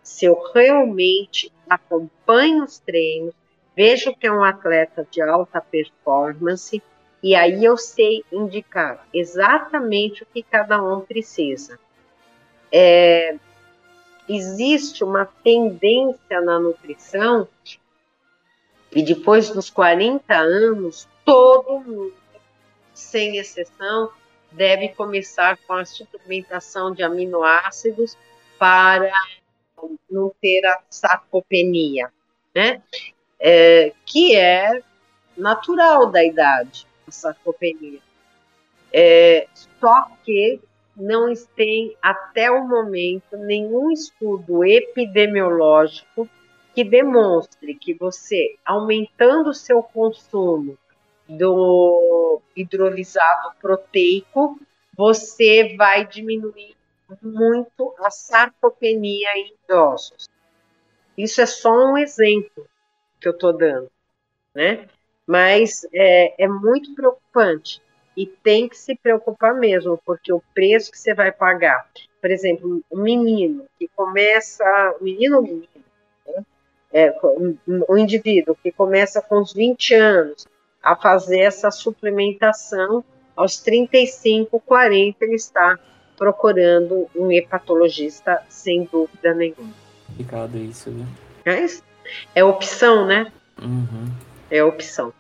se 0.03 0.25
eu 0.25 0.41
realmente 0.55 1.53
acompanho 1.69 2.63
os 2.63 2.79
treinos, 2.79 3.35
vejo 3.77 4.15
que 4.15 4.27
é 4.27 4.33
um 4.33 4.45
atleta 4.45 5.07
de 5.11 5.21
alta 5.21 5.61
performance 5.61 6.81
e 7.23 7.35
aí 7.35 7.65
eu 7.65 7.77
sei 7.77 8.25
indicar 8.31 9.05
exatamente 9.13 10.23
o 10.23 10.27
que 10.27 10.45
cada 10.45 10.81
um 10.81 11.01
precisa. 11.01 11.79
É, 12.71 13.37
existe 14.29 15.03
uma 15.03 15.25
tendência 15.25 16.41
na 16.41 16.61
nutrição 16.61 17.49
e 18.93 19.03
depois 19.03 19.51
dos 19.51 19.69
40 19.69 20.35
anos, 20.35 21.09
todo 21.25 21.81
mundo, 21.81 22.15
sem 22.95 23.39
exceção, 23.39 24.11
deve 24.53 24.89
começar 24.91 25.59
com 25.67 25.75
a 25.75 25.85
suplementação 25.85 26.93
de 26.93 27.03
aminoácidos 27.03 28.17
para 28.59 29.11
não 30.11 30.33
ter 30.41 30.65
a 30.67 30.81
sarcopenia, 30.89 32.11
né? 32.55 32.83
É, 33.39 33.93
que 34.05 34.35
é 34.35 34.83
natural 35.37 36.11
da 36.11 36.25
idade, 36.25 36.87
a 37.07 37.11
sarcopenia. 37.11 38.01
É, 38.93 39.47
só 39.79 40.09
que 40.25 40.61
não 40.97 41.33
tem 41.55 41.95
até 42.01 42.51
o 42.51 42.67
momento 42.67 43.37
nenhum 43.37 43.91
estudo 43.91 44.65
epidemiológico 44.65 46.29
que 46.75 46.83
demonstre 46.83 47.75
que 47.75 47.93
você, 47.93 48.57
aumentando 48.65 49.51
o 49.51 49.55
seu 49.55 49.83
consumo 49.83 50.79
do 51.29 52.41
hidrolisado 52.55 53.53
proteico, 53.61 54.59
você 54.97 55.75
vai 55.77 56.07
diminuir 56.07 56.77
muito 57.23 57.95
a 57.99 58.11
sarcopenia 58.11 59.37
em 59.37 59.55
idosos. 59.65 60.29
Isso 61.17 61.41
é 61.41 61.47
só 61.47 61.71
um 61.71 61.97
exemplo 61.97 62.67
que 63.21 63.29
eu 63.29 63.33
estou 63.33 63.53
dando, 63.53 63.91
né? 64.55 64.89
Mas 65.27 65.87
é, 65.93 66.45
é 66.45 66.49
muito 66.49 66.95
preocupante 66.95 67.83
e 68.17 68.27
tem 68.27 68.69
que 68.69 68.77
se 68.77 68.97
preocupar 68.97 69.55
mesmo, 69.55 70.01
porque 70.05 70.33
o 70.33 70.43
preço 70.55 70.91
que 70.91 70.99
você 70.99 71.15
vai 71.15 71.33
pagar, 71.33 71.89
por 72.21 72.31
exemplo, 72.31 72.83
um 72.91 73.03
menino 73.03 73.67
que 73.79 73.89
começa, 73.89 74.65
menino 75.01 75.37
ou 75.37 75.43
menino, 75.43 75.69
né? 76.27 76.45
é, 76.93 77.11
um, 77.25 77.59
um 77.67 77.97
indivíduo 77.97 78.57
que 78.63 78.73
começa 78.73 79.21
com 79.21 79.41
uns 79.41 79.53
20 79.53 79.95
anos, 79.95 80.47
a 80.87 80.95
fazer 80.95 81.41
essa 81.41 81.69
suplementação 81.69 83.05
aos 83.35 83.59
35, 83.59 84.61
40, 84.61 85.25
ele 85.25 85.35
está 85.35 85.77
procurando 86.17 87.11
um 87.13 87.33
hepatologista 87.33 88.41
sem 88.49 88.85
dúvida 88.85 89.35
nenhuma. 89.35 89.75
Complicado 90.07 90.57
isso, 90.57 90.93
viu? 90.93 91.05
É. 91.45 91.67
É 92.37 92.45
opção, 92.45 93.05
né? 93.05 93.33
Uhum. 93.61 94.13
É 94.49 94.63
opção. 94.63 95.13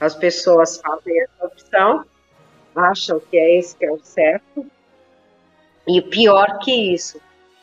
As 0.00 0.14
pessoas 0.14 0.80
fazem 0.80 1.20
essa 1.20 1.44
opção, 1.44 2.06
acham 2.74 3.20
que 3.20 3.36
é 3.36 3.58
esse 3.58 3.76
que 3.76 3.84
é 3.84 3.92
o 3.92 3.98
certo. 4.02 4.66
E 5.86 6.00
pior 6.00 6.58
que 6.60 6.94
isso, 6.94 7.20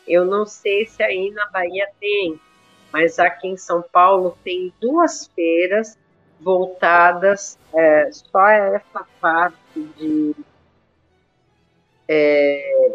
eu 0.08 0.24
não 0.24 0.46
sei 0.46 0.86
se 0.86 1.02
aí 1.02 1.32
na 1.32 1.48
Bahia 1.50 1.90
tem, 2.00 2.40
mas 2.94 3.18
aqui 3.18 3.48
em 3.48 3.58
São 3.58 3.84
Paulo 3.92 4.38
tem 4.44 4.72
duas 4.80 5.26
feiras 5.34 5.98
voltadas 6.40 7.58
é, 7.74 8.10
só 8.12 8.40
a 8.40 8.54
essa 8.54 9.06
parte 9.20 9.58
de 9.98 10.36
é, 12.08 12.92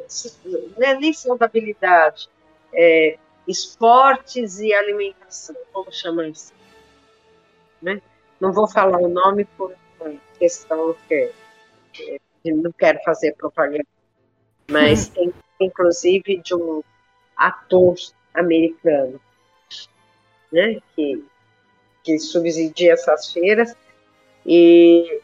é 0.80 0.94
nem 0.94 1.12
saudabilidade, 1.12 2.28
é, 2.72 3.16
esportes 3.46 4.58
e 4.58 4.74
alimentação, 4.74 5.54
como 5.72 5.92
chama 5.92 6.26
isso? 6.26 6.52
né? 7.84 8.00
Não 8.40 8.52
vou 8.52 8.66
falar 8.66 8.98
o 8.98 9.08
nome 9.08 9.44
por 9.56 9.74
questão 10.38 10.96
que, 11.06 11.30
que 11.92 12.52
não 12.52 12.72
quero 12.72 12.98
fazer 13.04 13.34
propaganda, 13.36 13.86
mas 14.68 15.08
tem 15.08 15.32
inclusive 15.60 16.38
de 16.38 16.54
um 16.54 16.82
ator 17.36 17.94
americano, 18.34 19.20
né, 20.50 20.80
que, 20.94 21.24
que 22.04 22.18
subsidia 22.18 22.92
essas 22.92 23.32
feiras, 23.32 23.74
e 24.46 25.20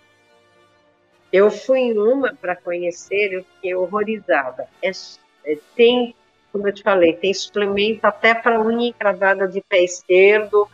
eu 1.33 1.51
fui 1.51 1.79
em 1.79 1.99
uma 1.99 2.35
para 2.35 2.57
conhecer, 2.57 3.33
eu 3.33 3.45
fiquei 3.45 3.75
horrorizada. 3.75 4.67
É, 4.83 4.91
é, 5.45 5.59
tem, 5.77 6.15
como 6.51 6.67
eu 6.67 6.73
te 6.73 6.83
falei, 6.83 7.13
tem 7.13 7.33
suplemento 7.33 8.05
até 8.05 8.35
para 8.35 8.61
unha 8.61 8.89
encravada 8.89 9.47
de 9.47 9.61
pé 9.61 9.85
esquerdo, 9.85 10.69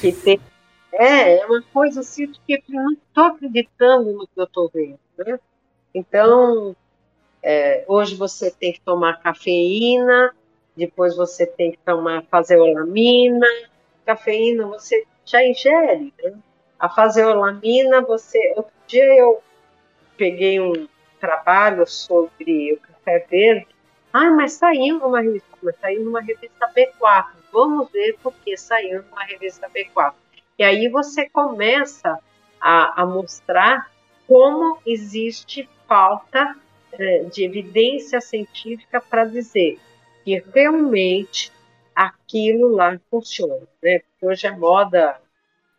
que 0.00 0.12
tem. 0.12 0.40
É, 0.90 1.40
é 1.40 1.46
uma 1.46 1.62
coisa 1.62 2.00
assim 2.00 2.32
que 2.46 2.54
eu 2.54 2.62
não 2.66 2.92
estou 2.92 3.24
acreditando 3.24 4.10
no 4.10 4.26
que 4.26 4.40
eu 4.40 4.44
estou 4.44 4.70
vendo. 4.72 4.98
Né? 5.18 5.38
Então, 5.94 6.74
é, 7.42 7.84
hoje 7.86 8.16
você 8.16 8.50
tem 8.50 8.72
que 8.72 8.80
tomar 8.80 9.20
cafeína, 9.20 10.34
depois 10.74 11.14
você 11.14 11.46
tem 11.46 11.72
que 11.72 11.78
tomar 11.84 12.24
faseolamina. 12.24 13.46
Cafeína 14.04 14.66
você 14.66 15.06
já 15.28 15.44
ingere, 15.44 16.12
né? 16.22 16.32
A 16.78 16.88
faseolamina, 16.88 18.00
você. 18.02 18.54
Outro 18.56 18.72
dia 18.86 19.04
eu 19.04 19.42
peguei 20.16 20.60
um 20.60 20.88
trabalho 21.20 21.86
sobre 21.86 22.72
o 22.72 22.80
café 22.80 23.26
verde. 23.30 23.66
Ah, 24.12 24.30
mas 24.30 24.52
saiu 24.52 24.98
numa 24.98 25.20
revista, 25.20 25.48
mas 25.62 25.76
saiu 25.80 26.04
numa 26.04 26.20
revista 26.20 26.72
B4. 26.74 27.26
Vamos 27.52 27.90
ver 27.90 28.16
por 28.22 28.32
que 28.34 28.56
saiu 28.56 29.02
numa 29.02 29.24
revista 29.24 29.68
B4. 29.68 30.14
E 30.58 30.64
aí 30.64 30.88
você 30.88 31.28
começa 31.28 32.18
a, 32.60 33.02
a 33.02 33.06
mostrar 33.06 33.90
como 34.26 34.78
existe 34.84 35.68
falta 35.86 36.56
é, 36.92 37.24
de 37.24 37.44
evidência 37.44 38.20
científica 38.20 39.00
para 39.00 39.24
dizer 39.24 39.78
que 40.24 40.42
realmente 40.54 41.52
aquilo 41.98 42.68
lá 42.68 42.96
funciona, 43.10 43.66
né? 43.82 43.98
Porque 43.98 44.26
hoje 44.26 44.46
é 44.46 44.56
moda 44.56 45.20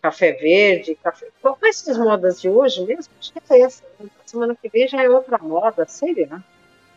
café 0.01 0.33
verde, 0.33 0.95
café. 0.95 1.29
Quais 1.41 1.77
são 1.77 1.93
as 1.93 1.99
modas 1.99 2.41
de 2.41 2.49
hoje 2.49 2.85
mesmo? 2.85 3.13
Acho 3.17 3.31
que 3.31 3.53
é 3.53 3.61
essa. 3.61 3.83
Né? 3.97 4.09
Semana 4.25 4.53
que 4.53 4.67
vem 4.67 4.85
já 4.85 5.01
é 5.01 5.09
outra 5.09 5.37
moda, 5.37 5.85
sei 5.87 6.27
lá. 6.29 6.43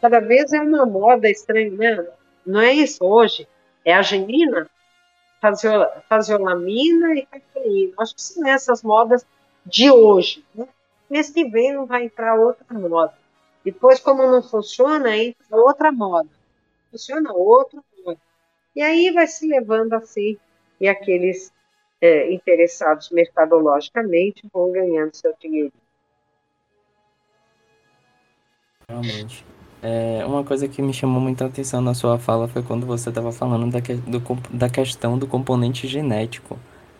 Cada 0.01 0.18
vez 0.18 0.53
é 0.53 0.61
uma 0.61 0.85
moda 0.85 1.31
estranha, 1.31 1.70
né? 1.70 2.05
Não 2.45 2.61
é 2.61 2.73
isso 2.73 3.05
hoje. 3.05 3.47
É 3.85 3.95
a 3.95 4.03
genina, 4.03 4.68
faziolamina 6.09 7.14
e 7.14 7.25
cafeína. 7.25 7.93
Acho 7.99 8.16
que 8.16 8.23
são 8.23 8.45
essas 8.49 8.83
modas 8.83 9.25
de 9.64 9.89
hoje. 9.89 10.45
Né? 10.53 10.66
Mês 11.09 11.31
que 11.31 11.45
vem 11.45 11.75
não 11.75 11.87
vai 11.87 12.07
entrar 12.07 12.35
outra 12.35 12.77
moda. 12.77 13.14
Depois, 13.64 14.01
como 14.01 14.27
não 14.27 14.43
funciona, 14.43 15.16
entra 15.16 15.57
outra 15.57 15.93
moda. 15.93 16.29
Funciona 16.91 17.33
outra. 17.33 17.81
E 18.75 18.81
aí 18.81 19.11
vai 19.11 19.27
se 19.27 19.47
levando 19.47 19.93
assim, 19.95 20.37
e 20.81 20.89
aqueles 20.89 21.53
é, 22.01 22.33
interessados 22.33 23.11
mercadologicamente 23.11 24.49
vão 24.53 24.73
ganhando 24.73 25.14
seu 25.14 25.35
dinheiro. 25.41 25.73
Realmente. 28.89 29.45
É, 29.83 30.25
uma 30.25 30.45
coisa 30.45 30.68
que 30.68 30.81
me 30.81 30.95
chamou 30.95 31.20
muita 31.20 31.47
atenção 31.47 31.81
na 31.81 31.93
sua 31.93 32.18
fala 32.18 32.47
foi 32.47 32.62
quando 32.62 32.87
você 32.87 33.09
estava 33.09 33.33
falando 33.33 33.70
da, 33.70 33.81
que, 33.81 33.95
do, 33.95 34.20
da 34.51 34.70
questão 34.70 35.18
do 35.18 35.27
componente 35.27 35.89
genético 35.89 36.57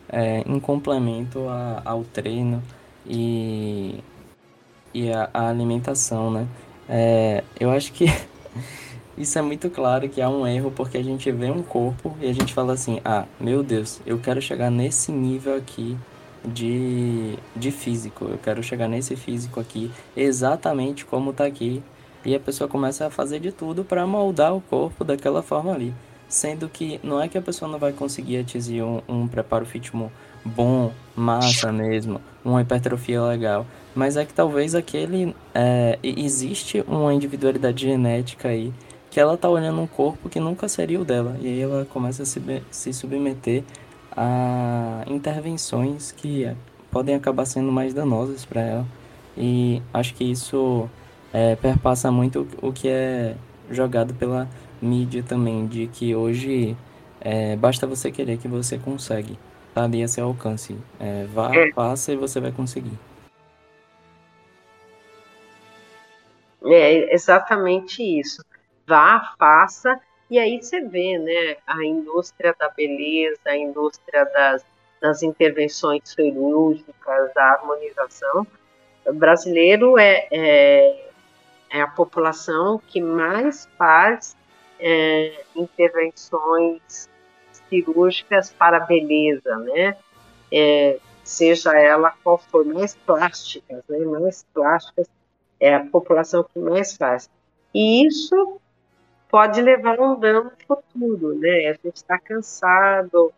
é, 0.09 0.41
em 0.41 0.59
complemento 0.59 1.47
a, 1.47 1.81
ao 1.85 2.03
treino 2.03 2.61
e 3.05 3.99
e 4.93 5.11
a, 5.11 5.29
a 5.33 5.49
alimentação, 5.49 6.29
né? 6.29 6.47
É, 6.87 7.43
eu 7.59 7.71
acho 7.71 7.91
que 7.93 8.05
isso 9.17 9.37
é 9.37 9.41
muito 9.41 9.69
claro 9.69 10.09
que 10.09 10.21
há 10.21 10.29
um 10.29 10.45
erro 10.47 10.71
porque 10.71 10.97
a 10.97 11.03
gente 11.03 11.31
vê 11.31 11.51
um 11.51 11.61
corpo 11.61 12.17
e 12.19 12.27
a 12.27 12.33
gente 12.33 12.53
fala 12.53 12.73
assim: 12.73 12.99
ah, 13.05 13.25
meu 13.39 13.63
Deus, 13.63 14.01
eu 14.05 14.17
quero 14.17 14.41
chegar 14.41 14.71
nesse 14.71 15.11
nível 15.11 15.55
aqui 15.55 15.97
de, 16.43 17.37
de 17.55 17.71
físico, 17.71 18.25
eu 18.25 18.37
quero 18.37 18.61
chegar 18.63 18.87
nesse 18.87 19.15
físico 19.15 19.59
aqui 19.59 19.91
exatamente 20.15 21.05
como 21.05 21.31
tá 21.31 21.45
aqui. 21.45 21.83
E 22.25 22.33
a 22.33 22.39
pessoa 22.39 22.69
começa 22.69 23.05
a 23.05 23.09
fazer 23.09 23.39
de 23.39 23.51
tudo 23.51 23.83
para 23.83 24.07
moldar 24.07 24.55
o 24.55 24.61
corpo 24.61 25.03
daquela 25.03 25.43
forma 25.43 25.73
ali. 25.73 25.93
Sendo 26.27 26.69
que 26.69 26.99
não 27.03 27.21
é 27.21 27.27
que 27.27 27.37
a 27.37 27.41
pessoa 27.41 27.69
não 27.69 27.77
vai 27.77 27.91
conseguir 27.91 28.37
atingir 28.37 28.81
um, 28.81 29.01
um 29.09 29.27
preparo 29.27 29.65
físico 29.65 30.09
bom, 30.43 30.91
massa 31.15 31.71
mesmo, 31.71 32.21
uma 32.43 32.61
hipertrofia 32.61 33.21
legal. 33.21 33.67
Mas 33.93 34.17
é 34.17 34.25
que 34.25 34.33
talvez 34.33 34.73
aquele. 34.73 35.35
É, 35.53 35.99
existe 36.01 36.83
uma 36.87 37.13
individualidade 37.13 37.85
genética 37.85 38.47
aí 38.47 38.73
que 39.13 39.19
ela 39.19 39.37
tá 39.37 39.47
olhando 39.47 39.79
um 39.79 39.85
corpo 39.85 40.27
que 40.27 40.39
nunca 40.39 40.67
seria 40.67 40.99
o 40.99 41.05
dela. 41.05 41.37
E 41.39 41.45
aí 41.45 41.61
ela 41.61 41.85
começa 41.85 42.23
a 42.23 42.25
se, 42.25 42.41
se 42.71 42.91
submeter 42.91 43.63
a 44.11 45.03
intervenções 45.05 46.11
que 46.11 46.51
podem 46.89 47.13
acabar 47.13 47.45
sendo 47.45 47.71
mais 47.71 47.93
danosas 47.93 48.43
para 48.43 48.61
ela. 48.61 48.85
E 49.37 49.83
acho 49.93 50.15
que 50.15 50.23
isso 50.23 50.89
é, 51.31 51.55
perpassa 51.55 52.09
muito 52.11 52.47
o 52.59 52.73
que 52.73 52.87
é 52.87 53.35
jogado 53.69 54.15
pela 54.15 54.49
mídia 54.81 55.21
também, 55.21 55.67
de 55.67 55.85
que 55.85 56.15
hoje 56.15 56.75
é, 57.21 57.55
basta 57.55 57.85
você 57.85 58.11
querer 58.11 58.39
que 58.39 58.47
você 58.47 58.79
consegue. 58.79 59.37
Tá 59.75 59.83
ali 59.83 60.01
a 60.01 60.07
seu 60.07 60.25
alcance. 60.25 60.75
É, 60.99 61.27
vá, 61.31 61.51
faça 61.75 62.13
e 62.13 62.15
você 62.15 62.39
vai 62.39 62.51
conseguir. 62.51 62.97
É 66.65 67.13
exatamente 67.13 68.01
isso. 68.01 68.41
Vá, 68.85 69.33
faça, 69.37 69.99
e 70.29 70.39
aí 70.39 70.61
você 70.61 70.81
vê, 70.81 71.17
né, 71.17 71.57
a 71.67 71.85
indústria 71.85 72.55
da 72.57 72.69
beleza, 72.69 73.39
a 73.45 73.55
indústria 73.55 74.25
das, 74.25 74.65
das 74.99 75.21
intervenções 75.21 76.01
cirúrgicas, 76.09 77.33
da 77.33 77.43
harmonização. 77.51 78.47
O 79.05 79.13
brasileiro 79.13 79.97
é, 79.97 80.27
é, 80.31 81.09
é 81.69 81.81
a 81.81 81.87
população 81.87 82.81
que 82.87 82.99
mais 83.01 83.67
faz 83.77 84.35
é, 84.79 85.43
intervenções 85.55 87.09
cirúrgicas 87.69 88.51
para 88.51 88.79
beleza, 88.79 89.57
né? 89.57 89.97
É, 90.51 90.97
seja 91.23 91.77
ela 91.77 92.11
qual 92.23 92.37
for, 92.37 92.65
mais 92.65 92.95
plásticas, 92.95 93.83
né? 93.87 93.99
Mais 93.99 94.45
plásticas 94.53 95.07
é 95.59 95.75
a 95.75 95.85
população 95.85 96.43
que 96.43 96.59
mais 96.59 96.97
faz. 96.97 97.29
E 97.73 98.07
isso 98.07 98.59
pode 99.33 99.63
levar 99.63 99.99
um 99.99 100.19
dano 100.19 100.51
futuro, 100.67 101.33
né? 101.33 101.69
A 101.69 101.73
gente 101.73 101.95
está 101.95 102.19
cansado, 102.19 103.33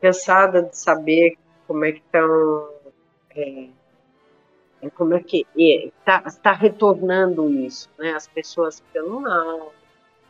cansada 0.00 0.62
de 0.62 0.74
saber 0.74 1.36
como 1.66 1.84
é 1.84 1.92
que 1.92 1.98
estão, 1.98 2.70
é, 3.36 3.68
é, 4.80 4.88
como 4.88 5.12
é 5.12 5.22
que 5.22 5.46
está 5.54 6.24
é, 6.26 6.30
tá 6.42 6.52
retornando 6.52 7.46
isso, 7.50 7.90
né? 7.98 8.14
As 8.14 8.26
pessoas 8.26 8.80
ficando 8.80 9.20
mal, 9.20 9.74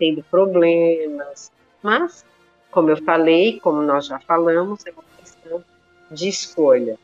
tendo 0.01 0.21
problemas, 0.25 1.53
mas, 1.81 2.27
como 2.73 2.91
eu 2.91 2.97
falei, 2.97 3.61
como 3.61 3.83
nós 3.83 4.07
já 4.07 4.19
falamos, 4.19 4.85
é 4.85 4.91
uma 4.91 5.05
questão 5.17 5.65
de 6.11 6.29
escolha. 6.29 6.99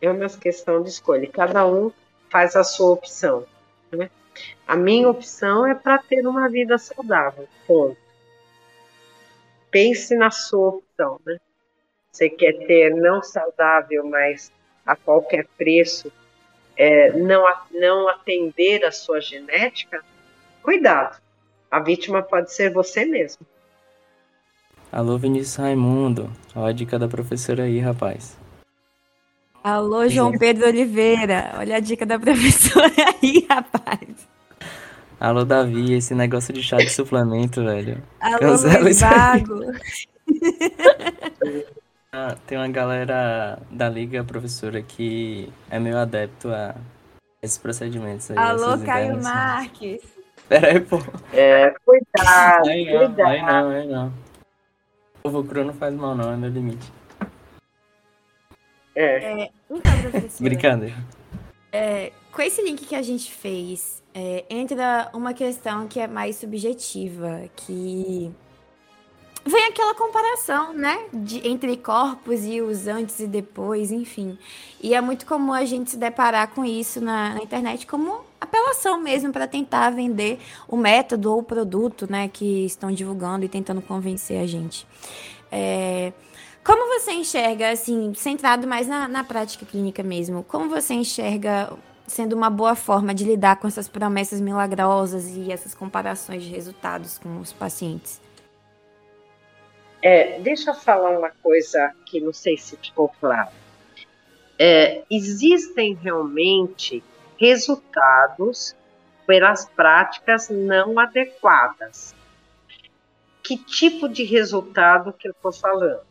É 0.00 0.10
uma 0.10 0.30
questão 0.30 0.82
de 0.82 0.88
escolha. 0.88 1.28
Cada 1.30 1.66
um 1.66 1.92
faz 2.30 2.56
a 2.56 2.64
sua 2.64 2.92
opção. 2.92 3.44
Né? 3.92 4.10
A 4.66 4.76
minha 4.76 5.08
opção 5.08 5.66
é 5.66 5.74
para 5.74 5.98
ter 5.98 6.26
uma 6.26 6.48
vida 6.48 6.78
saudável. 6.78 7.48
Ponto. 7.66 7.96
Pense 9.70 10.16
na 10.16 10.30
sua 10.30 10.68
opção. 10.68 11.20
Né? 11.26 11.38
Você 12.10 12.28
quer 12.28 12.52
ter 12.66 12.94
não 12.94 13.22
saudável, 13.22 14.04
mas 14.06 14.52
a 14.84 14.96
qualquer 14.96 15.46
preço, 15.56 16.12
é, 16.76 17.12
não, 17.12 17.44
não 17.72 18.08
atender 18.08 18.84
a 18.84 18.90
sua 18.90 19.20
genética? 19.20 20.02
Cuidado. 20.62 21.20
A 21.70 21.78
vítima 21.78 22.22
pode 22.22 22.52
ser 22.52 22.72
você 22.72 23.04
mesmo. 23.04 23.46
Alô, 24.90 25.16
Vinícius 25.16 25.54
Raimundo. 25.54 26.30
Olha 26.54 26.70
a 26.70 26.72
dica 26.72 26.98
da 26.98 27.06
professora 27.06 27.62
aí, 27.62 27.78
rapaz. 27.78 28.36
Alô, 29.62 30.08
João 30.08 30.32
Pedro 30.32 30.66
Oliveira. 30.66 31.52
Olha 31.58 31.76
a 31.76 31.80
dica 31.80 32.06
da 32.06 32.18
professora 32.20 32.90
aí, 33.22 33.46
rapaz. 33.48 34.28
Alô, 35.18 35.44
Davi, 35.44 35.92
esse 35.92 36.14
negócio 36.14 36.52
de 36.54 36.62
chá 36.62 36.78
de 36.78 36.88
suplemento, 36.88 37.62
velho. 37.62 38.02
Alô, 38.18 38.38
Cancela 38.38 38.90
vago. 38.94 39.60
ah, 42.10 42.36
tem 42.46 42.56
uma 42.56 42.68
galera 42.68 43.58
da 43.70 43.88
liga, 43.88 44.24
professora, 44.24 44.80
que 44.80 45.52
é 45.70 45.78
meio 45.78 45.98
adepto 45.98 46.48
a 46.48 46.74
esses 47.42 47.58
procedimentos 47.58 48.30
aí. 48.30 48.38
Alô, 48.38 48.78
Caio 48.78 49.22
Marques. 49.22 50.00
Pera 50.48 50.68
aí, 50.68 50.80
pô. 50.80 50.98
É, 51.34 51.74
cuidado, 51.84 52.68
aí 52.68 52.84
não, 52.86 52.98
cuidado. 52.98 53.28
Aí 53.28 53.42
não, 53.42 53.70
aí 53.70 53.86
não. 53.86 54.06
O 55.18 55.22
povo 55.22 55.44
cru 55.44 55.64
não 55.64 55.74
faz 55.74 55.94
mal 55.94 56.14
não, 56.14 56.32
é 56.32 56.36
meu 56.36 56.48
limite. 56.48 56.90
É. 58.94 59.42
é 59.42 59.50
então, 59.70 60.00
professora. 60.00 60.50
Brincadeira. 60.50 60.96
É, 61.72 62.12
com 62.32 62.42
esse 62.42 62.62
link 62.62 62.84
que 62.84 62.94
a 62.94 63.02
gente 63.02 63.32
fez, 63.32 64.02
é, 64.14 64.44
entra 64.50 65.08
uma 65.12 65.32
questão 65.32 65.86
que 65.86 66.00
é 66.00 66.06
mais 66.06 66.36
subjetiva, 66.36 67.44
que 67.54 68.32
vem 69.44 69.64
aquela 69.68 69.94
comparação, 69.94 70.72
né, 70.72 71.06
de, 71.12 71.46
entre 71.46 71.76
corpos 71.76 72.44
e 72.44 72.60
os 72.60 72.86
antes 72.86 73.20
e 73.20 73.26
depois, 73.26 73.90
enfim. 73.90 74.38
E 74.82 74.94
é 74.94 75.00
muito 75.00 75.24
comum 75.26 75.52
a 75.52 75.64
gente 75.64 75.90
se 75.90 75.96
deparar 75.96 76.48
com 76.48 76.64
isso 76.64 77.00
na, 77.00 77.34
na 77.34 77.42
internet 77.42 77.86
como 77.86 78.20
apelação 78.40 79.00
mesmo 79.00 79.32
para 79.32 79.46
tentar 79.46 79.90
vender 79.90 80.38
o 80.66 80.76
método 80.76 81.32
ou 81.32 81.38
o 81.38 81.42
produto, 81.42 82.10
né, 82.10 82.28
que 82.28 82.64
estão 82.64 82.90
divulgando 82.90 83.44
e 83.44 83.48
tentando 83.48 83.80
convencer 83.80 84.42
a 84.42 84.46
gente. 84.46 84.86
É, 85.52 86.12
como 86.64 86.98
você 86.98 87.12
enxerga, 87.12 87.70
assim, 87.70 88.12
centrado 88.14 88.66
mais 88.66 88.86
na, 88.86 89.08
na 89.08 89.24
prática 89.24 89.64
clínica 89.64 90.02
mesmo, 90.02 90.44
como 90.44 90.68
você 90.68 90.94
enxerga 90.94 91.72
sendo 92.06 92.34
uma 92.34 92.50
boa 92.50 92.74
forma 92.74 93.14
de 93.14 93.24
lidar 93.24 93.56
com 93.56 93.68
essas 93.68 93.88
promessas 93.88 94.40
milagrosas 94.40 95.28
e 95.28 95.50
essas 95.52 95.74
comparações 95.74 96.42
de 96.42 96.50
resultados 96.50 97.18
com 97.18 97.38
os 97.38 97.52
pacientes? 97.52 98.20
É, 100.02 100.40
deixa 100.40 100.70
eu 100.70 100.74
falar 100.74 101.16
uma 101.16 101.30
coisa 101.42 101.92
que 102.06 102.20
não 102.20 102.32
sei 102.32 102.56
se 102.56 102.76
ficou 102.76 103.08
claro. 103.20 103.50
É, 104.58 105.02
existem 105.10 105.94
realmente 105.94 107.02
resultados 107.38 108.74
pelas 109.26 109.66
práticas 109.66 110.48
não 110.48 110.98
adequadas. 110.98 112.14
Que 113.42 113.56
tipo 113.56 114.08
de 114.08 114.24
resultado 114.24 115.12
que 115.12 115.28
eu 115.28 115.32
estou 115.32 115.52
falando? 115.52 116.09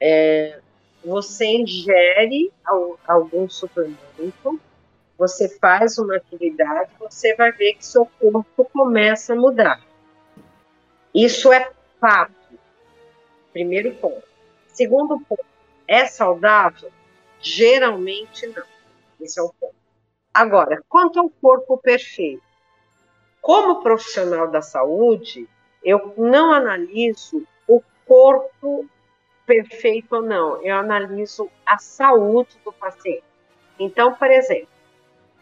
É, 0.00 0.60
você 1.04 1.46
ingere 1.46 2.52
algum 3.06 3.48
suplemento, 3.48 4.60
você 5.16 5.48
faz 5.58 5.98
uma 5.98 6.16
atividade, 6.16 6.90
você 6.98 7.34
vai 7.34 7.52
ver 7.52 7.74
que 7.74 7.86
seu 7.86 8.06
corpo 8.18 8.64
começa 8.72 9.32
a 9.32 9.36
mudar. 9.36 9.80
Isso 11.14 11.52
é 11.52 11.70
fato. 12.00 12.32
Primeiro 13.52 13.94
ponto. 13.94 14.24
Segundo 14.66 15.20
ponto, 15.20 15.44
é 15.86 16.06
saudável? 16.06 16.90
Geralmente 17.40 18.46
não. 18.48 18.64
Esse 19.20 19.38
é 19.38 19.42
o 19.42 19.52
ponto. 19.60 19.76
Agora, 20.32 20.82
quanto 20.88 21.20
ao 21.20 21.30
corpo 21.30 21.78
perfeito, 21.78 22.42
como 23.40 23.82
profissional 23.82 24.50
da 24.50 24.60
saúde, 24.60 25.48
eu 25.84 26.14
não 26.16 26.52
analiso 26.52 27.46
o 27.68 27.80
corpo 28.04 28.88
perfeito 29.46 30.16
ou 30.16 30.22
não, 30.22 30.62
eu 30.62 30.76
analiso 30.76 31.50
a 31.66 31.78
saúde 31.78 32.56
do 32.64 32.72
paciente. 32.72 33.24
Então, 33.78 34.14
por 34.14 34.30
exemplo, 34.30 34.68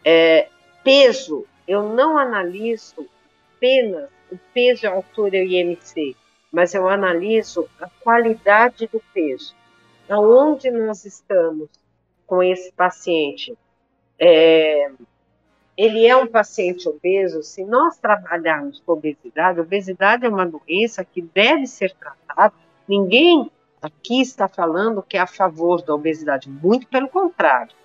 é, 0.03 0.49
peso, 0.83 1.45
eu 1.67 1.83
não 1.83 2.17
analiso 2.17 3.07
apenas 3.55 4.09
o 4.31 4.37
peso, 4.53 4.87
a 4.87 4.91
altura 4.91 5.37
e 5.37 5.41
o 5.41 5.45
IMC 5.45 6.15
mas 6.53 6.75
eu 6.75 6.87
analiso 6.87 7.67
a 7.81 7.89
qualidade 7.89 8.85
do 8.85 9.01
peso. 9.11 9.55
Aonde 10.07 10.69
nós 10.69 11.03
estamos 11.03 11.67
com 12.27 12.43
esse 12.43 12.71
paciente? 12.73 13.57
É, 14.19 14.91
ele 15.75 16.05
é 16.05 16.15
um 16.15 16.27
paciente 16.27 16.87
obeso. 16.87 17.41
Se 17.41 17.65
nós 17.65 17.97
trabalharmos 17.97 18.79
com 18.85 18.91
obesidade, 18.91 19.59
obesidade 19.59 20.27
é 20.27 20.29
uma 20.29 20.45
doença 20.45 21.03
que 21.03 21.23
deve 21.23 21.65
ser 21.65 21.91
tratada. 21.95 22.53
Ninguém 22.87 23.49
aqui 23.83 24.21
está 24.21 24.47
falando 24.47 25.03
que 25.03 25.17
é 25.17 25.19
a 25.19 25.27
favor 25.27 25.81
da 25.81 25.93
obesidade, 25.93 26.49
muito 26.49 26.87
pelo 26.87 27.09
contrário. 27.09 27.75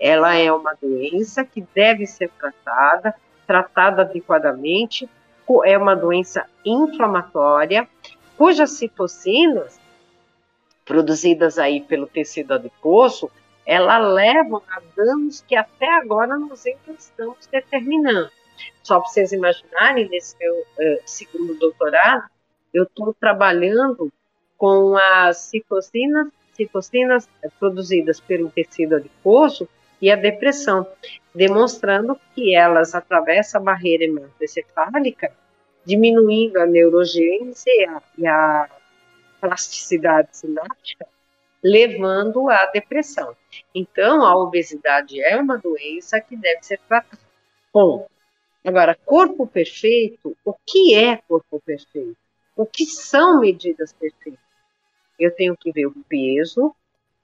Ela 0.00 0.36
é 0.36 0.52
uma 0.52 0.74
doença 0.74 1.44
que 1.44 1.66
deve 1.74 2.06
ser 2.06 2.30
tratada, 2.38 3.14
tratada 3.46 4.02
adequadamente, 4.02 5.10
é 5.64 5.76
uma 5.76 5.96
doença 5.96 6.46
inflamatória 6.64 7.88
cujas 8.36 8.72
citocinas, 8.72 9.80
produzidas 10.84 11.58
aí 11.58 11.80
pelo 11.80 12.06
tecido 12.06 12.54
adiposo, 12.54 13.30
ela 13.66 13.98
levam 13.98 14.62
a 14.70 14.80
danos 14.96 15.44
que 15.46 15.56
até 15.56 15.92
agora 15.94 16.38
nós 16.38 16.64
ainda 16.64 16.98
estamos 16.98 17.46
determinando. 17.50 18.30
Só 18.82 19.00
para 19.00 19.08
vocês 19.08 19.32
imaginarem, 19.32 20.08
nesse 20.08 20.36
meu 20.38 20.54
uh, 20.54 21.02
segundo 21.04 21.54
doutorado, 21.56 22.28
eu 22.72 22.84
estou 22.84 23.12
trabalhando 23.12 24.10
com 24.58 24.96
as 24.96 25.38
citocinas, 25.38 26.28
citocinas 26.52 27.28
produzidas 27.58 28.20
pelo 28.20 28.50
tecido 28.50 28.96
adiposo 28.96 29.68
e 30.02 30.10
a 30.10 30.16
depressão, 30.16 30.86
demonstrando 31.34 32.18
que 32.34 32.54
elas 32.54 32.94
atravessam 32.94 33.60
a 33.60 33.64
barreira 33.64 34.04
hematoencefálica 34.04 35.32
diminuindo 35.88 36.60
a 36.60 36.66
neurogênese 36.66 37.70
e 37.70 37.86
a, 37.86 38.02
e 38.18 38.26
a 38.26 38.68
plasticidade 39.40 40.36
sináptica, 40.36 41.06
levando 41.64 42.50
à 42.50 42.66
depressão. 42.66 43.34
Então, 43.74 44.22
a 44.22 44.36
obesidade 44.36 45.18
é 45.22 45.34
uma 45.36 45.56
doença 45.56 46.20
que 46.20 46.36
deve 46.36 46.62
ser 46.62 46.78
tratada. 46.86 47.22
Bom, 47.72 48.06
agora, 48.62 48.94
corpo 49.02 49.46
perfeito, 49.46 50.36
o 50.44 50.52
que 50.66 50.94
é 50.94 51.16
corpo 51.16 51.58
perfeito? 51.64 52.16
O 52.54 52.66
que 52.66 52.84
são 52.84 53.40
medidas 53.40 53.94
perfeitas? 53.94 54.47
Eu 55.18 55.34
tenho 55.34 55.56
que 55.56 55.72
ver 55.72 55.86
o 55.86 55.94
peso, 56.08 56.74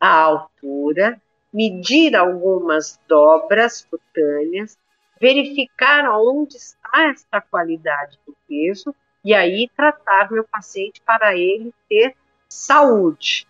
a 0.01 0.09
altura, 0.09 1.21
medir 1.53 2.17
algumas 2.17 2.99
dobras 3.09 3.87
cutâneas, 3.89 4.77
verificar 5.21 6.11
onde 6.19 6.57
está 6.57 7.11
essa 7.11 7.41
qualidade 7.41 8.19
do 8.27 8.37
peso 8.49 8.95
e 9.25 9.33
aí 9.33 9.71
tratar 9.75 10.31
meu 10.31 10.45
paciente 10.45 11.01
para 11.01 11.37
ele 11.37 11.73
ter 11.89 12.15
saúde 12.49 13.47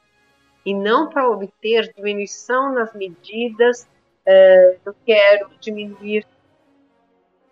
e 0.65 0.73
não 0.73 1.09
para 1.09 1.29
obter 1.29 1.93
diminuição 1.95 2.73
nas 2.73 2.95
medidas. 2.95 3.89
Uh, 4.27 4.79
eu 4.85 4.95
quero 5.05 5.51
diminuir 5.61 6.27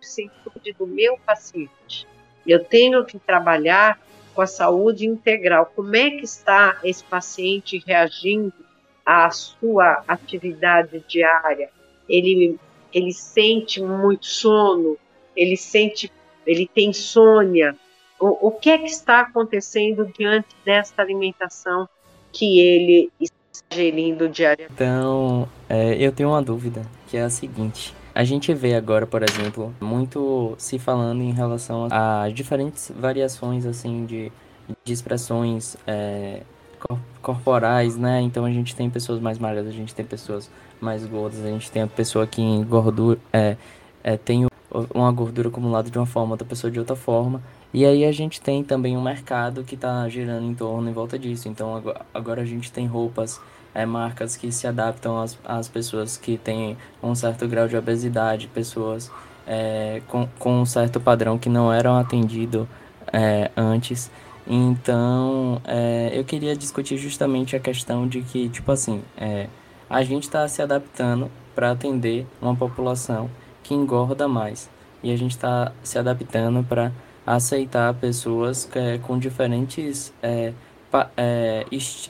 a 0.00 0.04
saúde 0.04 0.72
do 0.72 0.86
meu 0.86 1.18
paciente. 1.18 2.06
Eu 2.46 2.64
tenho 2.64 3.04
que 3.04 3.18
trabalhar 3.18 4.00
com 4.34 4.42
a 4.42 4.46
saúde 4.46 5.06
integral. 5.06 5.70
Como 5.74 5.94
é 5.94 6.10
que 6.10 6.24
está 6.24 6.78
esse 6.82 7.04
paciente 7.04 7.82
reagindo 7.86 8.52
à 9.04 9.30
sua 9.30 10.02
atividade 10.06 11.04
diária? 11.08 11.70
Ele 12.08 12.58
ele 12.92 13.12
sente 13.12 13.80
muito 13.82 14.26
sono, 14.26 14.98
ele 15.34 15.56
sente, 15.56 16.12
ele 16.46 16.68
tem 16.72 16.90
insônia. 16.90 17.74
O, 18.20 18.48
o 18.48 18.50
que 18.52 18.70
é 18.70 18.78
que 18.78 18.90
está 18.90 19.20
acontecendo 19.20 20.06
diante 20.16 20.54
desta 20.64 21.02
alimentação 21.02 21.88
que 22.30 22.60
ele 22.60 23.10
está 23.18 23.36
gerindo 23.72 24.28
diariamente? 24.28 24.74
Então, 24.74 25.48
é, 25.68 25.94
eu 25.94 26.12
tenho 26.12 26.28
uma 26.28 26.42
dúvida, 26.42 26.82
que 27.08 27.16
é 27.16 27.22
a 27.22 27.30
seguinte. 27.30 27.94
A 28.14 28.24
gente 28.24 28.52
vê 28.52 28.74
agora, 28.74 29.06
por 29.06 29.22
exemplo, 29.22 29.74
muito 29.80 30.54
se 30.58 30.78
falando 30.78 31.22
em 31.22 31.32
relação 31.32 31.88
a 31.90 32.28
diferentes 32.32 32.92
variações 32.94 33.64
assim 33.64 34.04
de, 34.04 34.30
de 34.84 34.92
expressões 34.92 35.76
é, 35.86 36.42
corporais, 37.22 37.96
né? 37.96 38.20
Então 38.20 38.44
a 38.44 38.50
gente 38.50 38.76
tem 38.76 38.90
pessoas 38.90 39.20
mais 39.20 39.38
magras, 39.38 39.66
a 39.66 39.70
gente 39.70 39.94
tem 39.94 40.04
pessoas 40.04 40.50
mais 40.80 41.06
gordas, 41.06 41.44
a 41.44 41.48
gente 41.48 41.70
tem 41.70 41.82
a 41.82 41.86
pessoa 41.86 42.26
que 42.26 42.42
em 42.42 42.62
gordura 42.64 43.18
é, 43.32 43.56
é, 44.04 44.16
tem 44.16 44.46
uma 44.94 45.12
gordura 45.12 45.48
acumulada 45.48 45.90
de 45.90 45.98
uma 45.98 46.06
forma, 46.06 46.32
outra 46.32 46.46
pessoa 46.46 46.70
de 46.70 46.78
outra 46.78 46.96
forma. 46.96 47.42
E 47.72 47.86
aí 47.86 48.04
a 48.04 48.12
gente 48.12 48.40
tem 48.40 48.62
também 48.62 48.96
um 48.96 49.02
mercado 49.02 49.64
que 49.64 49.74
está 49.74 50.06
girando 50.08 50.44
em 50.44 50.54
torno 50.54 50.88
em 50.88 50.92
volta 50.92 51.18
disso. 51.18 51.48
Então 51.48 51.82
agora 52.12 52.42
a 52.42 52.44
gente 52.44 52.70
tem 52.70 52.86
roupas, 52.86 53.40
é, 53.74 53.86
marcas 53.86 54.36
que 54.36 54.50
se 54.52 54.66
adaptam 54.66 55.20
às, 55.20 55.38
às 55.44 55.68
pessoas 55.68 56.16
que 56.16 56.36
têm 56.36 56.76
um 57.02 57.14
certo 57.14 57.46
grau 57.48 57.68
de 57.68 57.76
obesidade, 57.76 58.48
pessoas 58.48 59.10
é, 59.46 60.02
com, 60.08 60.28
com 60.38 60.60
um 60.62 60.66
certo 60.66 61.00
padrão 61.00 61.38
que 61.38 61.48
não 61.48 61.72
eram 61.72 61.96
atendidos 61.96 62.66
é, 63.12 63.50
antes. 63.56 64.10
Então, 64.46 65.60
é, 65.64 66.10
eu 66.12 66.24
queria 66.24 66.56
discutir 66.56 66.96
justamente 66.96 67.54
a 67.54 67.60
questão 67.60 68.06
de 68.06 68.22
que, 68.22 68.48
tipo 68.48 68.70
assim, 68.72 69.02
é, 69.16 69.46
a 69.88 70.02
gente 70.02 70.24
está 70.24 70.46
se 70.48 70.60
adaptando 70.60 71.30
para 71.54 71.70
atender 71.70 72.26
uma 72.40 72.56
população 72.56 73.30
que 73.62 73.74
engorda 73.74 74.26
mais. 74.26 74.68
E 75.02 75.12
a 75.12 75.16
gente 75.16 75.32
está 75.32 75.72
se 75.82 75.98
adaptando 75.98 76.64
para 76.64 76.92
aceitar 77.26 77.92
pessoas 77.94 78.68
é, 78.74 78.98
com 78.98 79.18
diferentes 79.18 80.12
é, 80.22 80.52
é, 81.16 81.66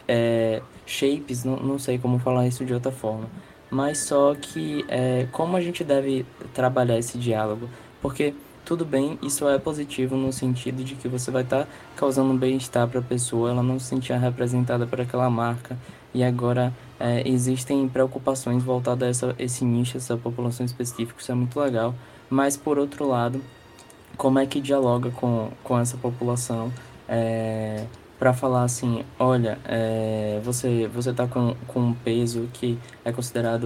é, 0.08 0.62
shapes, 0.87 1.45
não, 1.45 1.57
não 1.57 1.78
sei 1.78 1.99
como 1.99 2.18
falar 2.18 2.47
isso 2.47 2.64
de 2.64 2.74
outra 2.74 2.93
forma. 2.93 3.26
Mas 3.70 3.99
só 3.99 4.35
que 4.35 4.85
é, 4.89 5.26
como 5.33 5.57
a 5.57 5.61
gente 5.61 5.83
deve 5.83 6.26
trabalhar 6.53 6.99
esse 6.99 7.16
diálogo? 7.16 7.68
Porque 8.01 8.35
tudo 8.64 8.85
bem, 8.85 9.18
isso 9.22 9.49
é 9.49 9.59
positivo 9.59 10.16
no 10.16 10.33
sentido 10.33 10.85
de 10.85 10.95
que 10.95 11.09
você 11.09 11.30
vai 11.30 11.43
estar 11.43 11.64
tá 11.64 11.68
causando 11.97 12.33
um 12.33 12.37
bem-estar 12.37 12.87
para 12.87 13.01
a 13.01 13.03
pessoa, 13.03 13.51
ela 13.51 13.62
não 13.62 13.78
se 13.78 13.87
sentir 13.87 14.12
representada 14.12 14.87
por 14.87 15.01
aquela 15.01 15.28
marca 15.28 15.76
e 16.14 16.22
agora 16.22 16.72
é, 17.01 17.26
existem 17.28 17.89
preocupações 17.89 18.62
voltadas 18.62 19.03
a 19.03 19.11
essa, 19.11 19.35
esse 19.39 19.64
nicho, 19.64 19.97
essa 19.97 20.16
população 20.16 20.64
específica, 20.64 21.20
isso 21.20 21.33
é 21.33 21.35
muito 21.35 21.59
legal. 21.59 21.95
Mas, 22.30 22.57
por 22.57 22.78
outro 22.78 23.07
lado, 23.07 23.43
como 24.16 24.39
é 24.39 24.47
que 24.47 24.61
dialoga 24.61 25.11
com, 25.11 25.51
com 25.64 25.78
essa 25.78 25.97
população 25.97 26.72
é, 27.09 27.85
para 28.22 28.32
falar 28.32 28.62
assim, 28.62 29.04
olha, 29.18 29.58
é, 29.64 30.40
você 30.44 30.86
você 30.86 31.10
está 31.10 31.26
com, 31.26 31.56
com 31.66 31.80
um 31.80 31.92
peso 31.92 32.48
que 32.52 32.78
é 33.04 33.10
considerado 33.10 33.64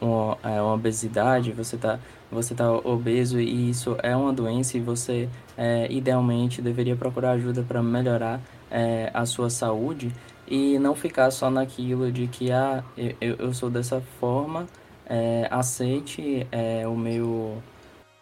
uma, 0.00 0.38
é, 0.42 0.62
uma 0.62 0.72
obesidade, 0.72 1.52
você 1.52 1.76
está 1.76 1.98
você 2.32 2.54
tá 2.54 2.72
obeso 2.72 3.38
e 3.38 3.68
isso 3.68 3.98
é 4.02 4.16
uma 4.16 4.32
doença 4.32 4.78
e 4.78 4.80
você 4.80 5.28
é, 5.58 5.92
idealmente 5.92 6.62
deveria 6.62 6.96
procurar 6.96 7.32
ajuda 7.32 7.62
para 7.62 7.82
melhorar 7.82 8.40
é, 8.70 9.10
a 9.12 9.26
sua 9.26 9.50
saúde 9.50 10.10
e 10.46 10.78
não 10.78 10.94
ficar 10.94 11.30
só 11.30 11.50
naquilo 11.50 12.10
de 12.10 12.28
que 12.28 12.50
ah, 12.50 12.82
eu, 12.96 13.36
eu 13.38 13.52
sou 13.52 13.68
dessa 13.68 14.00
forma, 14.18 14.66
é, 15.04 15.46
aceite 15.50 16.46
é, 16.50 16.88
o 16.88 16.96
meu 16.96 17.58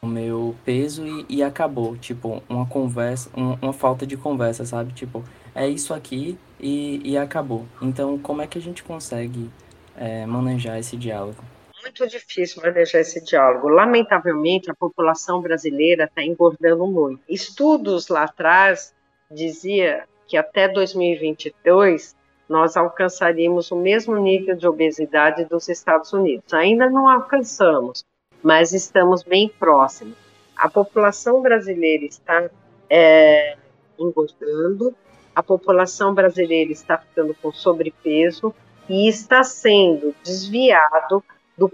o 0.02 0.06
meu 0.06 0.54
peso 0.64 1.06
e, 1.06 1.26
e 1.28 1.42
acabou, 1.42 1.96
tipo, 1.96 2.42
uma 2.48 2.66
conversa, 2.66 3.30
um, 3.36 3.56
uma 3.62 3.72
falta 3.72 4.06
de 4.06 4.16
conversa, 4.16 4.64
sabe? 4.64 4.92
Tipo, 4.92 5.24
é 5.56 5.68
isso 5.68 5.94
aqui 5.94 6.38
e, 6.60 7.00
e 7.04 7.16
acabou. 7.16 7.66
Então, 7.80 8.18
como 8.18 8.42
é 8.42 8.46
que 8.46 8.58
a 8.58 8.60
gente 8.60 8.82
consegue 8.82 9.50
é, 9.96 10.26
manejar 10.26 10.78
esse 10.78 10.96
diálogo? 10.96 11.42
Muito 11.82 12.06
difícil 12.06 12.62
manejar 12.62 13.00
esse 13.00 13.24
diálogo. 13.24 13.68
Lamentavelmente, 13.68 14.70
a 14.70 14.74
população 14.74 15.40
brasileira 15.40 16.04
está 16.04 16.22
engordando 16.22 16.86
muito. 16.86 17.20
Estudos 17.28 18.08
lá 18.08 18.24
atrás 18.24 18.94
dizia 19.30 20.04
que 20.26 20.36
até 20.36 20.68
2022 20.68 22.14
nós 22.48 22.76
alcançaríamos 22.76 23.70
o 23.70 23.76
mesmo 23.76 24.16
nível 24.16 24.56
de 24.56 24.66
obesidade 24.66 25.44
dos 25.44 25.68
Estados 25.68 26.12
Unidos. 26.12 26.52
Ainda 26.52 26.88
não 26.88 27.08
alcançamos, 27.08 28.04
mas 28.42 28.72
estamos 28.72 29.22
bem 29.22 29.48
próximos. 29.48 30.16
A 30.56 30.68
população 30.68 31.42
brasileira 31.42 32.04
está 32.04 32.48
é, 32.88 33.56
engordando, 33.98 34.94
a 35.36 35.42
população 35.42 36.14
brasileira 36.14 36.72
está 36.72 36.96
ficando 36.96 37.34
com 37.34 37.52
sobrepeso 37.52 38.54
e 38.88 39.06
está 39.06 39.44
sendo 39.44 40.14
desviado 40.24 41.22
do 41.58 41.70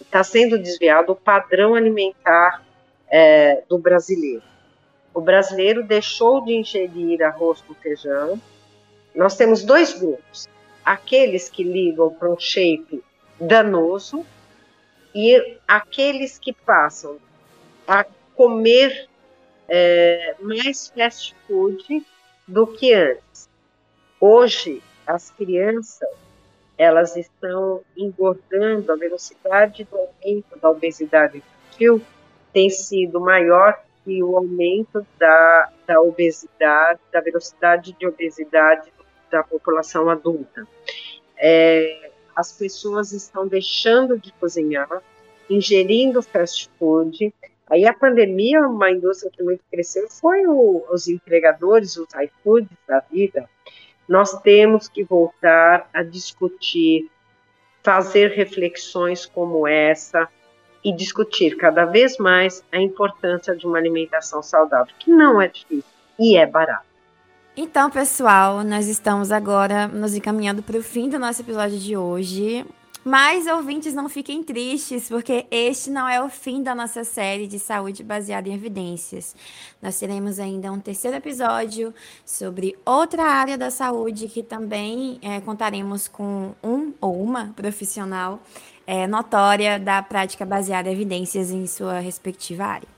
está 0.00 0.24
sendo 0.24 0.58
desviado 0.58 1.12
o 1.12 1.16
padrão 1.16 1.76
alimentar 1.76 2.64
é, 3.08 3.62
do 3.68 3.78
brasileiro. 3.78 4.42
O 5.14 5.20
brasileiro 5.20 5.84
deixou 5.84 6.44
de 6.44 6.54
ingerir 6.54 7.22
arroz 7.22 7.60
com 7.60 7.74
feijão. 7.74 8.40
Nós 9.14 9.36
temos 9.36 9.62
dois 9.62 9.96
grupos: 9.96 10.48
aqueles 10.84 11.48
que 11.48 11.62
ligam 11.62 12.10
para 12.10 12.28
um 12.28 12.38
shape 12.38 13.04
danoso 13.40 14.26
e 15.14 15.58
aqueles 15.68 16.40
que 16.40 16.52
passam 16.52 17.18
a 17.86 18.04
comer 18.34 19.08
é, 19.68 20.34
mais 20.40 20.88
fast 20.88 21.36
food 21.46 22.04
do 22.46 22.66
que 22.66 22.92
antes. 22.92 23.48
Hoje, 24.20 24.82
as 25.06 25.30
crianças 25.30 26.08
elas 26.78 27.16
estão 27.16 27.80
engordando, 27.96 28.92
a 28.92 28.96
velocidade 28.96 29.84
do 29.84 29.96
aumento 29.96 30.58
da 30.60 30.70
obesidade 30.70 31.38
infantil 31.38 32.02
tem 32.52 32.68
sido 32.68 33.20
maior 33.20 33.82
que 34.04 34.22
o 34.22 34.36
aumento 34.36 35.06
da, 35.18 35.72
da 35.86 36.00
obesidade, 36.00 37.00
da 37.12 37.20
velocidade 37.20 37.96
de 37.98 38.06
obesidade 38.06 38.92
da 39.30 39.42
população 39.42 40.08
adulta. 40.08 40.66
É, 41.36 42.10
as 42.34 42.52
pessoas 42.52 43.12
estão 43.12 43.48
deixando 43.48 44.18
de 44.18 44.32
cozinhar, 44.34 45.02
ingerindo 45.48 46.22
fast 46.22 46.70
food. 46.78 47.34
Aí 47.68 47.86
a 47.86 47.92
pandemia, 47.92 48.60
uma 48.60 48.90
indústria 48.90 49.30
que 49.30 49.42
muito 49.42 49.62
cresceu, 49.70 50.08
foi 50.08 50.46
o, 50.46 50.84
os 50.90 51.08
entregadores, 51.08 51.96
os 51.96 52.08
iFoods 52.14 52.76
da 52.86 53.00
vida. 53.00 53.48
Nós 54.08 54.40
temos 54.40 54.88
que 54.88 55.02
voltar 55.02 55.88
a 55.92 56.02
discutir, 56.02 57.10
fazer 57.82 58.30
reflexões 58.30 59.26
como 59.26 59.66
essa, 59.66 60.28
e 60.86 60.92
discutir 60.92 61.56
cada 61.56 61.84
vez 61.84 62.16
mais 62.16 62.62
a 62.70 62.80
importância 62.80 63.56
de 63.56 63.66
uma 63.66 63.76
alimentação 63.76 64.40
saudável, 64.40 64.94
que 65.00 65.10
não 65.10 65.42
é 65.42 65.48
difícil 65.48 65.90
e 66.16 66.36
é 66.36 66.46
barato. 66.46 66.86
Então, 67.56 67.90
pessoal, 67.90 68.62
nós 68.62 68.86
estamos 68.86 69.32
agora 69.32 69.88
nos 69.88 70.14
encaminhando 70.14 70.62
para 70.62 70.78
o 70.78 70.82
fim 70.82 71.08
do 71.08 71.18
nosso 71.18 71.42
episódio 71.42 71.76
de 71.76 71.96
hoje. 71.96 72.64
Mas 73.08 73.46
ouvintes, 73.46 73.94
não 73.94 74.08
fiquem 74.08 74.42
tristes, 74.42 75.08
porque 75.08 75.46
este 75.48 75.90
não 75.90 76.08
é 76.08 76.20
o 76.20 76.28
fim 76.28 76.60
da 76.60 76.74
nossa 76.74 77.04
série 77.04 77.46
de 77.46 77.56
saúde 77.56 78.02
baseada 78.02 78.48
em 78.48 78.54
evidências. 78.54 79.32
Nós 79.80 79.96
teremos 79.96 80.40
ainda 80.40 80.72
um 80.72 80.80
terceiro 80.80 81.16
episódio 81.16 81.94
sobre 82.24 82.76
outra 82.84 83.22
área 83.22 83.56
da 83.56 83.70
saúde 83.70 84.26
que 84.26 84.42
também 84.42 85.20
é, 85.22 85.40
contaremos 85.40 86.08
com 86.08 86.52
um 86.60 86.92
ou 87.00 87.22
uma 87.22 87.52
profissional 87.54 88.42
é, 88.84 89.06
notória 89.06 89.78
da 89.78 90.02
prática 90.02 90.44
baseada 90.44 90.88
em 90.88 90.92
evidências 90.92 91.52
em 91.52 91.64
sua 91.68 92.00
respectiva 92.00 92.64
área. 92.64 92.88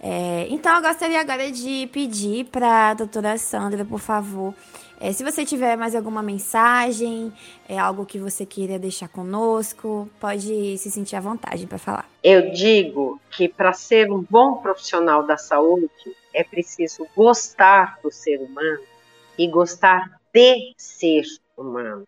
É, 0.00 0.46
então, 0.48 0.76
eu 0.76 0.80
gostaria 0.80 1.20
agora 1.20 1.50
de 1.50 1.88
pedir 1.88 2.44
para 2.46 2.90
a 2.90 2.94
doutora 2.94 3.36
Sandra, 3.36 3.84
por 3.84 3.98
favor, 3.98 4.54
é, 5.00 5.12
se 5.12 5.24
você 5.24 5.46
tiver 5.46 5.76
mais 5.76 5.94
alguma 5.94 6.22
mensagem, 6.22 7.32
é 7.66 7.78
algo 7.78 8.04
que 8.04 8.18
você 8.18 8.44
queira 8.44 8.78
deixar 8.78 9.08
conosco, 9.08 10.06
pode 10.20 10.76
se 10.76 10.90
sentir 10.90 11.16
à 11.16 11.20
vontade 11.20 11.66
para 11.66 11.78
falar. 11.78 12.06
Eu 12.22 12.50
digo 12.50 13.18
que 13.30 13.48
para 13.48 13.72
ser 13.72 14.12
um 14.12 14.22
bom 14.28 14.56
profissional 14.56 15.22
da 15.22 15.38
saúde 15.38 15.88
é 16.34 16.44
preciso 16.44 17.06
gostar 17.16 17.98
do 18.02 18.10
ser 18.10 18.42
humano 18.42 18.82
e 19.38 19.48
gostar 19.48 20.20
de 20.34 20.74
ser 20.76 21.22
humano. 21.56 22.06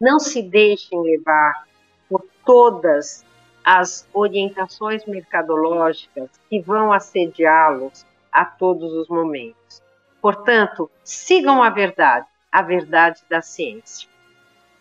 Não 0.00 0.18
se 0.18 0.42
deixem 0.42 1.00
levar 1.00 1.64
por 2.08 2.24
todas 2.44 3.24
as 3.64 4.04
orientações 4.12 5.06
mercadológicas 5.06 6.28
que 6.50 6.60
vão 6.60 6.92
assediá-los 6.92 8.04
a 8.32 8.44
todos 8.44 8.92
os 8.92 9.08
momentos. 9.08 9.85
Portanto, 10.26 10.90
sigam 11.04 11.62
a 11.62 11.70
verdade, 11.70 12.26
a 12.50 12.60
verdade 12.60 13.20
da 13.30 13.40
ciência. 13.40 14.08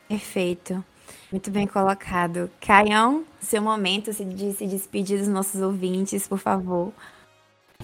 Perfeito. 0.09 0.83
Muito 1.31 1.51
bem 1.51 1.67
colocado. 1.67 2.49
Caião, 2.59 3.23
seu 3.39 3.61
momento 3.61 4.11
de 4.11 4.53
se 4.53 4.65
despedir 4.65 5.19
dos 5.19 5.27
nossos 5.27 5.61
ouvintes, 5.61 6.27
por 6.27 6.39
favor. 6.39 6.91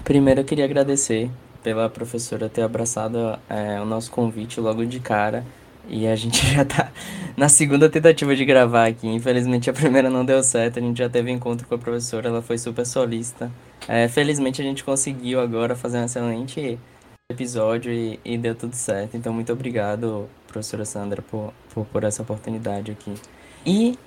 Primeiro, 0.03 0.41
eu 0.41 0.43
queria 0.43 0.65
agradecer 0.65 1.29
pela 1.61 1.87
professora 1.87 2.49
ter 2.49 2.63
abraçado 2.63 3.39
é, 3.47 3.79
o 3.79 3.85
nosso 3.85 4.09
convite 4.09 4.59
logo 4.59 4.83
de 4.83 4.99
cara 4.99 5.45
e 5.87 6.07
a 6.07 6.15
gente 6.15 6.43
já 6.55 6.65
tá 6.65 6.91
na 7.37 7.47
segunda 7.47 7.87
tentativa 7.87 8.35
de 8.35 8.43
gravar 8.43 8.87
aqui. 8.87 9.07
Infelizmente 9.07 9.69
a 9.69 9.73
primeira 9.73 10.09
não 10.09 10.25
deu 10.25 10.41
certo, 10.41 10.79
a 10.79 10.81
gente 10.81 10.97
já 10.97 11.07
teve 11.07 11.29
encontro 11.29 11.67
com 11.67 11.75
a 11.75 11.77
professora, 11.77 12.27
ela 12.27 12.41
foi 12.41 12.57
super 12.57 12.87
solista. 12.87 13.51
É, 13.87 14.07
felizmente 14.07 14.59
a 14.63 14.65
gente 14.65 14.83
conseguiu 14.83 15.39
agora 15.39 15.75
fazer 15.75 15.99
um 15.99 16.05
excelente 16.05 16.79
episódio 17.31 17.91
e, 17.91 18.19
e, 18.23 18.37
deu 18.37 18.55
tudo 18.55 18.75
certo. 18.75 19.17
Então 19.17 19.33
muito 19.33 19.51
obrigado, 19.51 20.29
professora 20.47 20.85
Sandra, 20.85 21.21
por, 21.21 21.53
por, 21.73 21.85
por 21.85 22.03
essa 22.03 22.21
oportunidade 22.21 22.91
aqui. 22.91 23.13
E 23.65 23.97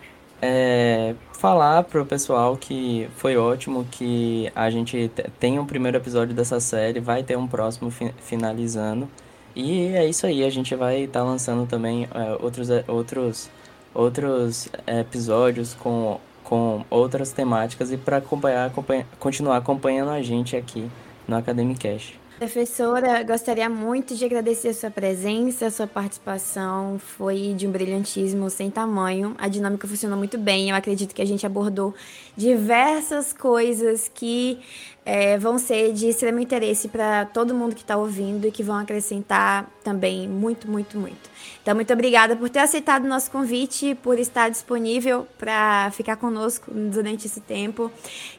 é, 0.42 1.14
falar 1.32 1.84
pro 1.84 2.04
pessoal 2.04 2.56
que 2.56 3.08
foi 3.16 3.36
ótimo 3.36 3.86
que 3.90 4.50
a 4.54 4.68
gente 4.68 5.10
tem 5.38 5.58
um 5.58 5.64
primeiro 5.64 5.96
episódio 5.96 6.34
dessa 6.34 6.60
série, 6.60 7.00
vai 7.00 7.22
ter 7.22 7.38
um 7.38 7.46
próximo 7.46 7.90
fi 7.90 8.12
finalizando. 8.18 9.08
E 9.56 9.86
é 9.94 10.06
isso 10.06 10.26
aí, 10.26 10.44
a 10.44 10.50
gente 10.50 10.74
vai 10.74 11.04
estar 11.04 11.20
tá 11.20 11.24
lançando 11.24 11.66
também 11.66 12.08
é, 12.12 12.36
outros, 12.42 12.68
é, 12.70 12.84
outros, 12.88 13.48
outros 13.94 14.68
episódios 14.86 15.74
com, 15.74 16.20
com 16.42 16.84
outras 16.90 17.30
temáticas 17.32 17.92
e 17.92 17.96
para 17.96 18.18
acompanhar, 18.18 18.66
acompanhar, 18.66 19.06
continuar 19.18 19.56
acompanhando 19.56 20.10
a 20.10 20.20
gente 20.22 20.56
aqui 20.56 20.90
no 21.26 21.36
Academicast. 21.36 22.18
Professora, 22.38 23.22
gostaria 23.22 23.68
muito 23.68 24.16
de 24.16 24.24
agradecer 24.24 24.68
a 24.68 24.74
sua 24.74 24.90
presença, 24.90 25.66
a 25.66 25.70
sua 25.70 25.86
participação. 25.86 26.98
Foi 26.98 27.54
de 27.56 27.64
um 27.64 27.70
brilhantismo 27.70 28.50
sem 28.50 28.72
tamanho. 28.72 29.36
A 29.38 29.46
dinâmica 29.46 29.86
funcionou 29.86 30.18
muito 30.18 30.36
bem. 30.36 30.70
Eu 30.70 30.76
acredito 30.76 31.14
que 31.14 31.22
a 31.22 31.24
gente 31.24 31.46
abordou 31.46 31.94
diversas 32.36 33.32
coisas 33.32 34.10
que 34.12 34.58
é, 35.06 35.38
vão 35.38 35.58
ser 35.58 35.92
de 35.92 36.08
extremo 36.08 36.40
interesse 36.40 36.88
para 36.88 37.24
todo 37.26 37.54
mundo 37.54 37.72
que 37.72 37.82
está 37.82 37.96
ouvindo 37.96 38.48
e 38.48 38.50
que 38.50 38.64
vão 38.64 38.78
acrescentar 38.78 39.70
também 39.84 40.28
muito, 40.28 40.68
muito, 40.68 40.98
muito. 40.98 41.30
Então, 41.62 41.72
muito 41.72 41.92
obrigada 41.92 42.34
por 42.34 42.50
ter 42.50 42.58
aceitado 42.58 43.04
o 43.04 43.08
nosso 43.08 43.30
convite, 43.30 43.94
por 44.02 44.18
estar 44.18 44.48
disponível 44.48 45.24
para 45.38 45.92
ficar 45.92 46.16
conosco 46.16 46.68
durante 46.74 47.28
esse 47.28 47.40
tempo 47.40 47.92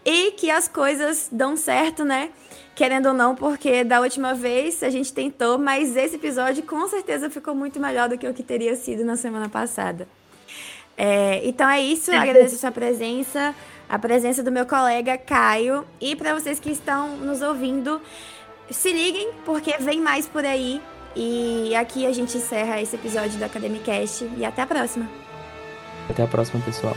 e 0.03 0.31
que 0.31 0.51
as 0.51 0.67
coisas 0.67 1.29
dão 1.31 1.55
certo, 1.55 2.03
né? 2.03 2.29
Querendo 2.75 3.07
ou 3.07 3.13
não, 3.13 3.33
porque 3.33 3.85
da 3.85 4.01
última 4.01 4.33
vez 4.33 4.83
a 4.83 4.89
gente 4.89 5.13
tentou, 5.13 5.57
mas 5.57 5.95
esse 5.95 6.17
episódio 6.17 6.61
com 6.63 6.85
certeza 6.89 7.29
ficou 7.29 7.55
muito 7.55 7.79
melhor 7.79 8.09
do 8.09 8.17
que 8.17 8.27
o 8.27 8.33
que 8.33 8.43
teria 8.43 8.75
sido 8.75 9.05
na 9.05 9.15
semana 9.15 9.47
passada. 9.47 10.07
É, 10.97 11.41
então 11.43 11.69
é 11.69 11.81
isso, 11.81 12.11
agradeço 12.11 12.55
a 12.55 12.57
sua 12.57 12.71
presença, 12.71 13.55
a 13.87 13.97
presença 13.97 14.43
do 14.43 14.51
meu 14.51 14.65
colega 14.65 15.17
Caio. 15.17 15.85
E 16.01 16.15
para 16.15 16.33
vocês 16.33 16.59
que 16.59 16.69
estão 16.69 17.15
nos 17.17 17.41
ouvindo, 17.41 18.01
se 18.69 18.91
liguem, 18.91 19.29
porque 19.45 19.77
vem 19.79 20.01
mais 20.01 20.27
por 20.27 20.45
aí. 20.45 20.81
E 21.15 21.73
aqui 21.75 22.05
a 22.05 22.11
gente 22.11 22.37
encerra 22.37 22.81
esse 22.81 22.95
episódio 22.95 23.37
do 23.39 23.45
Academicast. 23.45 24.29
E 24.37 24.43
até 24.43 24.61
a 24.61 24.67
próxima. 24.67 25.09
Até 26.09 26.23
a 26.23 26.27
próxima, 26.27 26.61
pessoal. 26.61 26.95